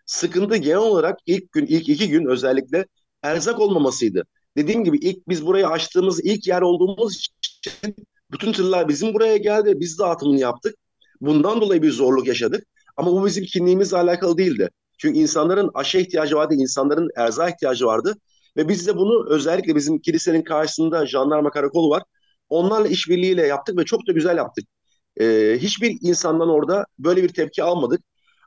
Sıkıntı 0.06 0.56
genel 0.58 0.78
olarak 0.78 1.20
ilk 1.26 1.52
gün, 1.52 1.66
ilk 1.66 1.90
iki 1.90 2.10
gün 2.10 2.26
özellikle 2.26 2.86
erzak 3.24 3.60
olmamasıydı. 3.60 4.24
Dediğim 4.58 4.84
gibi 4.84 4.98
ilk 4.98 5.30
biz 5.30 5.46
burayı 5.46 5.68
açtığımız 5.68 6.26
ilk 6.26 6.48
yer 6.48 6.62
olduğumuz 6.62 7.16
için 7.16 7.96
bütün 8.32 8.52
tırlar 8.54 8.88
bizim 8.88 9.14
buraya 9.14 9.38
geldi. 9.38 9.74
Biz 9.80 10.00
dağıtımını 10.00 10.40
yaptık. 10.40 10.76
Bundan 11.22 11.62
dolayı 11.62 11.82
bir 11.82 11.92
zorluk 11.92 12.28
yaşadık. 12.28 12.64
Ama 12.98 13.12
bu 13.12 13.26
bizim 13.26 13.46
kimliğimizle 13.46 13.98
alakalı 13.98 14.38
değildi. 14.38 14.70
Çünkü 14.98 15.20
insanların 15.20 15.72
aşıya 15.74 16.04
ihtiyacı 16.04 16.36
vardı, 16.36 16.54
insanların 16.58 17.10
erzağa 17.18 17.50
ihtiyacı 17.50 17.86
vardı. 17.86 18.16
Ve 18.58 18.70
biz 18.70 18.88
de 18.88 18.98
bunu 18.98 19.30
özellikle 19.30 19.76
bizim 19.76 20.00
kilisenin 20.00 20.42
karşısında 20.42 21.06
jandarma 21.08 21.52
karakolu 21.52 21.90
var. 21.90 22.04
Onlarla 22.50 22.88
işbirliğiyle 22.88 23.48
yaptık 23.48 23.78
ve 23.78 23.86
çok 23.86 24.08
da 24.08 24.12
güzel 24.12 24.38
yaptık. 24.38 24.66
Ee, 25.22 25.58
hiçbir 25.60 25.98
insandan 26.02 26.50
orada 26.50 26.86
böyle 27.00 27.24
bir 27.24 27.30
tepki 27.30 27.64
almadık. 27.64 28.02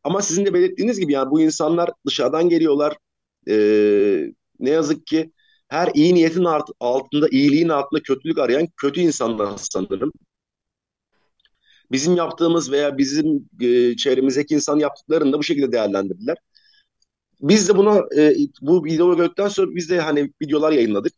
Ama 0.05 0.23
sizin 0.23 0.47
de 0.47 0.55
belirttiğiniz 0.55 1.01
gibi 1.01 1.13
yani 1.13 1.31
bu 1.31 1.41
insanlar 1.41 1.91
dışarıdan 2.07 2.49
geliyorlar. 2.49 2.97
Ee, 3.49 4.33
ne 4.61 4.71
yazık 4.71 5.07
ki 5.07 5.33
her 5.69 5.91
iyi 5.95 6.15
niyetin 6.15 6.45
art- 6.45 6.71
altında, 6.81 7.29
iyiliğin 7.29 7.69
altında 7.69 8.03
kötülük 8.03 8.39
arayan 8.39 8.69
kötü 8.77 9.01
insanlar 9.01 9.53
sanırım. 9.57 10.13
Bizim 11.91 12.17
yaptığımız 12.17 12.73
veya 12.73 12.99
bizim 12.99 13.49
e, 13.61 13.97
çevremizdeki 13.97 14.55
insan 14.55 14.79
yaptıklarını 14.79 15.33
da 15.33 15.39
bu 15.39 15.43
şekilde 15.43 15.73
değerlendirdiler. 15.73 16.37
Biz 17.41 17.69
de 17.69 17.77
buna 17.77 17.99
e, 18.19 18.35
bu 18.61 18.85
videoyu 18.85 19.17
gördükten 19.17 19.49
sonra 19.49 19.75
biz 19.75 19.91
de 19.91 20.01
hani 20.01 20.33
videolar 20.43 20.73
yayınladık. 20.73 21.13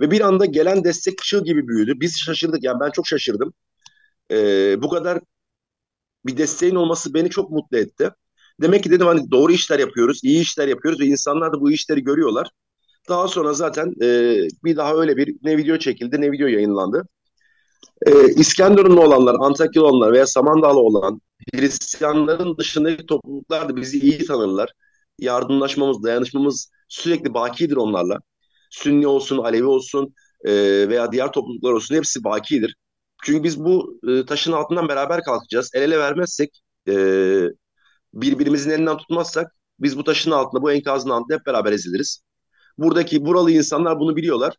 Ve 0.00 0.10
bir 0.10 0.20
anda 0.20 0.44
gelen 0.46 0.84
destek 0.84 1.18
çığ 1.18 1.44
gibi 1.44 1.68
büyüdü. 1.68 2.00
Biz 2.00 2.18
şaşırdık 2.18 2.64
yani 2.64 2.80
ben 2.80 2.90
çok 2.90 3.06
şaşırdım. 3.06 3.54
Ee, 4.30 4.82
bu 4.82 4.88
kadar 4.88 5.20
bir 6.26 6.36
desteğin 6.36 6.74
olması 6.74 7.14
beni 7.14 7.30
çok 7.30 7.50
mutlu 7.50 7.78
etti. 7.78 8.10
Demek 8.60 8.82
ki 8.82 8.90
dedim 8.90 9.06
hani 9.06 9.30
doğru 9.30 9.52
işler 9.52 9.78
yapıyoruz, 9.78 10.20
iyi 10.24 10.40
işler 10.42 10.68
yapıyoruz 10.68 11.00
ve 11.00 11.06
insanlar 11.06 11.52
da 11.52 11.60
bu 11.60 11.70
işleri 11.70 12.04
görüyorlar. 12.04 12.50
Daha 13.08 13.28
sonra 13.28 13.52
zaten 13.52 13.94
e, 14.02 14.38
bir 14.64 14.76
daha 14.76 14.94
öyle 14.94 15.16
bir 15.16 15.36
ne 15.42 15.56
video 15.56 15.78
çekildi 15.78 16.20
ne 16.20 16.32
video 16.32 16.46
yayınlandı. 16.48 17.08
E, 18.06 18.28
İskenderunlu 18.34 19.00
olanlar, 19.00 19.36
Antakyalı 19.40 19.86
olanlar 19.86 20.12
veya 20.12 20.26
Samandağlı 20.26 20.78
olan 20.80 21.20
Hristiyanların 21.54 22.56
dışındaki 22.58 23.06
topluluklar 23.06 23.68
da 23.68 23.76
bizi 23.76 24.00
iyi 24.00 24.26
tanırlar. 24.26 24.72
Yardımlaşmamız, 25.18 26.02
dayanışmamız 26.02 26.70
sürekli 26.88 27.34
bakidir 27.34 27.76
onlarla. 27.76 28.18
Sünni 28.72 29.06
olsun, 29.06 29.38
Alevi 29.38 29.64
olsun, 29.64 30.14
e, 30.44 30.52
veya 30.88 31.12
diğer 31.12 31.32
topluluklar 31.32 31.72
olsun 31.72 31.94
hepsi 31.94 32.24
bakidir. 32.24 32.76
Çünkü 33.24 33.44
biz 33.44 33.64
bu 33.64 34.00
e, 34.08 34.24
taşın 34.26 34.52
altından 34.52 34.88
beraber 34.88 35.22
kalkacağız. 35.24 35.70
El 35.74 35.82
ele 35.82 35.98
vermezsek, 35.98 36.62
e, 36.88 36.94
birbirimizin 38.14 38.70
elinden 38.70 38.96
tutmazsak 38.96 39.52
biz 39.80 39.98
bu 39.98 40.04
taşın 40.04 40.30
altında, 40.30 40.62
bu 40.62 40.72
enkazın 40.72 41.10
altında 41.10 41.34
hep 41.38 41.46
beraber 41.46 41.72
eziliriz. 41.72 42.22
Buradaki 42.78 43.24
buralı 43.26 43.50
insanlar 43.50 44.00
bunu 44.00 44.16
biliyorlar. 44.16 44.56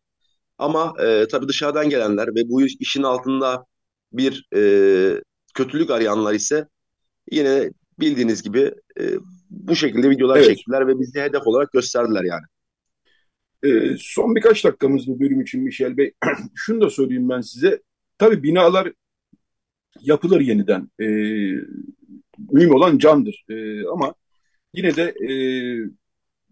Ama 0.57 0.93
e, 1.03 1.28
tabii 1.32 1.47
dışarıdan 1.47 1.89
gelenler 1.89 2.28
ve 2.28 2.49
bu 2.49 2.61
işin 2.64 3.03
altında 3.03 3.66
bir 4.14 4.47
e, 4.55 4.61
kötülük 5.53 5.89
arayanlar 5.91 6.34
ise 6.34 6.68
yine 7.32 7.72
bildiğiniz 7.99 8.43
gibi 8.43 8.74
e, 8.99 9.03
bu 9.49 9.76
şekilde 9.76 10.09
videolar 10.09 10.38
evet. 10.38 10.47
çektiler 10.47 10.88
ve 10.88 10.99
bizi 10.99 11.22
hedef 11.22 11.47
olarak 11.47 11.72
gösterdiler 11.72 12.24
yani. 12.24 12.43
E, 13.64 13.95
son 13.99 14.36
birkaç 14.36 14.64
dakikamız 14.66 15.07
bu 15.07 15.20
bölüm 15.20 15.41
için 15.41 15.64
Michel 15.64 15.97
Bey. 15.97 16.14
Şunu 16.55 16.82
da 16.82 16.89
söyleyeyim 16.89 17.30
ben 17.30 17.41
size. 17.41 17.82
Tabii 18.18 18.43
binalar 18.43 18.93
yapılır 20.01 20.41
yeniden. 20.41 20.89
E, 20.99 21.05
mühim 22.51 22.72
olan 22.76 22.97
candır. 22.97 23.45
E, 23.49 23.88
ama 23.88 24.14
yine 24.74 24.95
de 24.95 25.03
e, 25.03 25.30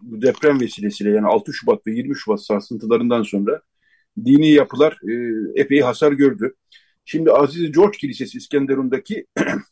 bu 0.01 0.21
deprem 0.21 0.59
vesilesiyle 0.61 1.09
yani 1.09 1.27
6 1.27 1.53
Şubat 1.53 1.87
ve 1.87 1.91
20 1.91 2.15
Şubat 2.15 2.45
sarsıntılarından 2.45 3.23
sonra 3.23 3.61
dini 4.25 4.51
yapılar 4.51 4.99
e, 5.09 5.13
epey 5.61 5.79
hasar 5.81 6.11
gördü. 6.11 6.55
Şimdi 7.05 7.31
Aziz 7.31 7.71
George 7.71 7.97
Kilisesi 7.97 8.37
İskenderun'daki 8.37 9.25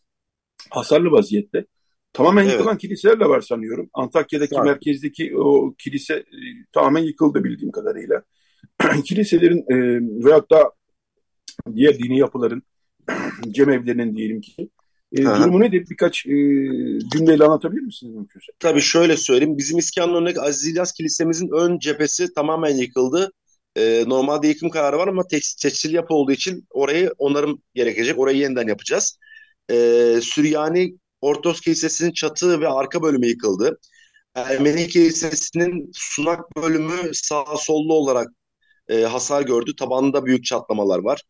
hasarlı 0.69 1.11
vaziyette. 1.11 1.65
Tamamen 2.13 2.43
evet. 2.43 2.53
yıkılan 2.53 2.77
kiliselerle 2.77 3.25
var 3.25 3.41
sanıyorum. 3.41 3.89
Antakya'daki 3.93 4.55
Tabii. 4.55 4.67
merkezdeki 4.67 5.37
o 5.37 5.73
kilise 5.77 6.13
e, 6.13 6.39
tamamen 6.71 7.03
yıkıldı 7.03 7.43
bildiğim 7.43 7.71
kadarıyla. 7.71 8.23
Kiliselerin 9.05 9.59
e, 9.59 9.75
veyahut 10.25 10.51
da 10.51 10.71
diğer 11.75 11.99
dini 11.99 12.19
yapıların 12.19 12.63
cemevlerinin 13.51 14.15
diyelim 14.15 14.41
ki 14.41 14.69
e, 15.13 15.23
durumu 15.23 15.59
nedir? 15.59 15.85
Birkaç 15.89 16.25
e, 16.25 16.31
cümleyle 17.13 17.43
anlatabilir 17.43 17.81
misiniz 17.81 18.15
mümkünse? 18.15 18.51
Tabii 18.59 18.81
şöyle 18.81 19.17
söyleyeyim. 19.17 19.57
Bizim 19.57 19.77
İskenderun'daki 19.77 20.41
Aziz 20.41 20.67
İlyas 20.67 20.93
Kilisemizin 20.93 21.49
ön 21.49 21.79
cephesi 21.79 22.33
tamamen 22.33 22.75
yıkıldı. 22.75 23.31
E, 23.75 24.03
normalde 24.07 24.47
yıkım 24.47 24.69
kararı 24.69 24.97
var 24.97 25.07
ama 25.07 25.23
tekstil 25.27 25.93
yapı 25.93 26.13
olduğu 26.13 26.31
için 26.31 26.67
orayı 26.69 27.13
onarım 27.17 27.61
gerekecek. 27.75 28.19
Orayı 28.19 28.37
yeniden 28.37 28.67
yapacağız. 28.67 29.19
E, 29.71 29.75
Süryani 30.21 30.95
Ortodoks 31.21 31.61
Kilisesi'nin 31.61 32.11
çatı 32.11 32.61
ve 32.61 32.67
arka 32.67 33.01
bölümü 33.01 33.27
yıkıldı. 33.27 33.79
Ermeni 34.35 34.87
Kilisesi'nin 34.87 35.91
sunak 35.93 36.55
bölümü 36.57 37.13
sağ 37.13 37.45
sollu 37.57 37.93
olarak 37.93 38.27
e, 38.89 39.01
hasar 39.03 39.41
gördü. 39.41 39.75
Tabanında 39.75 40.25
büyük 40.25 40.45
çatlamalar 40.45 40.99
var. 40.99 41.23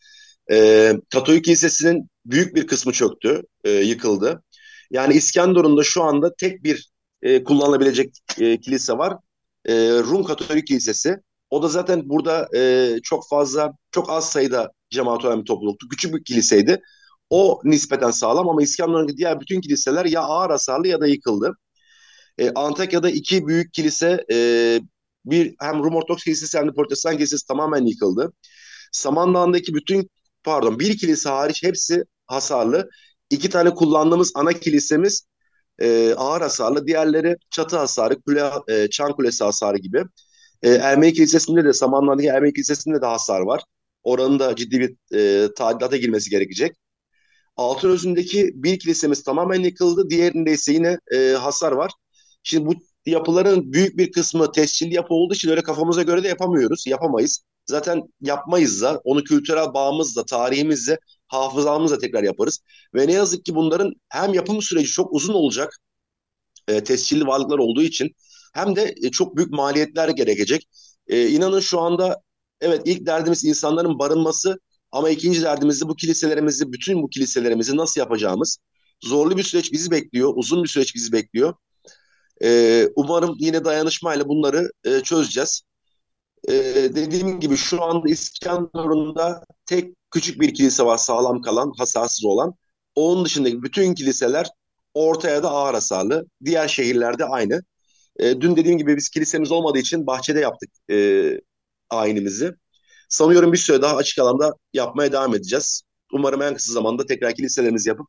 E, 0.51 0.93
Katolik 1.13 1.45
Kilisesi'nin 1.45 2.09
büyük 2.25 2.55
bir 2.55 2.67
kısmı 2.67 2.91
çöktü, 2.91 3.43
e, 3.63 3.71
yıkıldı. 3.71 4.43
Yani 4.91 5.13
İskenderun'da 5.13 5.83
şu 5.83 6.03
anda 6.03 6.35
tek 6.35 6.63
bir 6.63 6.89
e, 7.21 7.43
kullanılabilecek 7.43 8.17
e, 8.39 8.59
kilise 8.59 8.93
var. 8.93 9.13
E, 9.65 9.73
Rum 9.89 10.23
Katolik 10.23 10.67
Kilisesi. 10.67 11.17
O 11.49 11.63
da 11.63 11.67
zaten 11.67 12.09
burada 12.09 12.49
e, 12.57 12.95
çok 13.03 13.29
fazla, 13.29 13.73
çok 13.91 14.09
az 14.09 14.29
sayıda 14.31 14.71
cemaat 14.89 15.23
bir 15.23 15.45
topluluktu. 15.45 15.87
Küçük 15.89 16.15
bir 16.15 16.23
kiliseydi. 16.23 16.81
O 17.29 17.61
nispeten 17.63 18.11
sağlam 18.11 18.49
ama 18.49 18.63
İskenderun'daki 18.63 19.17
diğer 19.17 19.39
bütün 19.39 19.61
kiliseler 19.61 20.05
ya 20.05 20.21
ağır 20.21 20.49
hasarlı 20.49 20.87
ya 20.87 21.01
da 21.01 21.07
yıkıldı. 21.07 21.57
E, 22.37 22.51
Antakya'da 22.53 23.09
iki 23.09 23.47
büyük 23.47 23.73
kilise, 23.73 24.25
e, 24.31 24.37
bir 25.25 25.55
hem 25.59 25.83
Rum 25.83 25.95
Ortodoks 25.95 26.23
Kilisesi 26.23 26.57
hem 26.57 26.67
de 26.67 26.71
Protestan 26.73 27.17
Kilisesi 27.17 27.47
tamamen 27.47 27.85
yıkıldı. 27.85 28.33
Samandağ'daki 28.91 29.73
bütün, 29.73 30.09
pardon 30.43 30.79
bir 30.79 30.97
kilise 30.97 31.29
hariç 31.29 31.63
hepsi 31.63 32.03
hasarlı. 32.27 32.89
İki 33.29 33.49
tane 33.49 33.69
kullandığımız 33.73 34.31
ana 34.35 34.53
kilisemiz 34.53 35.27
e, 35.79 36.13
ağır 36.17 36.41
hasarlı, 36.41 36.87
diğerleri 36.87 37.35
çatı 37.49 37.77
hasarı, 37.77 38.21
kule, 38.21 38.51
e, 38.67 38.89
çan 38.89 39.13
kulesi 39.13 39.43
hasarı 39.43 39.77
gibi. 39.77 40.03
E, 40.63 40.69
Ermeni 40.69 41.13
Kilisesi'nde 41.13 41.65
de 41.65 41.73
Samanlı'daki 41.73 42.27
Ermeni 42.27 42.53
Kilisesi'nde 42.53 43.01
de 43.01 43.05
hasar 43.05 43.41
var. 43.41 43.61
Oranın 44.03 44.39
da 44.39 44.55
ciddi 44.55 44.79
bir 44.79 45.17
e, 45.17 45.53
tadilata 45.53 45.97
girmesi 45.97 46.29
gerekecek. 46.29 46.75
Altınözü'ndeki 47.59 48.51
bir 48.55 48.79
kilisemiz 48.79 49.23
tamamen 49.23 49.63
yıkıldı. 49.63 50.09
Diğerinde 50.09 50.51
ise 50.51 50.73
yine 50.73 50.99
e, 51.13 51.17
hasar 51.31 51.71
var. 51.71 51.91
Şimdi 52.43 52.65
bu 52.65 52.73
yapıların 53.05 53.73
büyük 53.73 53.97
bir 53.97 54.11
kısmı 54.11 54.51
tescilli 54.51 54.95
yapı 54.95 55.13
olduğu 55.13 55.33
için 55.33 55.49
öyle 55.49 55.61
kafamıza 55.63 56.03
göre 56.03 56.23
de 56.23 56.27
yapamıyoruz. 56.27 56.87
Yapamayız. 56.87 57.43
Zaten 57.65 58.01
yapmayız 58.21 58.81
da 58.81 59.01
onu 59.03 59.23
kültürel 59.23 59.73
bağımızla, 59.73 60.25
tarihimizle, 60.25 60.99
hafızamızla 61.27 61.97
tekrar 61.97 62.23
yaparız. 62.23 62.59
Ve 62.95 63.07
ne 63.07 63.13
yazık 63.13 63.45
ki 63.45 63.55
bunların 63.55 63.93
hem 64.09 64.33
yapım 64.33 64.61
süreci 64.61 64.87
çok 64.91 65.13
uzun 65.13 65.33
olacak 65.33 65.79
e, 66.67 66.83
tescilli 66.83 67.27
varlıklar 67.27 67.57
olduğu 67.57 67.81
için 67.83 68.15
hem 68.53 68.75
de 68.75 68.95
e, 69.03 69.11
çok 69.11 69.37
büyük 69.37 69.51
maliyetler 69.51 70.09
gerekecek. 70.09 70.67
E, 71.07 71.27
inanın 71.27 71.59
şu 71.59 71.79
anda 71.79 72.21
evet 72.61 72.81
ilk 72.85 73.05
derdimiz 73.05 73.45
insanların 73.45 73.99
barınması 73.99 74.59
ama 74.91 75.09
ikinci 75.09 75.41
derdimiz 75.41 75.81
de 75.81 75.87
bu 75.87 75.95
kiliselerimizi, 75.95 76.71
bütün 76.73 77.03
bu 77.03 77.09
kiliselerimizi 77.09 77.77
nasıl 77.77 78.01
yapacağımız. 78.01 78.57
Zorlu 79.03 79.37
bir 79.37 79.43
süreç 79.43 79.71
bizi 79.71 79.91
bekliyor, 79.91 80.33
uzun 80.35 80.63
bir 80.63 80.69
süreç 80.69 80.95
bizi 80.95 81.11
bekliyor. 81.11 81.53
E, 82.43 82.87
umarım 82.95 83.35
yine 83.39 83.65
dayanışmayla 83.65 84.27
bunları 84.27 84.71
e, 84.83 85.01
çözeceğiz. 85.01 85.61
E, 86.49 86.53
dediğim 86.95 87.39
gibi 87.39 87.57
şu 87.57 87.83
anda 87.83 88.09
İskenderun'da 88.09 89.43
tek 89.65 89.95
küçük 90.11 90.41
bir 90.41 90.53
kilise 90.53 90.83
var 90.83 90.97
sağlam 90.97 91.41
kalan, 91.41 91.73
hasarsız 91.77 92.25
olan. 92.25 92.53
Onun 92.95 93.25
dışındaki 93.25 93.63
bütün 93.63 93.93
kiliseler 93.93 94.47
ortaya 94.93 95.43
da 95.43 95.49
ağır 95.51 95.73
hasarlı. 95.73 96.25
Diğer 96.45 96.67
şehirlerde 96.67 97.25
aynı. 97.25 97.63
E, 98.19 98.41
dün 98.41 98.55
dediğim 98.55 98.77
gibi 98.77 98.97
biz 98.97 99.09
kilisemiz 99.09 99.51
olmadığı 99.51 99.79
için 99.79 100.07
bahçede 100.07 100.39
yaptık 100.39 100.69
e, 100.91 101.31
ayinimizi. 101.89 102.53
Sanıyorum 103.09 103.53
bir 103.53 103.57
süre 103.57 103.81
daha 103.81 103.95
açık 103.95 104.19
alanda 104.19 104.53
yapmaya 104.73 105.11
devam 105.11 105.35
edeceğiz. 105.35 105.83
Umarım 106.13 106.41
en 106.41 106.53
kısa 106.53 106.73
zamanda 106.73 107.05
tekrar 107.05 107.33
kiliselerimizi 107.33 107.89
yapıp 107.89 108.07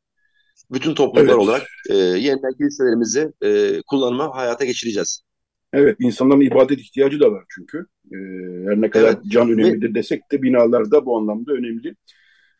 bütün 0.71 0.95
topluluklar 0.95 1.35
evet. 1.35 1.43
olarak 1.43 1.63
e, 1.91 1.95
yeniden 1.97 2.53
kiliselerimizi 2.59 3.33
e, 3.43 3.81
kullanıma 3.87 4.37
hayata 4.37 4.65
geçireceğiz. 4.65 5.23
Evet, 5.73 5.97
insanların 6.01 6.41
ibadet 6.41 6.79
ihtiyacı 6.79 7.21
da 7.21 7.33
var 7.33 7.45
çünkü. 7.49 7.87
E, 8.13 8.17
her 8.69 8.81
ne 8.81 8.91
kadar 8.91 9.09
evet. 9.09 9.19
can 9.29 9.51
önemlidir 9.51 9.95
desek 9.95 10.33
de 10.33 10.43
binalarda 10.43 11.07
bu 11.07 11.19
anlamda 11.19 11.53
önemli. 11.53 11.89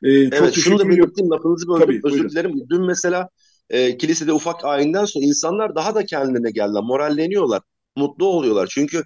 E, 0.03 0.11
evet, 0.11 0.55
çok 0.55 0.55
şunu 0.55 0.79
da 0.79 0.89
belirteyim, 0.89 1.31
lafınızı 1.31 1.69
böldüm, 1.69 1.81
Tabii, 1.81 2.01
özür 2.05 2.17
buyurun. 2.17 2.31
dilerim. 2.31 2.53
Dün 2.71 2.87
mesela 2.87 3.29
e, 3.71 3.97
kilisede 3.97 4.33
ufak 4.33 4.65
ayinden 4.65 5.05
sonra 5.05 5.25
insanlar 5.25 5.75
daha 5.75 5.95
da 5.95 6.07
kendine 6.07 6.51
geldiler, 6.51 6.83
moralleniyorlar, 6.83 7.63
mutlu 7.97 8.27
oluyorlar. 8.27 8.69
Çünkü 8.71 9.05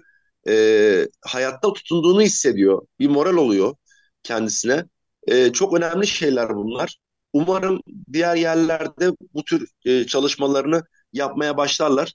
e, 0.49 1.07
hayatta 1.21 1.73
tutunduğunu 1.73 2.21
hissediyor. 2.21 2.87
Bir 2.99 3.07
moral 3.07 3.37
oluyor 3.37 3.75
kendisine. 4.23 4.85
E, 5.27 5.51
çok 5.53 5.77
önemli 5.77 6.07
şeyler 6.07 6.55
bunlar. 6.55 6.97
Umarım 7.33 7.81
diğer 8.13 8.35
yerlerde 8.35 9.11
bu 9.33 9.43
tür 9.43 9.67
e, 9.85 10.05
çalışmalarını 10.05 10.83
yapmaya 11.13 11.57
başlarlar. 11.57 12.13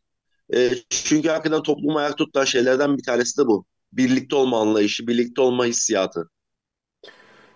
E, 0.55 0.71
çünkü 0.91 1.29
hakikaten 1.29 1.63
toplumu 1.63 1.99
ayakta 1.99 2.25
tutan 2.25 2.45
şeylerden 2.45 2.99
bir 2.99 3.03
tanesi 3.03 3.43
de 3.43 3.47
bu. 3.47 3.65
Birlikte 3.93 4.37
olma 4.37 4.61
anlayışı, 4.61 5.07
birlikte 5.07 5.41
olma 5.41 5.67
hissiyatı. 5.67 6.31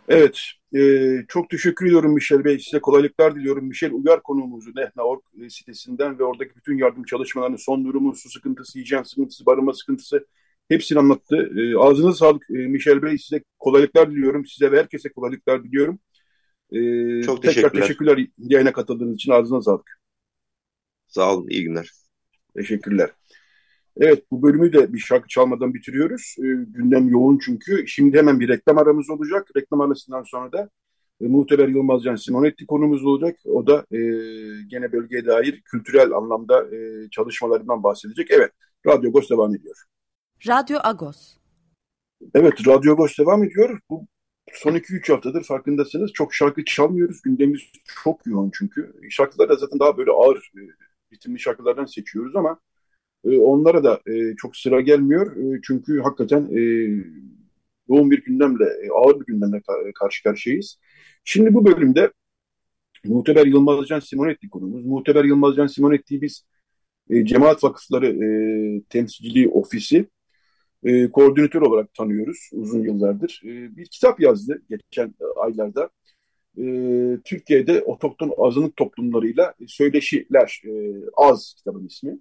Evet, 0.08 0.38
e, 0.76 0.80
çok 1.28 1.50
teşekkür 1.50 1.86
ediyorum 1.86 2.14
Michel 2.14 2.44
Bey. 2.44 2.58
Size 2.58 2.80
kolaylıklar 2.80 3.34
diliyorum. 3.34 3.64
Michel 3.64 3.92
Uyar 3.92 4.22
konuğumuzu 4.22 4.70
Nehna.org 4.70 5.20
sitesinden 5.48 6.18
ve 6.18 6.24
oradaki 6.24 6.56
bütün 6.56 6.78
yardım 6.78 7.04
çalışmalarının 7.04 7.56
son 7.56 7.84
durumu, 7.84 8.14
su 8.14 8.30
sıkıntısı, 8.30 8.78
hijyen 8.78 9.02
sıkıntısı, 9.02 9.46
barınma 9.46 9.72
sıkıntısı 9.72 10.26
Hepsini 10.68 10.98
anlattı. 10.98 11.36
E, 11.56 11.76
ağzınıza 11.76 12.12
sağlık 12.12 12.50
e, 12.50 12.54
Michel 12.54 13.02
Bey. 13.02 13.18
Size 13.18 13.42
kolaylıklar 13.58 14.10
diliyorum. 14.10 14.46
Size 14.46 14.72
ve 14.72 14.78
herkese 14.78 15.12
kolaylıklar 15.12 15.64
diliyorum. 15.64 15.98
E, 16.72 16.78
Çok 17.22 17.42
teşekkürler. 17.42 17.70
Tekrar 17.70 17.82
teşekkürler 17.82 18.26
yayına 18.38 18.72
katıldığınız 18.72 19.14
için. 19.14 19.32
Ağzına 19.32 19.62
sağlık. 19.62 19.98
Sağ 21.06 21.34
olun. 21.34 21.48
İyi 21.48 21.64
günler. 21.64 21.90
Teşekkürler. 22.56 23.10
Evet 23.96 24.24
bu 24.30 24.42
bölümü 24.42 24.72
de 24.72 24.92
bir 24.92 24.98
şarkı 24.98 25.28
çalmadan 25.28 25.74
bitiriyoruz. 25.74 26.36
E, 26.38 26.46
gündem 26.66 27.08
yoğun 27.08 27.38
çünkü. 27.38 27.84
Şimdi 27.88 28.18
hemen 28.18 28.40
bir 28.40 28.48
reklam 28.48 28.78
aramız 28.78 29.10
olacak. 29.10 29.48
Reklam 29.56 29.80
arasından 29.80 30.22
sonra 30.22 30.52
da 30.52 30.70
e, 31.20 31.26
Muhteber 31.26 31.68
Yılmazcan 31.68 32.16
Simonetti 32.16 32.66
konumuz 32.66 33.04
olacak. 33.04 33.36
O 33.44 33.66
da 33.66 33.86
e, 33.92 33.98
gene 34.68 34.92
bölgeye 34.92 35.26
dair 35.26 35.62
kültürel 35.62 36.12
anlamda 36.12 36.76
e, 36.76 37.10
çalışmalarından 37.10 37.82
bahsedecek. 37.82 38.30
Evet, 38.30 38.52
Radyo 38.86 39.12
Gos 39.12 39.30
devam 39.30 39.54
ediyor. 39.56 39.76
Radyo 40.47 40.78
Agos. 40.85 41.37
Evet, 42.35 42.66
Radyo 42.66 42.93
Agos 42.93 43.18
devam 43.18 43.45
ediyor. 43.45 43.80
Bu 43.91 44.07
son 44.53 44.74
2-3 44.74 45.12
haftadır 45.12 45.45
farkındasınız. 45.45 46.12
Çok 46.12 46.35
şarkı 46.35 46.64
çalmıyoruz. 46.64 47.22
Gündemimiz 47.22 47.62
çok 48.05 48.26
yoğun 48.26 48.51
çünkü. 48.55 48.95
Şarkılar 49.11 49.49
da 49.49 49.57
zaten 49.57 49.78
daha 49.78 49.97
böyle 49.97 50.11
ağır 50.11 50.37
e, 50.37 50.61
ritimli 51.12 51.39
şarkılardan 51.39 51.85
seçiyoruz 51.85 52.37
ama 52.37 52.61
e, 53.24 53.39
onlara 53.39 53.85
da 53.85 54.01
e, 54.07 54.37
çok 54.37 54.57
sıra 54.57 54.80
gelmiyor. 54.80 55.37
Çünkü 55.62 56.01
hakikaten 56.01 56.41
yoğun 57.89 58.11
bir 58.11 58.24
gündemle, 58.24 58.64
ağır 58.95 59.20
bir 59.20 59.26
gündemle 59.26 59.62
karşı 59.95 60.22
karşıyayız. 60.22 60.78
Şimdi 61.24 61.55
bu 61.55 61.66
bölümde 61.66 62.12
Muhteber 63.05 63.47
Yılmazcan 63.47 64.01
Simonetti 64.01 64.51
konumuz. 64.51 64.85
Muhteber 64.87 65.24
Yılmazcan 65.24 65.66
Simonetti 65.66 66.22
biz 66.22 66.45
Cemaat 67.24 67.64
Vakıfları 67.64 68.07
e, 68.07 68.26
Temsilciliği 68.89 69.49
Ofisi 69.49 70.07
e, 70.85 71.11
koordinatör 71.11 71.62
olarak 71.62 71.95
tanıyoruz 71.95 72.51
uzun 72.53 72.82
yıllardır. 72.82 73.43
E, 73.45 73.76
bir 73.76 73.87
kitap 73.87 74.20
yazdı 74.20 74.62
geçen 74.70 75.14
aylarda. 75.37 75.91
E, 76.59 76.64
Türkiye'de 77.24 77.82
otokton 77.82 78.32
azınlık 78.39 78.76
toplumlarıyla 78.76 79.55
söyleşiler, 79.66 80.62
e, 80.66 80.72
az 81.16 81.55
kitabın 81.59 81.87
ismi. 81.87 82.18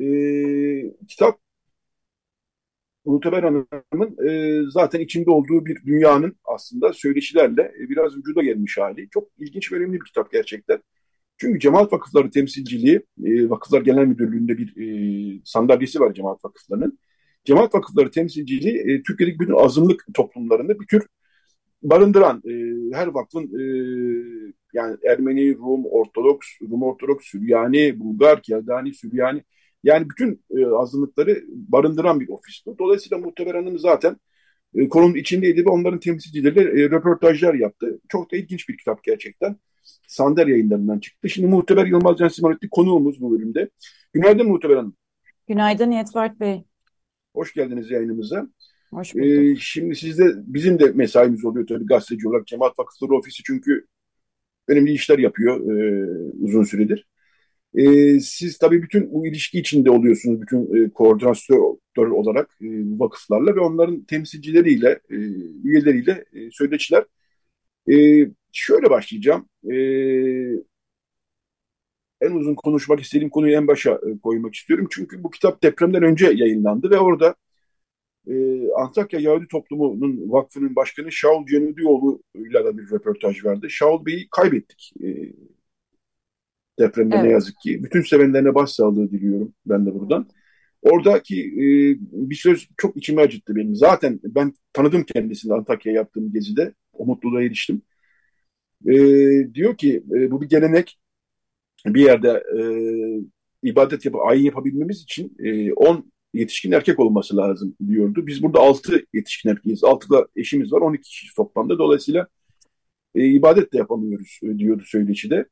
E, 0.00 0.06
kitap 1.08 1.38
Muhteber 3.04 3.42
Hanım'ın 3.42 4.28
e, 4.28 4.62
zaten 4.70 5.00
içinde 5.00 5.30
olduğu 5.30 5.66
bir 5.66 5.86
dünyanın 5.86 6.36
aslında 6.44 6.92
söyleşilerle 6.92 7.62
e, 7.62 7.88
biraz 7.88 8.16
vücuda 8.16 8.42
gelmiş 8.42 8.78
hali. 8.78 9.08
Çok 9.10 9.28
ilginç 9.38 9.72
ve 9.72 9.76
önemli 9.76 9.92
bir 10.00 10.04
kitap 10.06 10.32
gerçekten. 10.32 10.82
Çünkü 11.38 11.60
Cemaat 11.60 11.92
Vakıfları 11.92 12.30
temsilciliği, 12.30 13.02
e, 13.24 13.50
Vakıflar 13.50 13.82
Genel 13.82 14.06
Müdürlüğü'nde 14.06 14.58
bir 14.58 14.76
e, 14.76 15.40
sandalyesi 15.44 16.00
var 16.00 16.14
Cemaat 16.14 16.44
Vakıfları'nın. 16.44 16.98
Cemaat 17.44 17.74
Vakıfları 17.74 18.10
temsilciliği 18.10 18.78
e, 18.78 19.02
Türkiye'deki 19.02 19.40
bütün 19.40 19.54
azınlık 19.54 20.06
toplumlarını 20.14 20.80
bir 20.80 20.86
tür 20.86 21.06
barındıran 21.82 22.42
e, 22.48 22.52
her 22.96 23.06
vakfın 23.06 23.44
e, 23.44 23.62
yani 24.74 24.96
Ermeni, 25.08 25.54
Rum, 25.54 25.86
Ortodoks, 25.86 26.46
Rum 26.62 26.82
Ortodoks, 26.82 27.26
Süryani, 27.26 28.00
Bulgar, 28.00 28.42
Keldani, 28.42 28.94
Süryani 28.94 29.44
yani 29.84 30.10
bütün 30.10 30.44
e, 30.50 30.66
azınlıkları 30.66 31.44
barındıran 31.48 32.20
bir 32.20 32.28
ofis 32.28 32.66
bu. 32.66 32.78
Dolayısıyla 32.78 33.18
Muhteber 33.18 33.54
Hanım 33.54 33.78
zaten 33.78 34.16
e, 34.74 34.88
konunun 34.88 35.14
içindeydi 35.14 35.66
ve 35.66 35.70
onların 35.70 36.00
temsilcileri 36.00 36.82
e, 36.82 36.90
röportajlar 36.90 37.54
yaptı. 37.54 38.00
Çok 38.08 38.32
da 38.32 38.36
ilginç 38.36 38.68
bir 38.68 38.76
kitap 38.76 39.04
gerçekten. 39.04 39.56
Sander 40.08 40.46
yayınlarından 40.46 40.98
çıktı. 40.98 41.28
Şimdi 41.28 41.48
Muhteber 41.48 41.86
Yılmaz 41.86 42.18
Can 42.18 42.28
Simonetli 42.28 42.68
konuğumuz 42.70 43.20
bu 43.20 43.32
bölümde. 43.32 43.70
Günaydın 44.12 44.48
Muhteber 44.48 44.76
Hanım. 44.76 44.96
Günaydın 45.48 45.90
Yetvart 45.90 46.40
Bey. 46.40 46.64
Hoş 47.34 47.54
geldiniz 47.54 47.90
yayınımıza. 47.90 48.48
Hoş 48.90 49.14
bulduk. 49.14 49.26
Ee, 49.26 49.56
şimdi 49.60 49.96
sizde 49.96 50.24
bizim 50.36 50.78
de 50.78 50.92
mesaimiz 50.94 51.44
oluyor 51.44 51.66
tabii 51.66 51.86
gazeteci 51.86 52.28
olarak. 52.28 52.46
Cemaat 52.46 52.78
Vakıfları 52.78 53.14
Ofisi 53.14 53.42
çünkü 53.42 53.86
önemli 54.68 54.92
işler 54.92 55.18
yapıyor 55.18 55.72
e, 55.76 56.06
uzun 56.40 56.64
süredir. 56.64 57.06
E, 57.74 58.20
siz 58.20 58.58
tabii 58.58 58.82
bütün 58.82 59.12
bu 59.12 59.26
ilişki 59.26 59.58
içinde 59.58 59.90
oluyorsunuz, 59.90 60.40
bütün 60.40 60.84
e, 60.86 60.90
koordinatör 60.90 62.06
olarak 62.10 62.50
e, 62.62 62.66
vakıflarla 62.98 63.56
ve 63.56 63.60
onların 63.60 64.04
temsilcileriyle, 64.04 65.00
e, 65.10 65.16
üyeleriyle 65.64 66.24
e, 66.32 66.50
söyleşiler. 66.50 67.04
E, 67.92 67.94
şöyle 68.52 68.90
başlayacağım. 68.90 69.48
E, 69.72 69.74
en 72.20 72.30
uzun 72.30 72.54
konuşmak 72.54 73.00
istediğim 73.00 73.30
konuyu 73.30 73.56
en 73.56 73.68
başa 73.68 73.90
e, 73.90 74.18
koymak 74.22 74.54
istiyorum. 74.54 74.86
Çünkü 74.90 75.22
bu 75.24 75.30
kitap 75.30 75.62
depremden 75.62 76.02
önce 76.02 76.26
yayınlandı 76.26 76.90
ve 76.90 76.98
orada 76.98 77.34
e, 78.28 78.34
Antakya 78.76 79.20
Yahudi 79.20 79.48
Toplumu'nun 79.48 80.30
vakfının 80.32 80.76
başkanı 80.76 81.12
Şaul 81.12 81.46
Cenudioğlu 81.46 82.22
ile 82.34 82.64
de 82.64 82.78
bir 82.78 82.90
röportaj 82.90 83.44
verdi. 83.44 83.70
Şaul 83.70 84.06
Bey'i 84.06 84.28
kaybettik 84.30 84.92
e, 85.02 85.08
depremde 86.78 87.14
evet. 87.16 87.24
ne 87.24 87.32
yazık 87.32 87.54
ki. 87.62 87.84
Bütün 87.84 88.02
sevenlerine 88.02 88.54
başsağlığı 88.54 89.10
diliyorum 89.10 89.54
ben 89.66 89.86
de 89.86 89.94
buradan. 89.94 90.28
Oradaki 90.82 91.40
e, 91.40 91.66
bir 92.30 92.34
söz 92.34 92.68
çok 92.76 92.96
içimi 92.96 93.20
acıttı 93.20 93.56
benim. 93.56 93.74
Zaten 93.76 94.20
ben 94.24 94.52
tanıdım 94.72 95.04
kendisini 95.04 95.54
Antakya'ya 95.54 95.96
yaptığım 95.98 96.32
gezide. 96.32 96.74
O 96.92 97.06
mutluluğa 97.06 97.42
eriştim. 97.42 97.82
E, 98.86 98.94
diyor 99.54 99.76
ki 99.76 100.02
e, 100.14 100.30
bu 100.30 100.42
bir 100.42 100.48
gelenek. 100.48 100.98
Bir 101.86 102.00
yerde 102.00 102.44
e, 102.58 102.62
ibadet 103.62 104.04
yapıp 104.04 104.20
ayin 104.26 104.44
yapabilmemiz 104.44 105.02
için 105.02 105.36
10 105.76 105.96
e, 105.96 106.02
yetişkin 106.34 106.72
erkek 106.72 107.00
olması 107.00 107.36
lazım 107.36 107.76
diyordu. 107.88 108.26
Biz 108.26 108.42
burada 108.42 108.60
6 108.60 109.06
yetişkin 109.12 109.50
erkeğiz. 109.50 109.84
6 109.84 110.10
da 110.10 110.28
eşimiz 110.36 110.72
var. 110.72 110.80
12 110.80 111.02
kişi 111.02 111.34
toplamda. 111.36 111.78
Dolayısıyla 111.78 112.28
e, 113.14 113.26
ibadet 113.26 113.72
de 113.72 113.78
yapamıyoruz 113.78 114.40
e, 114.42 114.58
diyordu 114.58 114.82
söyleşide. 114.86 115.46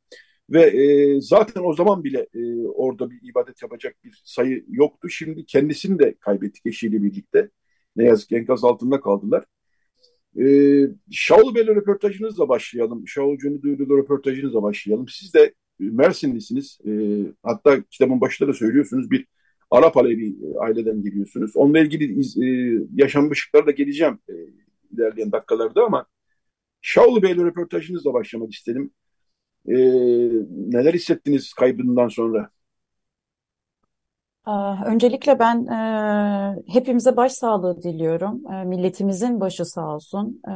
Ve 0.50 0.62
e, 0.62 1.20
zaten 1.20 1.62
o 1.64 1.72
zaman 1.74 2.04
bile 2.04 2.26
e, 2.34 2.66
orada 2.66 3.10
bir 3.10 3.20
ibadet 3.30 3.62
yapacak 3.62 3.96
bir 4.04 4.22
sayı 4.24 4.64
yoktu. 4.68 5.08
Şimdi 5.08 5.44
kendisini 5.44 5.98
de 5.98 6.14
kaybettik 6.20 6.66
eşiyle 6.66 7.02
birlikte. 7.02 7.50
Ne 7.96 8.04
yazık 8.04 8.28
ki 8.28 8.36
enkaz 8.36 8.64
altında 8.64 9.00
kaldılar. 9.00 9.44
E, 10.40 10.44
Şaul 11.10 11.54
Bey'le 11.54 11.66
röportajınızla 11.66 12.48
başlayalım. 12.48 13.08
Şaul 13.08 13.38
Cünüdü'yle 13.38 13.84
röportajınızla 13.84 14.62
başlayalım. 14.62 15.06
Siz 15.08 15.34
de 15.34 15.54
Mersinlisiniz. 15.80 16.78
E, 16.86 16.90
hatta 17.42 17.82
kitabın 17.82 18.20
başında 18.20 18.48
da 18.48 18.52
söylüyorsunuz 18.52 19.10
bir 19.10 19.26
Arap 19.70 19.96
Alevi 19.96 20.36
aileden 20.60 21.02
geliyorsunuz. 21.02 21.56
Onunla 21.56 21.78
ilgili 21.80 22.20
iz, 22.20 22.38
e, 22.38 22.46
yaşanmışlıklara 22.94 23.66
da 23.66 23.70
geleceğim 23.70 24.18
e, 24.28 24.34
ilerleyen 24.92 25.32
dakikalarda 25.32 25.84
ama 25.84 26.06
Şaul 26.82 27.22
Bey'le 27.22 27.36
röportajınızla 27.38 28.14
başlamak 28.14 28.52
istedim. 28.52 28.90
E, 29.68 29.74
neler 30.50 30.94
hissettiniz 30.94 31.52
kaybından 31.52 32.08
sonra? 32.08 32.50
Öncelikle 34.86 35.38
ben 35.38 35.66
e, 35.66 36.62
hepimize 36.72 37.16
başsağlığı 37.16 37.82
diliyorum. 37.82 38.52
E, 38.52 38.64
milletimizin 38.64 39.40
başı 39.40 39.64
sağ 39.64 39.94
olsun. 39.94 40.40
E, 40.48 40.52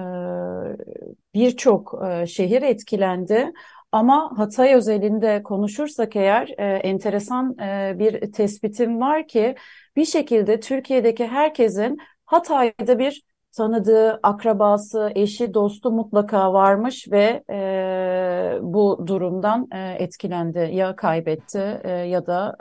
Birçok 1.34 2.02
e, 2.06 2.26
şehir 2.26 2.62
etkilendi. 2.62 3.52
Ama 3.92 4.32
Hatay 4.36 4.74
özelinde 4.74 5.42
konuşursak 5.42 6.16
eğer 6.16 6.48
e, 6.58 6.64
enteresan 6.76 7.58
e, 7.58 7.98
bir 7.98 8.32
tespitim 8.32 9.00
var 9.00 9.28
ki 9.28 9.54
bir 9.96 10.04
şekilde 10.04 10.60
Türkiye'deki 10.60 11.26
herkesin 11.26 11.98
Hatay'da 12.26 12.98
bir 12.98 13.22
tanıdığı, 13.56 14.20
akrabası, 14.22 15.12
eşi, 15.14 15.54
dostu 15.54 15.90
mutlaka 15.90 16.52
varmış 16.52 17.08
ve 17.10 17.44
e, 17.50 18.58
bu 18.62 19.04
durumdan 19.06 19.68
e, 19.72 19.96
etkilendi. 19.98 20.70
Ya 20.72 20.96
kaybetti 20.96 21.80
e, 21.84 21.90
ya 21.90 22.26
da 22.26 22.56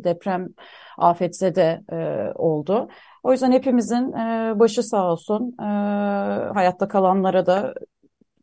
e, 0.00 0.04
deprem 0.04 0.48
afetzede 0.98 1.82
e, 1.92 1.96
oldu. 2.34 2.88
O 3.22 3.32
yüzden 3.32 3.52
hepimizin 3.52 4.12
e, 4.12 4.52
başı 4.58 4.82
sağ 4.82 5.12
olsun. 5.12 5.56
E, 5.60 5.64
hayatta 6.54 6.88
kalanlara 6.88 7.46
da 7.46 7.74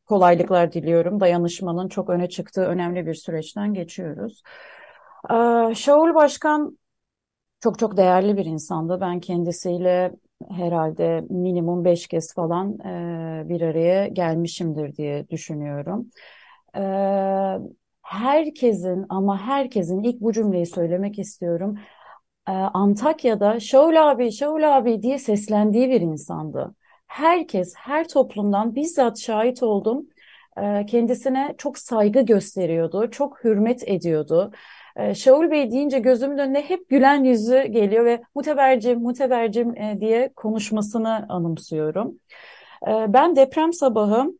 kolaylıklar 0.05 0.71
diliyorum. 0.73 1.19
Dayanışmanın 1.19 1.87
çok 1.87 2.09
öne 2.09 2.29
çıktığı 2.29 2.65
önemli 2.65 3.05
bir 3.07 3.13
süreçten 3.13 3.73
geçiyoruz. 3.73 4.43
Ee, 5.31 5.75
Şaul 5.75 6.15
Başkan 6.15 6.77
çok 7.59 7.79
çok 7.79 7.97
değerli 7.97 8.37
bir 8.37 8.45
insandı. 8.45 8.97
Ben 9.01 9.19
kendisiyle 9.19 10.11
herhalde 10.51 11.21
minimum 11.29 11.85
beş 11.85 12.07
kez 12.07 12.33
falan 12.33 12.79
e, 12.79 13.49
bir 13.49 13.61
araya 13.61 14.07
gelmişimdir 14.07 14.95
diye 14.95 15.29
düşünüyorum. 15.29 16.09
Ee, 16.77 17.59
herkesin 18.01 19.05
ama 19.09 19.41
herkesin 19.41 20.03
ilk 20.03 20.21
bu 20.21 20.33
cümleyi 20.33 20.65
söylemek 20.65 21.19
istiyorum. 21.19 21.77
Ee, 22.49 22.51
Antakya'da 22.51 23.59
Şaul 23.59 24.11
abi, 24.11 24.31
Şaul 24.31 24.77
abi 24.77 25.01
diye 25.01 25.17
seslendiği 25.19 25.89
bir 25.89 26.01
insandı 26.01 26.75
herkes, 27.07 27.73
her 27.77 28.07
toplumdan 28.07 28.75
bizzat 28.75 29.19
şahit 29.19 29.63
oldum. 29.63 30.07
Ee, 30.57 30.85
kendisine 30.85 31.55
çok 31.57 31.77
saygı 31.77 32.21
gösteriyordu, 32.21 33.11
çok 33.11 33.43
hürmet 33.43 33.87
ediyordu. 33.87 34.51
Ee, 34.95 35.15
Şaul 35.15 35.51
Bey 35.51 35.71
deyince 35.71 35.99
gözümün 35.99 36.37
önüne 36.37 36.61
hep 36.61 36.89
gülen 36.89 37.23
yüzü 37.23 37.63
geliyor 37.63 38.05
ve 38.05 38.21
mutebercim, 38.35 38.99
mutebercim 38.99 39.77
e, 39.77 39.97
diye 39.99 40.33
konuşmasını 40.35 41.25
anımsıyorum. 41.29 42.19
Ee, 42.87 43.13
ben 43.13 43.35
deprem 43.35 43.73
sabahı 43.73 44.31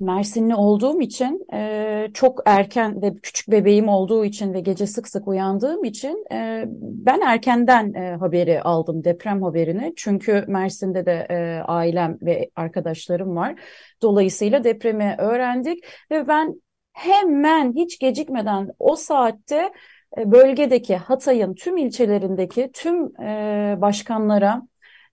Mersinli 0.00 0.54
olduğum 0.54 1.00
için 1.00 1.46
e, 1.52 2.08
çok 2.14 2.42
erken 2.44 3.02
ve 3.02 3.14
küçük 3.22 3.50
bebeğim 3.50 3.88
olduğu 3.88 4.24
için 4.24 4.54
ve 4.54 4.60
gece 4.60 4.86
sık 4.86 5.08
sık 5.08 5.28
uyandığım 5.28 5.84
için 5.84 6.24
e, 6.32 6.64
ben 6.80 7.20
erkenden 7.20 7.94
e, 7.94 8.16
haberi 8.16 8.62
aldım 8.62 9.04
deprem 9.04 9.42
haberini. 9.42 9.92
Çünkü 9.96 10.44
Mersin'de 10.48 11.06
de 11.06 11.26
e, 11.30 11.62
ailem 11.66 12.18
ve 12.22 12.50
arkadaşlarım 12.56 13.36
var. 13.36 13.54
Dolayısıyla 14.02 14.64
depremi 14.64 15.14
öğrendik 15.18 15.84
ve 16.10 16.28
ben 16.28 16.60
hemen 16.92 17.72
hiç 17.72 17.98
gecikmeden 17.98 18.70
o 18.78 18.96
saatte 18.96 19.72
e, 20.18 20.32
bölgedeki 20.32 20.96
Hatay'ın 20.96 21.54
tüm 21.54 21.76
ilçelerindeki 21.76 22.70
tüm 22.74 23.22
e, 23.22 23.76
başkanlara 23.80 24.62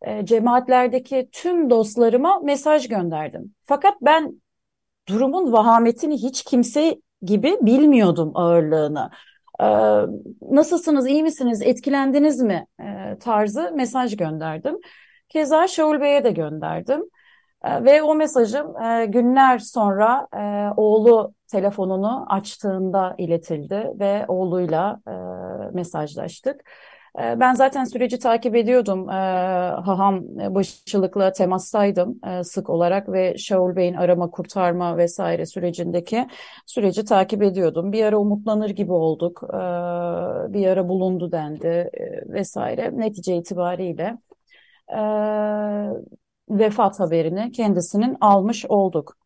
e, 0.02 0.26
cemaatlerdeki 0.26 1.30
tüm 1.32 1.70
dostlarıma 1.70 2.40
mesaj 2.40 2.88
gönderdim. 2.88 3.56
Fakat 3.64 3.94
ben 4.02 4.42
durumun 5.10 5.54
vahametini 5.54 6.18
hiç 6.18 6.44
kimse 6.44 7.02
gibi 7.22 7.58
bilmiyordum 7.62 8.32
ağırlığını. 8.36 9.10
Ee, 9.62 9.66
nasılsınız, 10.52 11.08
iyi 11.08 11.24
misiniz, 11.24 11.62
etkilendiniz 11.62 12.42
mi 12.42 12.66
e, 12.80 13.18
tarzı 13.20 13.72
mesaj 13.76 14.18
gönderdim. 14.18 14.78
Keza 15.30 15.68
Şaul 15.68 16.02
Bey'e 16.02 16.24
de 16.24 16.32
gönderdim. 16.32 17.04
E, 17.64 17.84
ve 17.84 18.02
o 18.02 18.16
mesajım 18.16 18.82
e, 18.84 19.06
günler 19.06 19.60
sonra 19.60 20.28
e, 20.34 20.74
oğlu 20.78 21.34
telefonunu 21.48 22.26
açtığında 22.34 23.16
iletildi 23.18 23.92
ve 24.00 24.26
oğluyla 24.28 25.00
e, 25.08 25.12
mesajlaştık. 25.74 26.62
E, 27.22 27.40
ben 27.40 27.54
zaten 27.54 27.84
süreci 27.84 28.20
takip 28.20 28.56
ediyordum. 28.56 29.10
E, 29.10 29.14
haham 29.86 30.24
başçılıkla 30.56 31.32
temastaydım 31.32 32.20
e, 32.28 32.44
sık 32.44 32.70
olarak 32.70 33.12
ve 33.12 33.38
Şaul 33.38 33.76
Bey'in 33.76 33.94
arama 33.94 34.30
kurtarma 34.30 34.98
vesaire 34.98 35.46
sürecindeki 35.46 36.28
süreci 36.66 37.06
takip 37.06 37.44
ediyordum. 37.44 37.92
Bir 37.92 38.04
ara 38.04 38.18
umutlanır 38.18 38.70
gibi 38.70 38.92
olduk. 38.92 39.42
E, 39.44 39.58
bir 40.54 40.68
ara 40.68 40.90
bulundu 40.90 41.32
dendi 41.32 41.68
e, 41.68 42.34
vesaire. 42.34 42.92
Netice 42.94 43.36
itibariyle 43.38 44.18
e, 44.90 44.98
vefat 46.50 47.00
haberini 47.00 47.52
kendisinin 47.52 48.18
almış 48.22 48.66
olduk. 48.66 49.18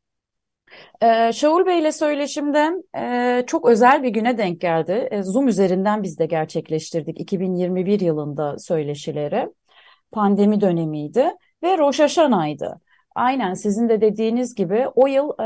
Ee, 1.01 1.33
Şaul 1.33 1.65
Bey 1.65 1.79
ile 1.79 1.91
söyleşimde 1.91 2.71
e, 2.97 3.43
çok 3.47 3.69
özel 3.69 4.03
bir 4.03 4.09
güne 4.09 4.37
denk 4.37 4.61
geldi. 4.61 5.07
E, 5.11 5.23
Zoom 5.23 5.47
üzerinden 5.47 6.03
biz 6.03 6.19
de 6.19 6.25
gerçekleştirdik 6.25 7.19
2021 7.19 7.99
yılında 7.99 8.59
söyleşileri. 8.59 9.49
Pandemi 10.11 10.61
dönemiydi 10.61 11.31
ve 11.63 11.77
Rosh 11.77 11.99
Hashanah'ydı. 11.99 12.81
Aynen 13.15 13.53
sizin 13.53 13.89
de 13.89 14.01
dediğiniz 14.01 14.55
gibi 14.55 14.87
o 14.95 15.07
yıl 15.07 15.29
e, 15.39 15.45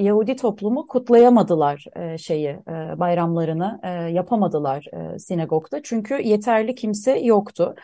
Yahudi 0.00 0.36
toplumu 0.36 0.86
kutlayamadılar 0.86 1.84
e, 1.96 2.18
şeyi 2.18 2.48
e, 2.48 2.98
bayramlarını 2.98 3.80
e, 3.82 3.88
yapamadılar 3.88 4.86
e, 4.92 5.18
sinagogda 5.18 5.82
çünkü 5.82 6.14
yeterli 6.14 6.74
kimse 6.74 7.18
yoktu. 7.18 7.74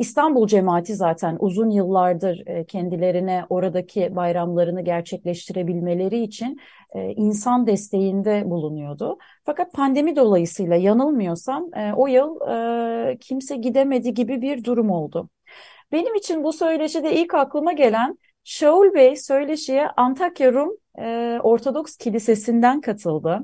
İstanbul 0.00 0.46
cemaati 0.46 0.94
zaten 0.94 1.36
uzun 1.40 1.70
yıllardır 1.70 2.46
e, 2.46 2.64
kendilerine 2.64 3.44
oradaki 3.48 4.16
bayramlarını 4.16 4.80
gerçekleştirebilmeleri 4.84 6.22
için 6.22 6.60
e, 6.94 7.10
insan 7.12 7.66
desteğinde 7.66 8.42
bulunuyordu. 8.46 9.18
Fakat 9.44 9.72
pandemi 9.72 10.16
dolayısıyla 10.16 10.76
yanılmıyorsam 10.76 11.74
e, 11.74 11.92
o 11.92 12.06
yıl 12.06 12.38
kimse 13.16 13.56
gidemedi 13.56 14.14
gibi 14.14 14.42
bir 14.42 14.64
durum 14.64 14.90
oldu. 14.90 15.28
Benim 15.92 16.14
için 16.14 16.44
bu 16.44 16.52
söyleşide 16.52 17.14
ilk 17.14 17.34
aklıma 17.34 17.72
gelen 17.72 18.18
Şaul 18.44 18.94
Bey 18.94 19.16
söyleşiye 19.16 19.88
Antakya 19.96 20.52
Rum 20.52 20.76
Ortodoks 21.42 21.96
Kilisesi'nden 21.96 22.80
katıldı. 22.80 23.40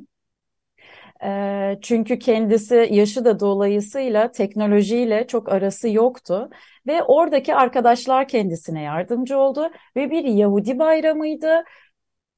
Çünkü 1.82 2.18
kendisi 2.18 2.88
yaşı 2.90 3.24
da 3.24 3.40
dolayısıyla 3.40 4.32
teknolojiyle 4.32 5.26
çok 5.26 5.48
arası 5.48 5.88
yoktu 5.88 6.50
ve 6.86 7.02
oradaki 7.02 7.54
arkadaşlar 7.54 8.28
kendisine 8.28 8.82
yardımcı 8.82 9.38
oldu 9.38 9.70
ve 9.96 10.10
bir 10.10 10.24
Yahudi 10.24 10.78
bayramıydı. 10.78 11.64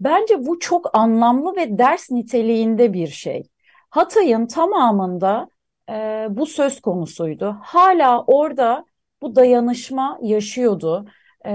Bence 0.00 0.46
bu 0.46 0.58
çok 0.58 0.96
anlamlı 0.98 1.56
ve 1.56 1.78
ders 1.78 2.10
niteliğinde 2.10 2.92
bir 2.92 3.08
şey. 3.08 3.42
Hatay'ın 3.90 4.46
tamamında 4.46 5.48
e, 5.90 6.26
bu 6.30 6.46
söz 6.46 6.80
konusuydu. 6.80 7.56
Hala 7.62 8.22
orada 8.22 8.84
bu 9.22 9.36
dayanışma 9.36 10.18
yaşıyordu 10.22 11.06
e, 11.47 11.51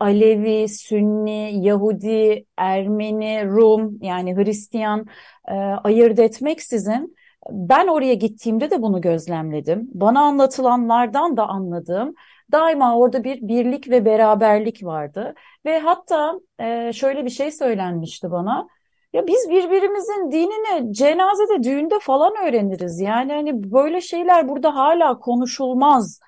Alevi, 0.00 0.68
Sünni, 0.68 1.66
Yahudi, 1.66 2.46
Ermeni, 2.56 3.46
Rum 3.46 3.98
yani 4.02 4.36
Hristiyan 4.36 5.06
e, 5.48 5.54
ayırt 5.54 6.18
etmeksizin 6.18 7.16
ben 7.50 7.86
oraya 7.86 8.14
gittiğimde 8.14 8.70
de 8.70 8.82
bunu 8.82 9.00
gözlemledim. 9.00 9.88
Bana 9.94 10.20
anlatılanlardan 10.20 11.36
da 11.36 11.48
anladığım 11.48 12.14
daima 12.52 12.98
orada 12.98 13.24
bir 13.24 13.48
birlik 13.48 13.90
ve 13.90 14.04
beraberlik 14.04 14.84
vardı. 14.84 15.34
Ve 15.66 15.78
hatta 15.78 16.40
e, 16.60 16.92
şöyle 16.92 17.24
bir 17.24 17.30
şey 17.30 17.50
söylenmişti 17.50 18.30
bana. 18.30 18.68
Ya 19.12 19.26
biz 19.26 19.50
birbirimizin 19.50 20.32
dinini 20.32 20.94
cenazede, 20.94 21.62
düğünde 21.62 21.94
falan 22.00 22.32
öğreniriz. 22.46 23.00
Yani 23.00 23.32
hani 23.32 23.72
böyle 23.72 24.00
şeyler 24.00 24.48
burada 24.48 24.76
hala 24.76 25.18
konuşulmaz 25.18 26.20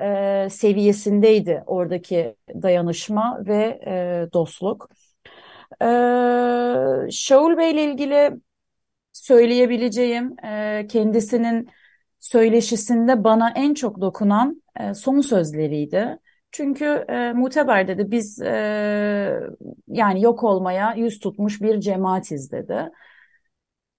e, 0.00 0.48
seviyesindeydi 0.50 1.62
oradaki 1.66 2.36
dayanışma 2.62 3.40
ve 3.46 3.80
e, 3.86 4.32
dostluk. 4.32 4.88
E, 5.82 5.86
Şaul 7.10 7.56
Bey 7.58 7.70
ile 7.70 7.84
ilgili 7.84 8.30
söyleyebileceğim 9.12 10.36
e, 10.44 10.86
kendisinin 10.90 11.70
söyleşisinde 12.20 13.24
bana 13.24 13.50
en 13.56 13.74
çok 13.74 14.00
dokunan 14.00 14.62
e, 14.80 14.94
son 14.94 15.20
sözleriydi. 15.20 16.18
Çünkü 16.52 16.84
e, 17.08 17.32
Muteber 17.32 17.88
dedi 17.88 18.10
biz 18.10 18.42
e, 18.42 19.40
yani 19.88 20.22
yok 20.22 20.44
olmaya 20.44 20.94
yüz 20.94 21.20
tutmuş 21.20 21.62
bir 21.62 21.80
cemaatiz 21.80 22.52
dedi. 22.52 22.90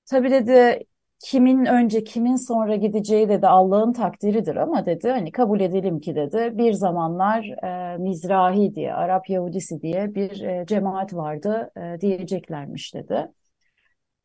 Tabii 0.06 0.32
dedi 0.32 0.84
kimin 1.20 1.66
önce 1.66 2.04
kimin 2.04 2.36
sonra 2.36 2.76
gideceği 2.76 3.30
dedi 3.30 3.48
Allah'ın 3.48 3.94
takdiridir 3.94 4.56
ama 4.56 4.86
dedi 4.86 5.10
hani 5.10 5.32
kabul 5.32 5.60
edelim 5.60 6.00
ki 6.00 6.16
dedi 6.16 6.52
bir 6.58 6.74
zamanlar 6.74 7.46
e, 7.64 7.98
Mizrahi 7.98 8.76
diye 8.76 8.94
Arap 8.94 9.30
Yahudisi 9.30 9.82
diye 9.82 10.16
bir 10.16 10.42
e, 10.42 10.66
cemaat 10.66 11.14
vardı 11.14 11.72
e, 11.78 12.02
diyeceklermiş 12.02 12.94
dedi. 12.94 13.28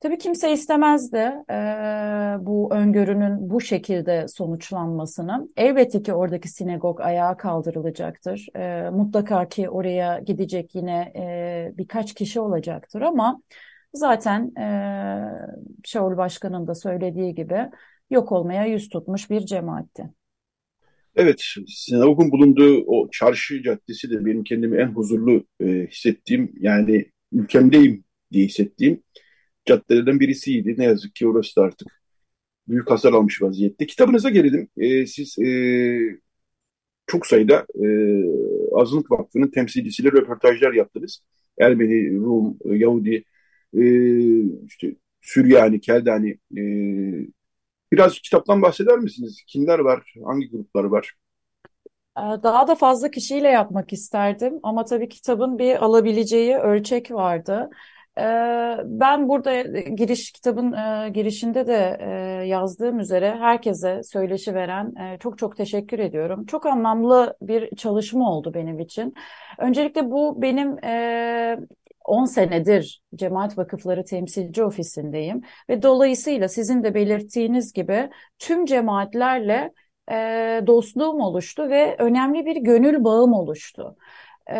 Tabii 0.00 0.18
kimse 0.18 0.52
istemezdi 0.52 1.32
e, 1.50 1.54
bu 2.40 2.68
öngörünün 2.74 3.50
bu 3.50 3.60
şekilde 3.60 4.28
sonuçlanmasını. 4.28 5.48
Elbette 5.56 6.02
ki 6.02 6.14
oradaki 6.14 6.48
sinagog 6.48 7.00
ayağa 7.00 7.36
kaldırılacaktır. 7.36 8.46
E, 8.56 8.90
mutlaka 8.90 9.48
ki 9.48 9.70
oraya 9.70 10.18
gidecek 10.18 10.74
yine 10.74 11.12
e, 11.16 11.72
birkaç 11.78 12.14
kişi 12.14 12.40
olacaktır 12.40 13.00
ama 13.00 13.40
zaten 13.94 14.56
e, 14.60 14.66
Şaul 15.84 16.16
Başkan'ın 16.16 16.66
da 16.66 16.74
söylediği 16.74 17.34
gibi 17.34 17.70
yok 18.10 18.32
olmaya 18.32 18.64
yüz 18.66 18.88
tutmuş 18.88 19.30
bir 19.30 19.40
cemaatti. 19.40 20.10
Evet, 21.16 21.42
sinagogun 21.66 22.30
bulunduğu 22.30 22.84
o 22.86 23.10
çarşı 23.10 23.62
caddesi 23.62 24.10
de 24.10 24.26
benim 24.26 24.44
kendimi 24.44 24.76
en 24.76 24.86
huzurlu 24.86 25.44
e, 25.60 25.66
hissettiğim, 25.66 26.52
yani 26.60 27.10
ülkemdeyim 27.32 28.04
diye 28.32 28.46
hissettiğim 28.46 29.02
caddelerden 29.64 30.20
birisiydi. 30.20 30.74
Ne 30.78 30.84
yazık 30.84 31.14
ki 31.14 31.28
orası 31.28 31.56
da 31.56 31.62
artık 31.62 31.88
büyük 32.68 32.90
hasar 32.90 33.12
almış 33.12 33.42
vaziyette. 33.42 33.86
Kitabınıza 33.86 34.30
gelelim. 34.30 34.68
E, 34.76 35.06
siz 35.06 35.38
e, 35.38 35.48
çok 37.06 37.26
sayıda 37.26 37.66
e, 37.84 37.86
Azınlık 38.74 39.10
Vakfı'nın 39.10 39.50
temsilcisiyle 39.50 40.12
röportajlar 40.12 40.72
yaptınız. 40.72 41.20
Ermeni, 41.58 42.16
Rum, 42.16 42.58
Yahudi, 42.64 43.24
e, 43.74 43.84
işte 44.64 44.96
Süryani, 45.20 45.80
Keldani 45.80 46.30
e, 46.56 46.62
biraz 47.92 48.18
kitaptan 48.20 48.62
bahseder 48.62 48.98
misiniz? 48.98 49.42
Kimler 49.46 49.78
var? 49.78 50.14
Hangi 50.24 50.50
gruplar 50.50 50.84
var? 50.84 51.14
Ee, 52.18 52.20
daha 52.42 52.68
da 52.68 52.74
fazla 52.74 53.10
kişiyle 53.10 53.48
yapmak 53.48 53.92
isterdim 53.92 54.60
ama 54.62 54.84
tabii 54.84 55.08
kitabın 55.08 55.58
bir 55.58 55.84
alabileceği 55.84 56.56
ölçek 56.56 57.10
vardı. 57.10 57.70
Ee, 58.18 58.22
ben 58.84 59.28
burada 59.28 59.62
giriş 59.80 60.32
kitabın 60.32 60.72
e, 60.72 61.10
girişinde 61.10 61.66
de 61.66 61.96
e, 62.00 62.08
yazdığım 62.46 62.98
üzere 62.98 63.36
herkese 63.36 64.02
söyleşi 64.02 64.54
veren 64.54 64.94
e, 64.96 65.18
çok 65.18 65.38
çok 65.38 65.56
teşekkür 65.56 65.98
ediyorum. 65.98 66.46
Çok 66.46 66.66
anlamlı 66.66 67.36
bir 67.42 67.76
çalışma 67.76 68.32
oldu 68.32 68.54
benim 68.54 68.80
için. 68.80 69.14
Öncelikle 69.58 70.10
bu 70.10 70.42
benim 70.42 70.78
10 72.04 72.24
senedir 72.24 73.02
Cemaat 73.14 73.58
Vakıfları 73.58 74.04
Temsilci 74.04 74.64
Ofisi'ndeyim 74.64 75.42
ve 75.68 75.82
dolayısıyla 75.82 76.48
sizin 76.48 76.82
de 76.82 76.94
belirttiğiniz 76.94 77.72
gibi 77.72 78.10
tüm 78.38 78.66
cemaatlerle 78.66 79.72
e, 80.10 80.14
dostluğum 80.66 81.20
oluştu 81.20 81.68
ve 81.68 81.96
önemli 81.98 82.46
bir 82.46 82.56
gönül 82.56 83.04
bağım 83.04 83.32
oluştu. 83.32 83.96
E, 84.46 84.58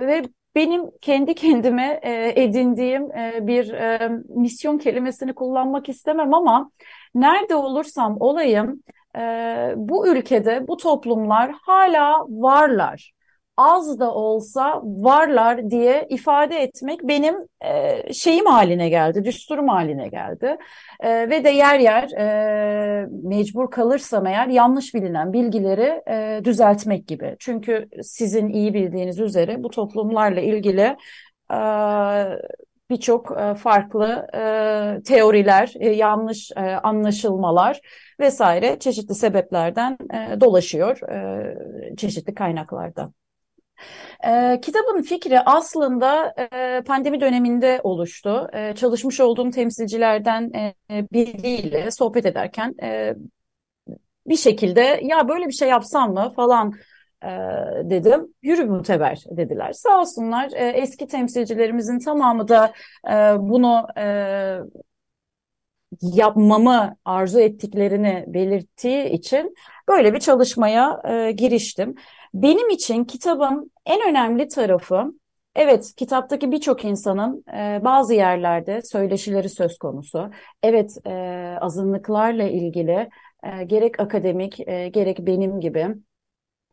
ve 0.00 0.22
benim 0.54 0.90
kendi 1.00 1.34
kendime 1.34 2.00
e, 2.02 2.42
edindiğim 2.42 3.12
e, 3.12 3.46
bir 3.46 3.72
e, 3.72 4.10
misyon 4.28 4.78
kelimesini 4.78 5.34
kullanmak 5.34 5.88
istemem 5.88 6.34
ama 6.34 6.70
nerede 7.14 7.54
olursam 7.54 8.16
olayım 8.20 8.82
e, 9.16 9.20
bu 9.76 10.08
ülkede 10.08 10.68
bu 10.68 10.76
toplumlar 10.76 11.52
hala 11.62 12.18
varlar 12.28 13.13
az 13.56 13.98
da 14.00 14.14
olsa 14.14 14.80
varlar 14.84 15.70
diye 15.70 16.06
ifade 16.10 16.56
etmek 16.56 17.02
benim 17.02 17.34
e, 17.60 18.12
şeyim 18.12 18.46
haline 18.46 18.88
geldi, 18.88 19.24
düsturum 19.24 19.68
haline 19.68 20.08
geldi. 20.08 20.56
E, 21.00 21.30
ve 21.30 21.44
de 21.44 21.50
yer 21.50 21.78
yer 21.78 22.10
e, 22.18 23.06
mecbur 23.22 23.70
kalırsam 23.70 24.26
eğer 24.26 24.46
yanlış 24.46 24.94
bilinen 24.94 25.32
bilgileri 25.32 26.02
e, 26.08 26.40
düzeltmek 26.44 27.08
gibi. 27.08 27.36
Çünkü 27.38 27.88
sizin 28.02 28.48
iyi 28.48 28.74
bildiğiniz 28.74 29.20
üzere 29.20 29.62
bu 29.62 29.70
toplumlarla 29.70 30.40
ilgili 30.40 30.96
e, 31.52 31.58
birçok 32.90 33.38
e, 33.40 33.54
farklı 33.54 34.26
e, 34.34 35.02
teoriler, 35.02 35.72
e, 35.80 35.88
yanlış 35.88 36.50
e, 36.56 36.60
anlaşılmalar 36.60 37.80
vesaire 38.20 38.78
çeşitli 38.78 39.14
sebeplerden 39.14 39.98
e, 40.14 40.40
dolaşıyor 40.40 41.10
e, 41.10 41.96
çeşitli 41.96 42.34
kaynaklarda. 42.34 43.12
E, 44.26 44.60
kitabın 44.60 45.02
fikri 45.02 45.40
aslında 45.40 46.34
e, 46.52 46.82
pandemi 46.86 47.20
döneminde 47.20 47.80
oluştu. 47.84 48.48
E, 48.52 48.74
çalışmış 48.74 49.20
olduğum 49.20 49.50
temsilcilerden 49.50 50.52
e, 50.54 50.74
biriyle 51.12 51.90
sohbet 51.90 52.26
ederken 52.26 52.74
e, 52.82 53.14
bir 54.26 54.36
şekilde 54.36 55.00
ya 55.04 55.28
böyle 55.28 55.46
bir 55.46 55.52
şey 55.52 55.68
yapsam 55.68 56.12
mı 56.12 56.32
falan 56.36 56.72
e, 57.22 57.28
dedim. 57.90 58.34
Yürü 58.42 58.64
muteber 58.64 59.24
dediler. 59.30 59.72
Sağ 59.72 60.00
olsunlar 60.00 60.50
e, 60.52 60.68
eski 60.68 61.06
temsilcilerimizin 61.06 61.98
tamamı 61.98 62.48
da 62.48 62.72
e, 63.10 63.12
bunu 63.38 63.86
e, 63.98 64.58
yapmamı 66.02 66.96
arzu 67.04 67.40
ettiklerini 67.40 68.24
belirttiği 68.26 69.04
için 69.08 69.54
böyle 69.88 70.14
bir 70.14 70.20
çalışmaya 70.20 71.00
e, 71.08 71.32
giriştim. 71.32 71.94
Benim 72.34 72.70
için 72.70 73.04
kitabın 73.04 73.72
en 73.86 74.10
önemli 74.10 74.48
tarafı, 74.48 75.12
evet 75.54 75.92
kitaptaki 75.96 76.52
birçok 76.52 76.84
insanın 76.84 77.44
e, 77.54 77.80
bazı 77.84 78.14
yerlerde 78.14 78.80
söyleşileri 78.82 79.48
söz 79.48 79.78
konusu. 79.78 80.30
Evet 80.62 81.06
e, 81.06 81.10
azınlıklarla 81.60 82.42
ilgili 82.44 83.08
e, 83.44 83.64
gerek 83.64 84.00
akademik 84.00 84.68
e, 84.68 84.88
gerek 84.88 85.18
benim 85.18 85.60
gibi 85.60 85.94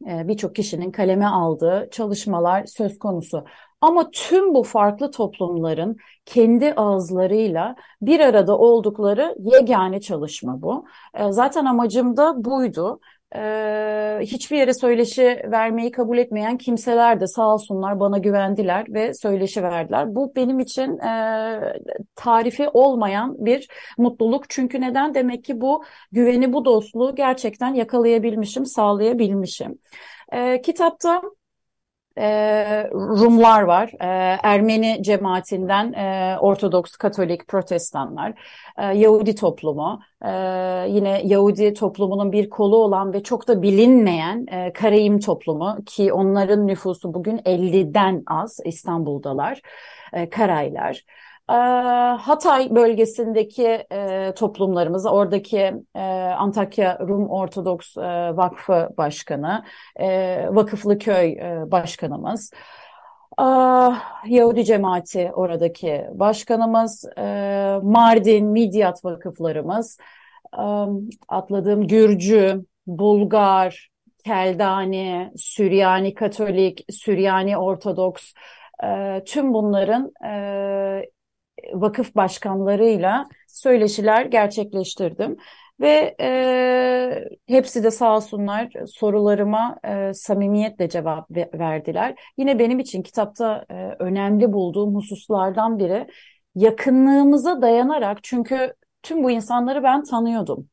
e, 0.08 0.28
birçok 0.28 0.56
kişinin 0.56 0.92
kaleme 0.92 1.26
aldığı 1.26 1.90
çalışmalar 1.92 2.66
söz 2.66 3.00
konusu. 3.00 3.46
Ama 3.82 4.10
tüm 4.12 4.54
bu 4.54 4.64
farklı 4.64 5.12
toplumların 5.12 5.98
kendi 6.26 6.74
ağızlarıyla 6.74 7.76
bir 8.02 8.20
arada 8.20 8.58
oldukları 8.58 9.36
yegane 9.40 10.02
çalışma 10.02 10.62
bu. 10.62 10.86
E, 11.14 11.32
zaten 11.32 11.66
amacım 11.66 12.18
da 12.18 12.46
buydu 12.46 13.00
e, 13.36 14.20
hiçbir 14.22 14.58
yere 14.58 14.74
söyleşi 14.74 15.42
vermeyi 15.52 15.92
kabul 15.92 16.18
etmeyen 16.18 16.58
kimseler 16.58 17.20
de 17.20 17.28
sağ 17.28 17.54
olsunlar 17.54 18.00
bana 18.00 18.18
güvendiler 18.18 18.86
ve 18.90 19.14
söyleşi 19.14 19.64
verdiler. 19.64 20.16
Bu 20.16 20.36
benim 20.36 20.60
için 20.60 20.98
e, 21.00 21.12
tarifi 22.16 22.70
olmayan 22.70 23.46
bir 23.46 23.68
mutluluk. 23.98 24.50
Çünkü 24.50 24.82
neden? 24.82 25.14
Demek 25.14 25.44
ki 25.44 25.62
bu 25.62 25.84
güveni, 26.12 26.54
bu 26.54 26.66
dostluğu 26.66 27.16
gerçekten 27.16 27.74
yakalayabilmişim, 27.74 28.66
sağlayabilmişim. 28.66 29.80
E, 30.34 30.62
kitapta 30.62 31.22
e, 32.18 32.90
Rumlar 32.92 33.62
var. 33.62 33.92
E, 34.00 34.38
Ermeni 34.44 35.04
cemaatinden 35.04 35.94
e, 35.94 36.38
Ortodoks, 36.40 36.96
Katolik, 36.98 37.48
Protestanlar, 37.48 38.34
e, 38.78 38.86
Yahudi 38.86 39.36
toplumu, 39.36 40.00
e, 40.26 40.30
yine 40.90 41.22
Yahudi 41.26 41.74
toplumunun 41.74 42.32
bir 42.32 42.50
kolu 42.50 42.78
olan 42.78 43.14
ve 43.14 43.24
çok 43.24 43.48
da 43.48 43.62
bilinmeyen 43.62 44.46
e, 44.52 44.74
Karayim 44.74 45.20
toplumu 45.20 45.78
ki 45.86 46.14
onların 46.14 46.68
nüfusu 46.68 47.14
bugün 47.14 47.38
50'den 47.46 48.24
az 48.28 48.60
İstanbul'dalar, 48.66 49.62
e, 50.14 50.30
Karaylar. 50.30 51.04
Ee, 51.52 51.54
Hatay 52.22 52.76
bölgesindeki 52.76 53.86
e, 53.92 54.34
toplumlarımız, 54.36 55.06
oradaki 55.06 55.74
e, 55.96 56.02
Antakya 56.38 57.00
Rum 57.00 57.30
Ortodoks 57.30 57.98
e, 57.98 58.02
Vakfı 58.38 58.90
Başkanı, 58.98 59.64
e, 60.00 60.46
Vakıflı 60.52 60.98
Köy 60.98 61.32
e, 61.32 61.64
Başkanımız, 61.72 62.52
Yahudi 64.28 64.66
Cemaati 64.66 65.32
oradaki 65.34 66.06
başkanımız, 66.14 67.06
Mardin, 67.84 68.46
Midyat 68.48 69.06
vakıflarımız, 69.06 69.98
atladığım 71.28 71.88
Gürcü, 71.88 72.66
Bulgar, 72.88 73.90
Keldani, 74.26 75.32
Süryani 75.38 76.14
Katolik, 76.14 76.86
Süryani 76.90 77.58
Ortodoks, 77.58 78.34
tüm 79.26 79.54
bunların 79.54 80.12
vakıf 81.74 82.16
başkanlarıyla 82.16 83.28
söyleşiler 83.48 84.26
gerçekleştirdim. 84.26 85.38
Ve 85.82 86.16
e, 86.22 87.30
hepsi 87.48 87.84
de 87.84 87.92
sağ 87.92 88.16
olsunlar 88.16 88.70
sorularıma 88.88 89.80
e, 89.84 90.14
samimiyetle 90.14 90.90
cevap 90.90 91.32
verdiler. 91.54 92.20
Yine 92.38 92.60
benim 92.60 92.80
için 92.80 93.02
kitapta 93.04 93.66
e, 93.70 93.74
önemli 94.00 94.54
bulduğum 94.54 94.96
hususlardan 94.96 95.80
biri 95.80 96.08
yakınlığımıza 96.56 97.62
dayanarak 97.62 98.24
çünkü 98.24 98.74
tüm 99.04 99.24
bu 99.24 99.32
insanları 99.32 99.84
ben 99.84 100.04
tanıyordum. 100.04 100.70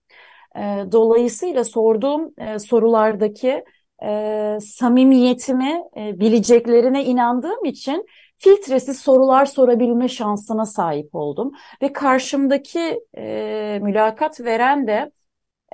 E, 0.57 0.61
dolayısıyla 0.93 1.65
sorduğum 1.65 2.35
e, 2.39 2.59
sorulardaki 2.59 3.65
e, 4.05 4.59
samimiyetimi 4.61 5.83
e, 5.97 6.21
bileceklerine 6.21 7.05
inandığım 7.05 7.65
için 7.65 8.07
filtresiz 8.39 9.01
sorular 9.01 9.47
sorabilme 9.47 10.09
şansına 10.09 10.67
sahip 10.67 11.15
oldum. 11.15 11.53
Ve 11.83 11.93
karşımdaki 11.93 13.01
e, 13.17 13.79
mülakat 13.83 14.41
veren 14.41 14.87
de 14.87 15.13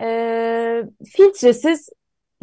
e, 0.03 0.83
filtresiz 1.07 1.89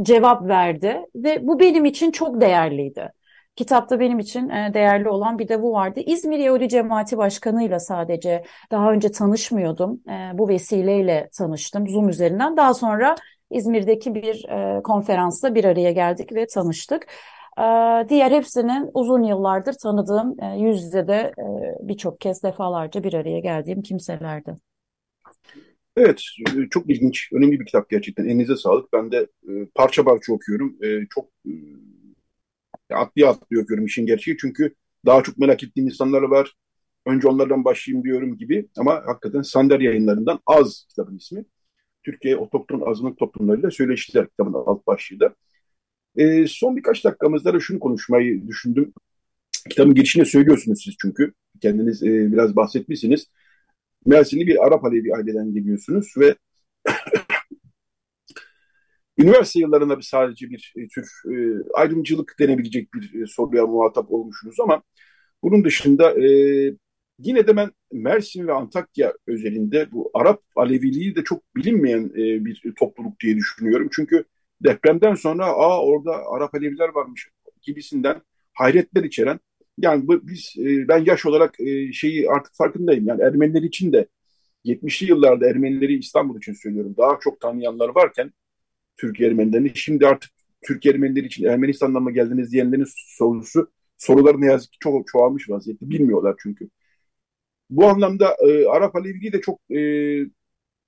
cevap 0.02 0.48
verdi 0.48 1.06
ve 1.16 1.48
bu 1.48 1.60
benim 1.60 1.86
için 1.86 2.12
çok 2.12 2.42
değerliydi. 2.42 3.12
Kitapta 3.56 4.00
benim 4.00 4.20
için 4.20 4.50
e, 4.50 4.74
değerli 4.74 5.10
olan 5.10 5.40
bir 5.40 5.48
de 5.48 5.62
bu 5.62 5.74
vardı. 5.74 6.00
İzmir 6.06 6.40
Yahudi 6.40 6.70
Cemaati 6.70 7.18
Başkanı'yla 7.18 7.80
sadece 7.80 8.44
daha 8.72 8.92
önce 8.92 9.12
tanışmıyordum. 9.12 10.02
E, 10.10 10.38
bu 10.38 10.50
vesileyle 10.50 11.30
tanıştım 11.38 11.90
Zoom 11.90 12.10
üzerinden. 12.10 12.58
Daha 12.58 12.74
sonra 12.74 13.16
İzmir'deki 13.50 14.16
bir 14.16 14.50
e, 14.50 14.82
konferansta 14.82 15.56
bir 15.56 15.64
araya 15.66 15.92
geldik 15.92 16.34
ve 16.34 16.48
tanıştık. 16.48 17.08
E, 17.58 17.64
diğer 18.10 18.32
hepsinin 18.32 18.90
uzun 18.94 19.24
yıllardır 19.24 19.74
tanıdığım, 19.74 20.36
e, 20.44 20.60
yüz 20.60 20.84
yüze 20.84 21.08
de 21.08 21.34
e, 21.40 21.44
birçok 21.88 22.22
kez 22.22 22.44
defalarca 22.44 23.04
bir 23.04 23.14
araya 23.14 23.40
geldiğim 23.40 23.82
kimselerdi. 23.82 24.56
Evet, 25.98 26.22
çok 26.70 26.90
ilginç, 26.90 27.30
önemli 27.34 27.60
bir 27.60 27.66
kitap 27.66 27.90
gerçekten. 27.90 28.26
Elinize 28.26 28.56
sağlık. 28.56 28.94
Ben 28.94 29.12
de 29.12 29.28
e, 29.50 29.66
parça 29.76 30.04
parça 30.04 30.34
okuyorum. 30.34 30.78
E, 30.84 31.08
çok 31.10 31.30
e, 31.48 31.52
atlıya 32.96 33.30
atlıyor 33.30 33.64
okuyorum 33.64 33.86
işin 33.86 34.06
gerçeği. 34.06 34.38
Çünkü 34.42 34.76
daha 35.06 35.24
çok 35.24 35.38
merak 35.38 35.64
ettiğim 35.64 35.88
insanlar 35.88 36.22
var. 36.22 36.54
Önce 37.06 37.28
onlardan 37.28 37.66
başlayayım 37.66 38.04
diyorum 38.04 38.38
gibi. 38.38 38.68
Ama 38.78 39.04
hakikaten 39.06 39.42
Sander 39.42 39.80
yayınlarından 39.80 40.40
Az 40.46 40.86
kitabın 40.90 41.18
ismi. 41.18 41.46
Türkiye 42.04 42.38
Otokton 42.38 42.92
Azınlık 42.92 43.18
Toplumlarıyla 43.18 43.72
Söyleşiler 43.72 44.28
kitabının 44.30 44.64
alt 44.66 44.88
başlığı 44.88 45.20
da. 45.20 45.36
E, 46.16 46.48
son 46.48 46.76
birkaç 46.76 47.04
dakikamızda 47.06 47.54
da 47.54 47.60
şunu 47.60 47.80
konuşmayı 47.80 48.48
düşündüm. 48.48 48.94
Kitabın 49.70 49.96
girişinde 49.96 50.26
söylüyorsunuz 50.26 50.82
siz 50.84 50.96
çünkü. 51.02 51.34
Kendiniz 51.62 52.04
e, 52.04 52.32
biraz 52.32 52.56
bahsetmişsiniz. 52.56 53.28
Mersinli 54.06 54.48
bir 54.48 54.68
Arap 54.68 54.86
Alevi 54.86 55.16
aileden 55.16 55.54
geliyorsunuz 55.54 56.14
ve 56.18 56.36
üniversite 59.18 59.60
yıllarında 59.60 59.98
bir 59.98 60.04
sadece 60.04 60.50
bir 60.50 60.74
e, 60.78 60.88
tür 60.88 61.12
e, 61.32 61.64
ayrımcılık 61.74 62.36
denebilecek 62.40 62.94
bir 62.94 63.22
e, 63.22 63.26
soruya 63.26 63.66
muhatap 63.68 64.12
olmuşsunuz 64.12 64.60
ama 64.60 64.84
bunun 65.44 65.64
dışında 65.64 66.26
e, 66.28 66.28
yine 67.20 67.48
de 67.48 67.56
ben 67.56 67.72
Mersin 67.92 68.48
ve 68.48 68.54
Antakya 68.54 69.14
özelinde 69.28 69.92
bu 69.92 70.12
Arap 70.14 70.42
Aleviliği 70.56 71.16
de 71.16 71.24
çok 71.24 71.56
bilinmeyen 71.56 72.06
e, 72.06 72.46
bir 72.46 72.74
topluluk 72.80 73.20
diye 73.20 73.36
düşünüyorum. 73.38 73.90
Çünkü 73.92 74.26
depremden 74.64 75.16
sonra 75.16 75.46
aa 75.46 75.82
orada 75.86 76.12
Arap 76.12 76.56
Aleviler 76.56 76.90
varmış 76.90 77.30
gibisinden 77.62 78.22
hayretler 78.54 79.04
içeren 79.04 79.40
yani 79.78 80.08
bu, 80.08 80.28
biz 80.28 80.54
e, 80.58 80.88
ben 80.88 81.06
yaş 81.06 81.26
olarak 81.26 81.60
e, 81.60 81.94
şeyi 81.94 82.30
artık 82.30 82.56
farkındayım. 82.56 83.08
Yani 83.08 83.22
Ermeniler 83.22 83.62
için 83.62 83.94
de 83.94 84.08
70'li 84.66 85.10
yıllarda 85.10 85.50
Ermenileri 85.50 85.98
İstanbul 85.98 86.38
için 86.38 86.54
söylüyorum. 86.54 86.96
Daha 86.98 87.20
çok 87.22 87.42
tanıyanlar 87.42 87.90
varken 87.90 88.32
Türk 88.98 89.22
Ermenilerini 89.22 89.72
şimdi 89.76 90.08
artık 90.08 90.32
Türk 90.62 90.86
Ermenileri 90.86 91.26
için 91.26 91.46
Ermenistan'dan 91.46 92.04
mı 92.04 92.12
geldiniz 92.12 92.52
diyenlerin 92.52 92.88
sorusu 93.18 93.72
soruları 93.98 94.42
ne 94.42 94.46
yazık 94.46 94.72
ki 94.72 94.78
çok 94.80 95.08
çoğalmış 95.08 95.50
vaziyette. 95.50 95.90
Bilmiyorlar 95.90 96.36
çünkü. 96.44 96.70
Bu 97.70 97.88
anlamda 97.88 98.36
e, 98.48 98.66
Arap 98.68 98.96
Aleviliği 98.96 99.34
de 99.34 99.42
çok 99.42 99.60
e, 99.72 99.78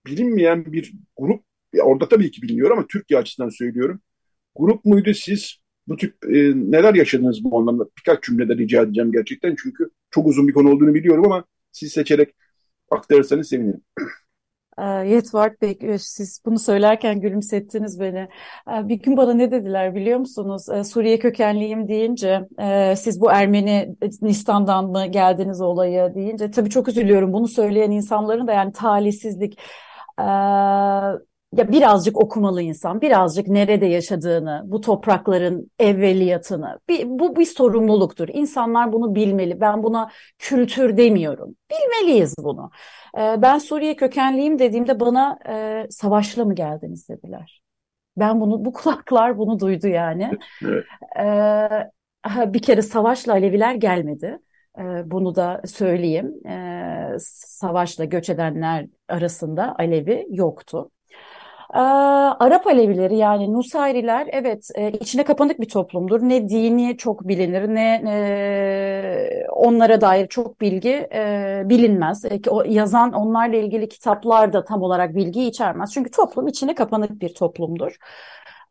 bilinmeyen 0.05 0.65
bir 0.73 0.93
grup. 1.17 1.43
Orada 1.81 2.09
tabii 2.09 2.31
ki 2.31 2.41
biliniyor 2.41 2.71
ama 2.71 2.87
Türkiye 2.87 3.19
açısından 3.19 3.49
söylüyorum. 3.49 4.01
Grup 4.55 4.85
muydu 4.85 5.13
siz? 5.13 5.55
Bu 5.87 5.97
tip 5.97 6.15
e, 6.25 6.37
neler 6.55 6.93
yaşadınız 6.93 7.43
bu 7.43 7.57
anlamda? 7.59 7.85
Birkaç 7.97 8.23
cümlede 8.23 8.57
rica 8.57 8.81
edeceğim 8.81 9.11
gerçekten. 9.11 9.55
Çünkü 9.63 9.89
çok 10.11 10.27
uzun 10.27 10.47
bir 10.47 10.53
konu 10.53 10.71
olduğunu 10.71 10.93
biliyorum 10.93 11.25
ama 11.25 11.45
siz 11.71 11.91
seçerek 11.91 12.35
aktarırsanız 12.91 13.49
sevinirim. 13.49 13.81
Ee, 14.77 14.83
Yetvart 14.83 15.61
Bey, 15.61 15.97
siz 15.99 16.41
bunu 16.45 16.59
söylerken 16.59 17.21
gülümsettiniz 17.21 17.99
beni. 17.99 18.27
Ee, 18.71 18.87
bir 18.87 18.95
gün 18.95 19.17
bana 19.17 19.33
ne 19.33 19.51
dediler 19.51 19.95
biliyor 19.95 20.19
musunuz? 20.19 20.69
Ee, 20.69 20.83
Suriye 20.83 21.19
kökenliyim 21.19 21.87
deyince, 21.87 22.47
e, 22.59 22.95
siz 22.95 23.21
bu 23.21 23.31
Ermenistan'dan 23.31 24.85
mı 24.85 25.05
geldiniz 25.07 25.61
olayı 25.61 26.15
deyince, 26.15 26.51
tabii 26.51 26.69
çok 26.69 26.87
üzülüyorum. 26.87 27.33
Bunu 27.33 27.47
söyleyen 27.47 27.91
insanların 27.91 28.47
da 28.47 28.53
yani 28.53 28.71
talihsizlik. 28.71 29.59
Ya 31.57 31.71
birazcık 31.71 32.23
okumalı 32.23 32.61
insan, 32.61 33.01
birazcık 33.01 33.47
nerede 33.47 33.85
yaşadığını, 33.85 34.61
bu 34.65 34.81
toprakların 34.81 35.71
evveliyatını, 35.80 36.80
bir, 36.89 37.05
bu 37.05 37.35
bir 37.35 37.45
sorumluluktur. 37.45 38.27
İnsanlar 38.27 38.93
bunu 38.93 39.15
bilmeli. 39.15 39.61
Ben 39.61 39.84
buna 39.84 40.09
kültür 40.39 40.97
demiyorum. 40.97 41.55
Bilmeliyiz 41.71 42.35
bunu. 42.38 42.71
Ee, 43.17 43.41
ben 43.41 43.57
Suriye 43.57 43.95
kökenliyim 43.95 44.59
dediğimde 44.59 44.99
bana 44.99 45.39
e, 45.49 45.88
savaşla 45.89 46.45
mı 46.45 46.55
geldiniz 46.55 47.09
dediler. 47.09 47.61
Ben 48.17 48.41
bunu, 48.41 48.65
bu 48.65 48.73
kulaklar 48.73 49.38
bunu 49.38 49.59
duydu 49.59 49.88
yani. 49.88 50.31
Evet. 50.65 50.84
Ee, 51.19 52.53
bir 52.53 52.61
kere 52.61 52.81
savaşla 52.81 53.34
Aleviler 53.34 53.75
gelmedi. 53.75 54.39
Ee, 54.80 55.11
bunu 55.11 55.35
da 55.35 55.61
söyleyeyim. 55.65 56.47
Ee, 56.47 57.15
savaşla 57.19 58.05
göç 58.05 58.30
edenler 58.30 58.88
arasında 59.07 59.75
Alevi 59.80 60.27
yoktu. 60.30 60.89
Ee, 61.75 61.79
Arap 62.39 62.67
Alevileri 62.67 63.17
yani 63.17 63.53
Nusayriler 63.53 64.27
evet 64.31 64.69
e, 64.75 64.91
içine 64.91 65.23
kapanık 65.23 65.59
bir 65.61 65.69
toplumdur. 65.69 66.21
Ne 66.21 66.49
dini 66.49 66.97
çok 66.97 67.27
bilinir 67.27 67.67
ne 67.75 68.03
e, 68.07 69.47
onlara 69.49 70.01
dair 70.01 70.27
çok 70.27 70.61
bilgi 70.61 71.07
e, 71.13 71.61
bilinmez. 71.65 72.25
E, 72.25 72.39
o 72.49 72.63
yazan 72.63 73.13
onlarla 73.13 73.55
ilgili 73.55 73.89
kitaplar 73.89 74.53
da 74.53 74.65
tam 74.65 74.81
olarak 74.81 75.15
bilgi 75.15 75.43
içermez. 75.45 75.93
Çünkü 75.93 76.11
toplum 76.11 76.47
içine 76.47 76.75
kapanık 76.75 77.21
bir 77.21 77.33
toplumdur. 77.33 77.97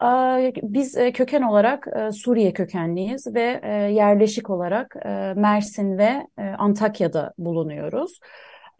Ee, 0.02 0.52
biz 0.62 0.96
e, 0.96 1.12
köken 1.12 1.42
olarak 1.42 1.86
e, 1.96 2.12
Suriye 2.12 2.52
kökenliyiz 2.52 3.34
ve 3.34 3.60
e, 3.62 3.72
yerleşik 3.72 4.50
olarak 4.50 4.96
Mersin 5.36 5.98
ve 5.98 6.26
Antakya'da 6.58 7.32
bulunuyoruz. 7.38 8.20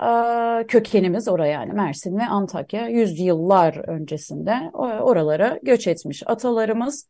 Ee, 0.03 0.67
kökenimiz 0.67 1.29
oraya 1.29 1.53
yani 1.53 1.73
Mersin 1.73 2.19
ve 2.19 2.27
Antakya. 2.27 2.89
Yüzyıllar 2.89 3.89
öncesinde 3.89 4.71
oralara 4.75 5.59
göç 5.63 5.87
etmiş 5.87 6.23
atalarımız 6.27 7.09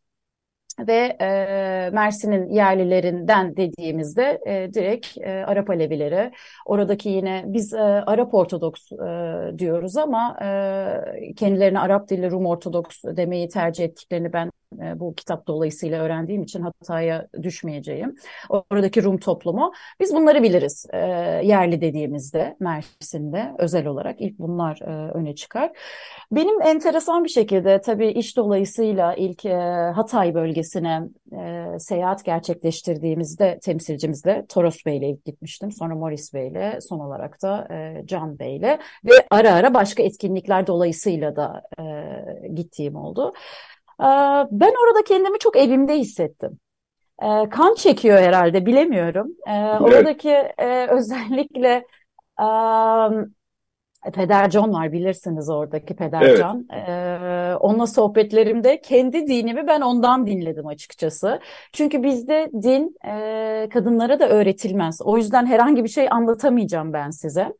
ve 0.79 1.17
e, 1.21 1.89
Mersin'in 1.93 2.49
yerlilerinden 2.49 3.57
dediğimizde 3.57 4.41
e, 4.47 4.73
direkt 4.73 5.17
e, 5.17 5.29
Arap 5.45 5.69
Alevileri, 5.69 6.31
oradaki 6.65 7.09
yine 7.09 7.43
biz 7.47 7.73
e, 7.73 7.77
Arap 7.79 8.33
Ortodoks 8.33 8.91
e, 8.91 8.95
diyoruz 9.57 9.97
ama 9.97 10.37
e, 10.41 11.33
kendilerine 11.35 11.79
Arap 11.79 12.09
dili 12.09 12.31
Rum 12.31 12.45
Ortodoks 12.45 13.03
demeyi 13.03 13.49
tercih 13.49 13.83
ettiklerini 13.85 14.33
ben 14.33 14.51
e, 14.81 14.99
bu 14.99 15.15
kitap 15.15 15.47
dolayısıyla 15.47 16.03
öğrendiğim 16.03 16.43
için 16.43 16.61
hataya 16.61 17.27
düşmeyeceğim. 17.43 18.15
Oradaki 18.49 19.03
Rum 19.03 19.17
toplumu. 19.17 19.71
Biz 19.99 20.13
bunları 20.15 20.43
biliriz 20.43 20.85
e, 20.93 20.97
yerli 21.43 21.81
dediğimizde 21.81 22.57
Mersin'de 22.59 23.51
özel 23.57 23.87
olarak 23.87 24.21
ilk 24.21 24.39
bunlar 24.39 24.79
e, 24.81 25.11
öne 25.11 25.35
çıkar. 25.35 25.71
Benim 26.31 26.61
enteresan 26.61 27.23
bir 27.23 27.29
şekilde 27.29 27.81
tabii 27.81 28.07
iş 28.07 28.37
dolayısıyla 28.37 29.13
ilk 29.13 29.45
Hatay 29.95 30.33
bölgesine 30.33 31.01
seyahat 31.79 32.25
gerçekleştirdiğimizde 32.25 33.59
temsilcimizle 33.63 34.45
Toros 34.49 34.85
Bey'le 34.85 35.17
gitmiştim. 35.25 35.71
Sonra 35.71 35.95
Morris 35.95 36.33
Bey'le 36.33 36.79
son 36.81 36.99
olarak 36.99 37.41
da 37.41 37.67
e, 37.71 38.05
Can 38.05 38.39
Bey'le 38.39 38.79
ve 39.05 39.13
ara 39.29 39.53
ara 39.53 39.73
başka 39.73 40.03
etkinlikler 40.03 40.67
dolayısıyla 40.67 41.35
da 41.35 41.63
gittiğim 42.55 42.95
oldu. 42.95 43.33
Ee, 43.99 44.05
ben 44.51 44.73
orada 44.85 45.03
kendimi 45.07 45.39
çok 45.39 45.57
evimde 45.57 45.99
hissettim. 45.99 46.59
Ee, 47.23 47.49
kan 47.49 47.75
çekiyor 47.75 48.17
herhalde 48.19 48.65
bilemiyorum. 48.65 49.27
Ee, 49.47 49.77
oradaki 49.79 50.29
e, 50.57 50.87
özellikle 50.89 51.85
Peder 54.11 54.49
John 54.49 54.73
var 54.73 54.91
bilirsiniz 54.91 55.49
oradaki 55.49 55.95
Peder 55.95 56.21
evet. 56.21 56.37
John. 56.37 56.67
Ee, 56.73 57.55
onunla 57.55 57.87
sohbetlerimde 57.87 58.81
kendi 58.81 59.27
dinimi 59.27 59.67
ben 59.67 59.81
ondan 59.81 60.27
dinledim 60.27 60.67
açıkçası. 60.67 61.39
Çünkü 61.73 62.03
bizde 62.03 62.49
din 62.53 62.95
e, 63.05 63.69
kadınlara 63.73 64.19
da 64.19 64.29
öğretilmez. 64.29 65.01
O 65.01 65.17
yüzden 65.17 65.45
herhangi 65.45 65.83
bir 65.83 65.89
şey 65.89 66.07
anlatamayacağım 66.11 66.93
ben 66.93 67.09
size. 67.09 67.53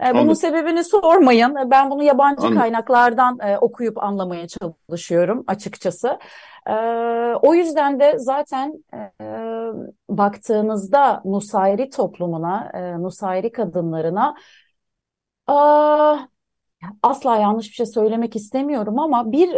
E, 0.00 0.10
bunun 0.10 0.20
Anladım. 0.20 0.34
sebebini 0.34 0.84
sormayın. 0.84 1.56
Ben 1.70 1.90
bunu 1.90 2.02
yabancı 2.02 2.42
Anladım. 2.42 2.58
kaynaklardan 2.58 3.38
e, 3.42 3.58
okuyup 3.58 4.02
anlamaya 4.02 4.46
çalışıyorum 4.48 5.44
açıkçası. 5.46 6.18
E, 6.66 6.72
o 7.42 7.54
yüzden 7.54 8.00
de 8.00 8.18
zaten 8.18 8.84
e, 8.94 9.24
baktığınızda 10.08 11.22
Nusayri 11.24 11.90
toplumuna, 11.90 12.70
e, 12.74 13.02
Nusayri 13.02 13.52
kadınlarına 13.52 14.34
asla 17.02 17.36
yanlış 17.36 17.68
bir 17.68 17.74
şey 17.74 17.86
söylemek 17.86 18.36
istemiyorum 18.36 18.98
ama 18.98 19.32
bir 19.32 19.54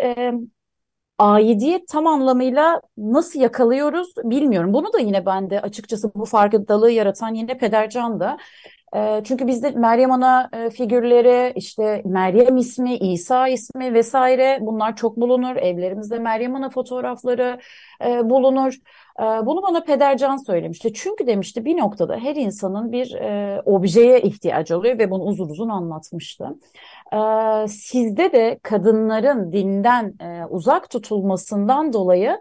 aidiyet 1.19 1.89
tam 1.89 2.07
anlamıyla 2.07 2.81
nasıl 2.99 3.41
yakalıyoruz 3.41 4.15
bilmiyorum. 4.25 4.75
Bunu 4.75 4.93
da 4.93 4.99
yine 4.99 5.27
bende 5.27 5.61
açıkçası 5.61 6.15
bu 6.15 6.25
farkındalığı 6.25 6.91
yaratan 6.91 7.35
yine 7.35 7.59
Pedercan 7.59 8.21
da. 8.21 8.37
Ee, 8.37 8.86
çünkü 9.25 9.47
bizde 9.47 9.71
Meryem 9.71 10.13
Ana 10.13 10.49
e, 10.53 10.71
figürleri, 10.71 11.53
işte 11.57 12.03
Meryem 12.05 12.57
ismi, 12.57 12.97
İsa 12.97 13.49
ismi 13.49 13.95
vesaire 13.95 14.59
bunlar 14.61 14.97
çok 14.97 15.17
bulunur. 15.17 15.57
Evlerimizde 15.57 16.19
Meryem 16.19 16.55
Ana 16.55 16.71
fotoğrafları 16.71 17.59
e, 18.05 18.31
bulunur. 18.31 18.75
E, 19.21 19.23
bunu 19.23 19.63
bana 19.63 19.85
Pedercan 19.85 20.37
söylemişti. 20.37 20.93
Çünkü 20.93 21.27
demişti 21.27 21.65
bir 21.65 21.77
noktada 21.77 22.17
her 22.17 22.37
insanın 22.37 22.93
bir 22.93 23.17
objeye 23.65 24.21
ihtiyacı 24.21 24.79
oluyor 24.79 24.99
ve 24.99 25.11
bunu 25.11 25.23
uzun 25.23 25.49
uzun 25.49 25.69
anlatmıştı. 25.69 26.49
Sizde 27.69 28.33
de 28.33 28.59
kadınların 28.63 29.53
dinden 29.53 30.15
uzak 30.51 30.91
tutulmasından 30.91 31.93
dolayı 31.93 32.31
ee, 32.31 32.39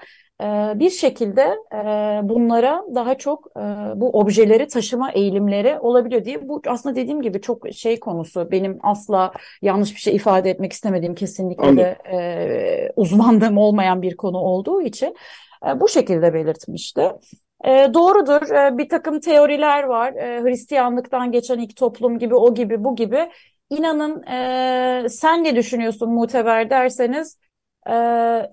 bir 0.79 0.89
şekilde 0.89 1.41
e, 1.73 1.77
bunlara 2.29 2.83
daha 2.95 3.17
çok 3.17 3.47
e, 3.57 3.61
bu 3.95 4.09
objeleri 4.09 4.67
taşıma 4.67 5.11
eğilimleri 5.11 5.79
olabiliyor 5.79 6.25
diye 6.25 6.49
bu 6.49 6.61
aslında 6.67 6.95
dediğim 6.95 7.21
gibi 7.21 7.41
çok 7.41 7.73
şey 7.73 7.99
konusu. 7.99 8.51
Benim 8.51 8.79
asla 8.83 9.31
yanlış 9.61 9.95
bir 9.95 9.99
şey 9.99 10.15
ifade 10.15 10.49
etmek 10.49 10.73
istemediğim 10.73 11.15
kesinlikle 11.15 11.77
de 11.77 11.97
e, 12.11 12.91
uzmanlığım 12.95 13.57
olmayan 13.57 14.01
bir 14.01 14.17
konu 14.17 14.37
olduğu 14.37 14.81
için 14.81 15.15
bu 15.75 15.87
şekilde 15.87 16.33
belirtmişti. 16.33 17.11
doğrudur 17.65 18.41
bir 18.77 18.89
takım 18.89 19.19
teoriler 19.19 19.83
var. 19.83 20.13
Hristiyanlıktan 20.13 21.31
geçen 21.31 21.59
ilk 21.59 21.75
toplum 21.75 22.19
gibi 22.19 22.35
o 22.35 22.53
gibi 22.53 22.83
bu 22.83 22.95
gibi. 22.95 23.29
İnanın 23.69 24.23
sen 25.07 25.43
ne 25.43 25.55
düşünüyorsun 25.55 26.09
muteber 26.09 26.69
derseniz 26.69 27.37
e, 27.89 27.95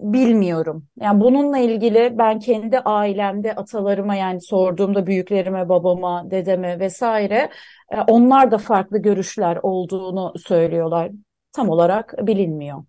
bilmiyorum. 0.00 0.86
Yani 1.00 1.20
bununla 1.20 1.58
ilgili 1.58 2.18
ben 2.18 2.38
kendi 2.38 2.78
ailemde 2.78 3.54
atalarıma 3.54 4.14
yani 4.14 4.40
sorduğumda 4.40 5.06
büyüklerime, 5.06 5.68
babama, 5.68 6.30
dedeme 6.30 6.78
vesaire 6.80 7.50
e, 7.90 8.00
onlar 8.00 8.50
da 8.50 8.58
farklı 8.58 8.98
görüşler 8.98 9.58
olduğunu 9.62 10.32
söylüyorlar. 10.36 11.10
Tam 11.52 11.68
olarak 11.68 12.14
bilinmiyor. 12.26 12.84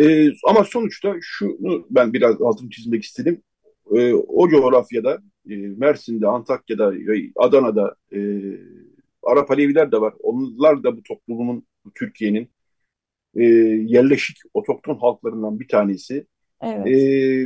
E, 0.00 0.28
ama 0.48 0.64
sonuçta 0.64 1.14
şunu 1.20 1.86
ben 1.90 2.12
biraz 2.12 2.42
altını 2.42 2.70
çizmek 2.70 3.02
istedim. 3.02 3.42
E, 3.96 4.14
o 4.14 4.48
coğrafyada 4.48 5.18
e, 5.50 5.54
Mersin'de, 5.56 6.26
Antakya'da, 6.26 6.92
Adana'da 7.36 7.94
e, 8.14 8.20
Arap 9.22 9.50
Aleviler 9.50 9.92
de 9.92 10.00
var. 10.00 10.14
Onlar 10.22 10.82
da 10.82 10.96
bu 10.96 11.02
toplumun, 11.02 11.66
Türkiye'nin 11.94 12.48
e, 13.36 13.44
yerleşik 13.86 14.36
otokton 14.54 14.98
halklarından 14.98 15.60
bir 15.60 15.68
tanesi. 15.68 16.26
Evet. 16.62 16.86
E, 16.86 16.92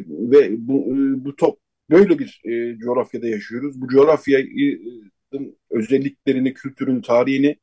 ve 0.08 0.68
bu, 0.68 0.74
e, 0.74 1.24
bu 1.24 1.36
top 1.36 1.58
böyle 1.90 2.18
bir 2.18 2.40
e, 2.44 2.78
coğrafyada 2.78 3.28
yaşıyoruz. 3.28 3.80
Bu 3.80 3.88
coğrafyanın 3.88 5.56
özelliklerini, 5.70 6.54
kültürün, 6.54 7.00
tarihini 7.00 7.56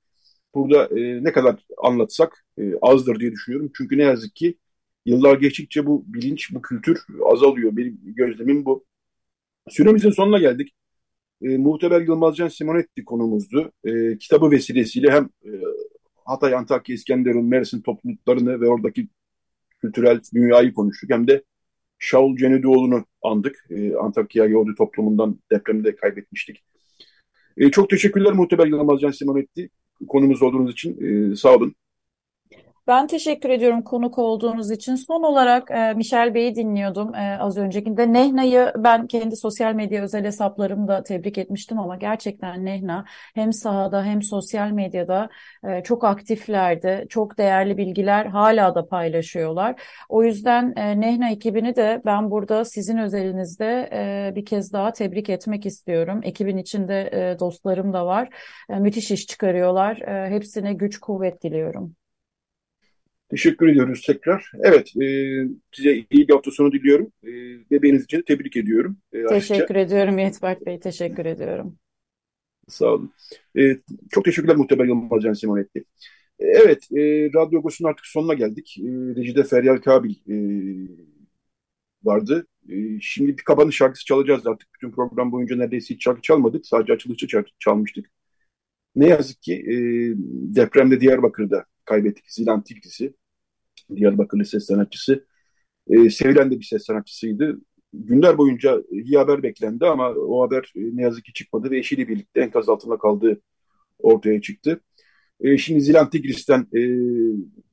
burada 0.55 0.99
e, 0.99 1.23
ne 1.23 1.31
kadar 1.31 1.65
anlatsak 1.77 2.45
e, 2.59 2.73
azdır 2.81 3.19
diye 3.19 3.31
düşünüyorum. 3.31 3.71
Çünkü 3.77 3.97
ne 3.97 4.03
yazık 4.03 4.35
ki 4.35 4.57
yıllar 5.05 5.37
geçtikçe 5.37 5.85
bu 5.85 6.03
bilinç, 6.07 6.53
bu 6.53 6.61
kültür 6.61 6.99
azalıyor. 7.25 7.77
Benim 7.77 7.99
gözlemim 8.03 8.65
bu. 8.65 8.85
Süremizin 9.69 10.11
sonuna 10.11 10.39
geldik. 10.39 10.73
E, 11.41 11.57
Muhteber 11.57 12.01
Yılmazcan 12.01 12.47
Simonetti 12.47 13.05
konumuzdu. 13.05 13.71
E, 13.85 14.17
kitabı 14.17 14.51
vesilesiyle 14.51 15.11
hem 15.11 15.29
e, 15.45 15.49
Hatay, 16.25 16.53
Antakya, 16.53 16.95
İskenderun, 16.95 17.45
Mersin 17.45 17.81
topluluklarını 17.81 18.61
ve 18.61 18.67
oradaki 18.67 19.07
kültürel 19.81 20.21
dünyayı 20.33 20.73
konuştuk. 20.73 21.09
Hem 21.09 21.27
de 21.27 21.43
Şaul 21.99 22.37
Cenedioğlu'nu 22.37 23.05
andık. 23.21 23.65
Ee, 23.69 23.95
Antakya 23.95 24.45
Yahudi 24.45 24.75
toplumundan 24.77 25.39
depremde 25.51 25.95
kaybetmiştik. 25.95 26.63
Ee, 27.57 27.71
çok 27.71 27.89
teşekkürler 27.89 28.33
Muhteber 28.33 28.67
Yılmaz 28.67 29.01
Can 29.01 29.11
Simonetti. 29.11 29.69
Konumuz 30.07 30.41
olduğunuz 30.41 30.71
için 30.71 30.97
ee, 31.01 31.35
sağ 31.35 31.55
olun. 31.55 31.75
Ben 32.87 33.07
teşekkür 33.07 33.49
ediyorum 33.49 33.81
konuk 33.81 34.17
olduğunuz 34.19 34.71
için. 34.71 34.95
Son 34.95 35.23
olarak 35.23 35.71
e, 35.71 35.93
Michel 35.93 36.33
Bey'i 36.33 36.55
dinliyordum 36.55 37.15
e, 37.15 37.37
az 37.39 37.57
öncekinde. 37.57 38.13
Nehna'yı 38.13 38.73
ben 38.77 39.07
kendi 39.07 39.35
sosyal 39.35 39.73
medya 39.73 40.03
özel 40.03 40.25
hesaplarımda 40.25 41.03
tebrik 41.03 41.37
etmiştim 41.37 41.79
ama 41.79 41.95
gerçekten 41.95 42.65
Nehna 42.65 43.05
hem 43.35 43.53
sahada 43.53 44.03
hem 44.03 44.21
sosyal 44.21 44.71
medyada 44.71 45.29
e, 45.67 45.83
çok 45.83 46.03
aktiflerdi. 46.03 47.05
Çok 47.09 47.37
değerli 47.37 47.77
bilgiler 47.77 48.25
hala 48.25 48.75
da 48.75 48.87
paylaşıyorlar. 48.87 49.81
O 50.09 50.23
yüzden 50.23 50.73
e, 50.75 50.99
Nehna 51.01 51.29
ekibini 51.29 51.75
de 51.75 52.01
ben 52.05 52.31
burada 52.31 52.65
sizin 52.65 52.97
özelinizde 52.97 53.89
e, 53.93 54.35
bir 54.35 54.45
kez 54.45 54.73
daha 54.73 54.93
tebrik 54.93 55.29
etmek 55.29 55.65
istiyorum. 55.65 56.19
Ekibin 56.23 56.57
içinde 56.57 57.09
e, 57.13 57.39
dostlarım 57.39 57.93
da 57.93 58.05
var. 58.05 58.29
E, 58.69 58.75
müthiş 58.79 59.11
iş 59.11 59.27
çıkarıyorlar. 59.27 60.01
E, 60.01 60.29
hepsine 60.29 60.73
güç 60.73 60.99
kuvvet 60.99 61.43
diliyorum. 61.43 61.95
Teşekkür 63.33 63.67
ediyoruz 63.67 64.01
tekrar. 64.01 64.51
Evet, 64.63 64.97
e, 65.01 65.07
size 65.71 65.93
iyi 65.95 66.27
bir 66.27 66.33
hafta 66.33 66.51
sonu 66.51 66.71
diliyorum. 66.71 67.11
E, 67.23 67.29
bebeğiniz 67.71 68.03
için 68.03 68.17
de 68.17 68.23
tebrik 68.23 68.57
ediyorum. 68.57 68.97
E, 69.13 69.25
teşekkür 69.25 69.75
ediyorum 69.75 70.17
Yetberk 70.17 70.65
Bey, 70.65 70.79
teşekkür 70.79 71.25
ediyorum. 71.25 71.77
Sağ 72.67 72.85
olun. 72.85 73.13
E, 73.57 73.77
çok 74.11 74.25
teşekkürler 74.25 74.55
Muhtemel 74.55 74.87
Yılmaz 74.87 75.23
Can 75.23 75.33
Simonetti. 75.33 75.83
E, 76.39 76.45
evet, 76.45 76.91
e, 76.91 77.01
Radyo 77.35 77.59
Agos'un 77.59 77.85
artık 77.85 78.05
sonuna 78.05 78.33
geldik. 78.33 78.77
E, 78.79 78.89
Rejide 79.15 79.43
Feryal 79.43 79.77
Kabil 79.77 80.15
e, 80.29 80.37
vardı. 82.03 82.47
E, 82.69 82.75
şimdi 83.01 83.37
bir 83.37 83.43
kabanın 83.43 83.69
şarkısı 83.69 84.05
çalacağız 84.05 84.47
artık. 84.47 84.73
Bütün 84.73 84.91
program 84.91 85.31
boyunca 85.31 85.55
neredeyse 85.55 85.93
hiç 85.93 86.03
şarkı 86.03 86.21
çalmadık. 86.21 86.65
Sadece 86.65 86.93
açılışta 86.93 87.43
çalmıştık. 87.59 88.11
Ne 88.95 89.07
yazık 89.07 89.41
ki 89.41 89.53
e, 89.53 89.75
depremde 90.55 91.01
Diyarbakır'da 91.01 91.65
kaybettik. 91.85 92.31
Zilan 92.31 92.63
Tilkisi. 92.63 93.13
Diyarbakırlı 93.95 94.45
ses 94.45 94.65
sanatçısı. 94.65 95.25
E, 95.89 96.09
sevilen 96.09 96.51
de 96.51 96.59
bir 96.59 96.65
ses 96.65 96.85
sanatçısıydı. 96.85 97.61
Günler 97.93 98.37
boyunca 98.37 98.83
iyi 98.91 99.17
haber 99.17 99.43
beklendi 99.43 99.85
ama 99.85 100.09
o 100.09 100.43
haber 100.43 100.73
e, 100.75 100.81
ne 100.97 101.01
yazık 101.01 101.25
ki 101.25 101.33
çıkmadı 101.33 101.71
ve 101.71 101.79
eşiyle 101.79 102.07
birlikte 102.07 102.41
enkaz 102.41 102.69
altında 102.69 102.97
kaldığı 102.97 103.41
ortaya 103.99 104.41
çıktı. 104.41 104.81
E, 105.41 105.57
şimdi 105.57 105.81
Zilan 105.81 106.09
Tigris'ten 106.09 106.67
e, 106.75 106.81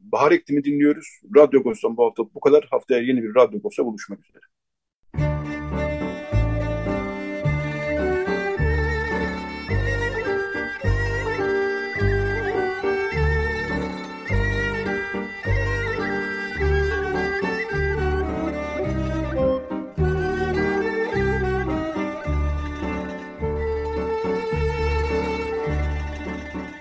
Bahar 0.00 0.32
Ektim'i 0.32 0.64
dinliyoruz. 0.64 1.20
Radyo 1.36 1.62
Gos'tan 1.62 1.96
bu 1.96 2.04
hafta 2.04 2.24
bu 2.34 2.40
kadar. 2.40 2.68
Haftaya 2.70 3.02
yeni 3.02 3.22
bir 3.22 3.34
Radyo 3.34 3.60
Gos'a 3.60 3.84
buluşmak 3.86 4.28
üzere. 4.28 4.49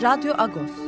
Radyo 0.00 0.32
Agos 0.38 0.87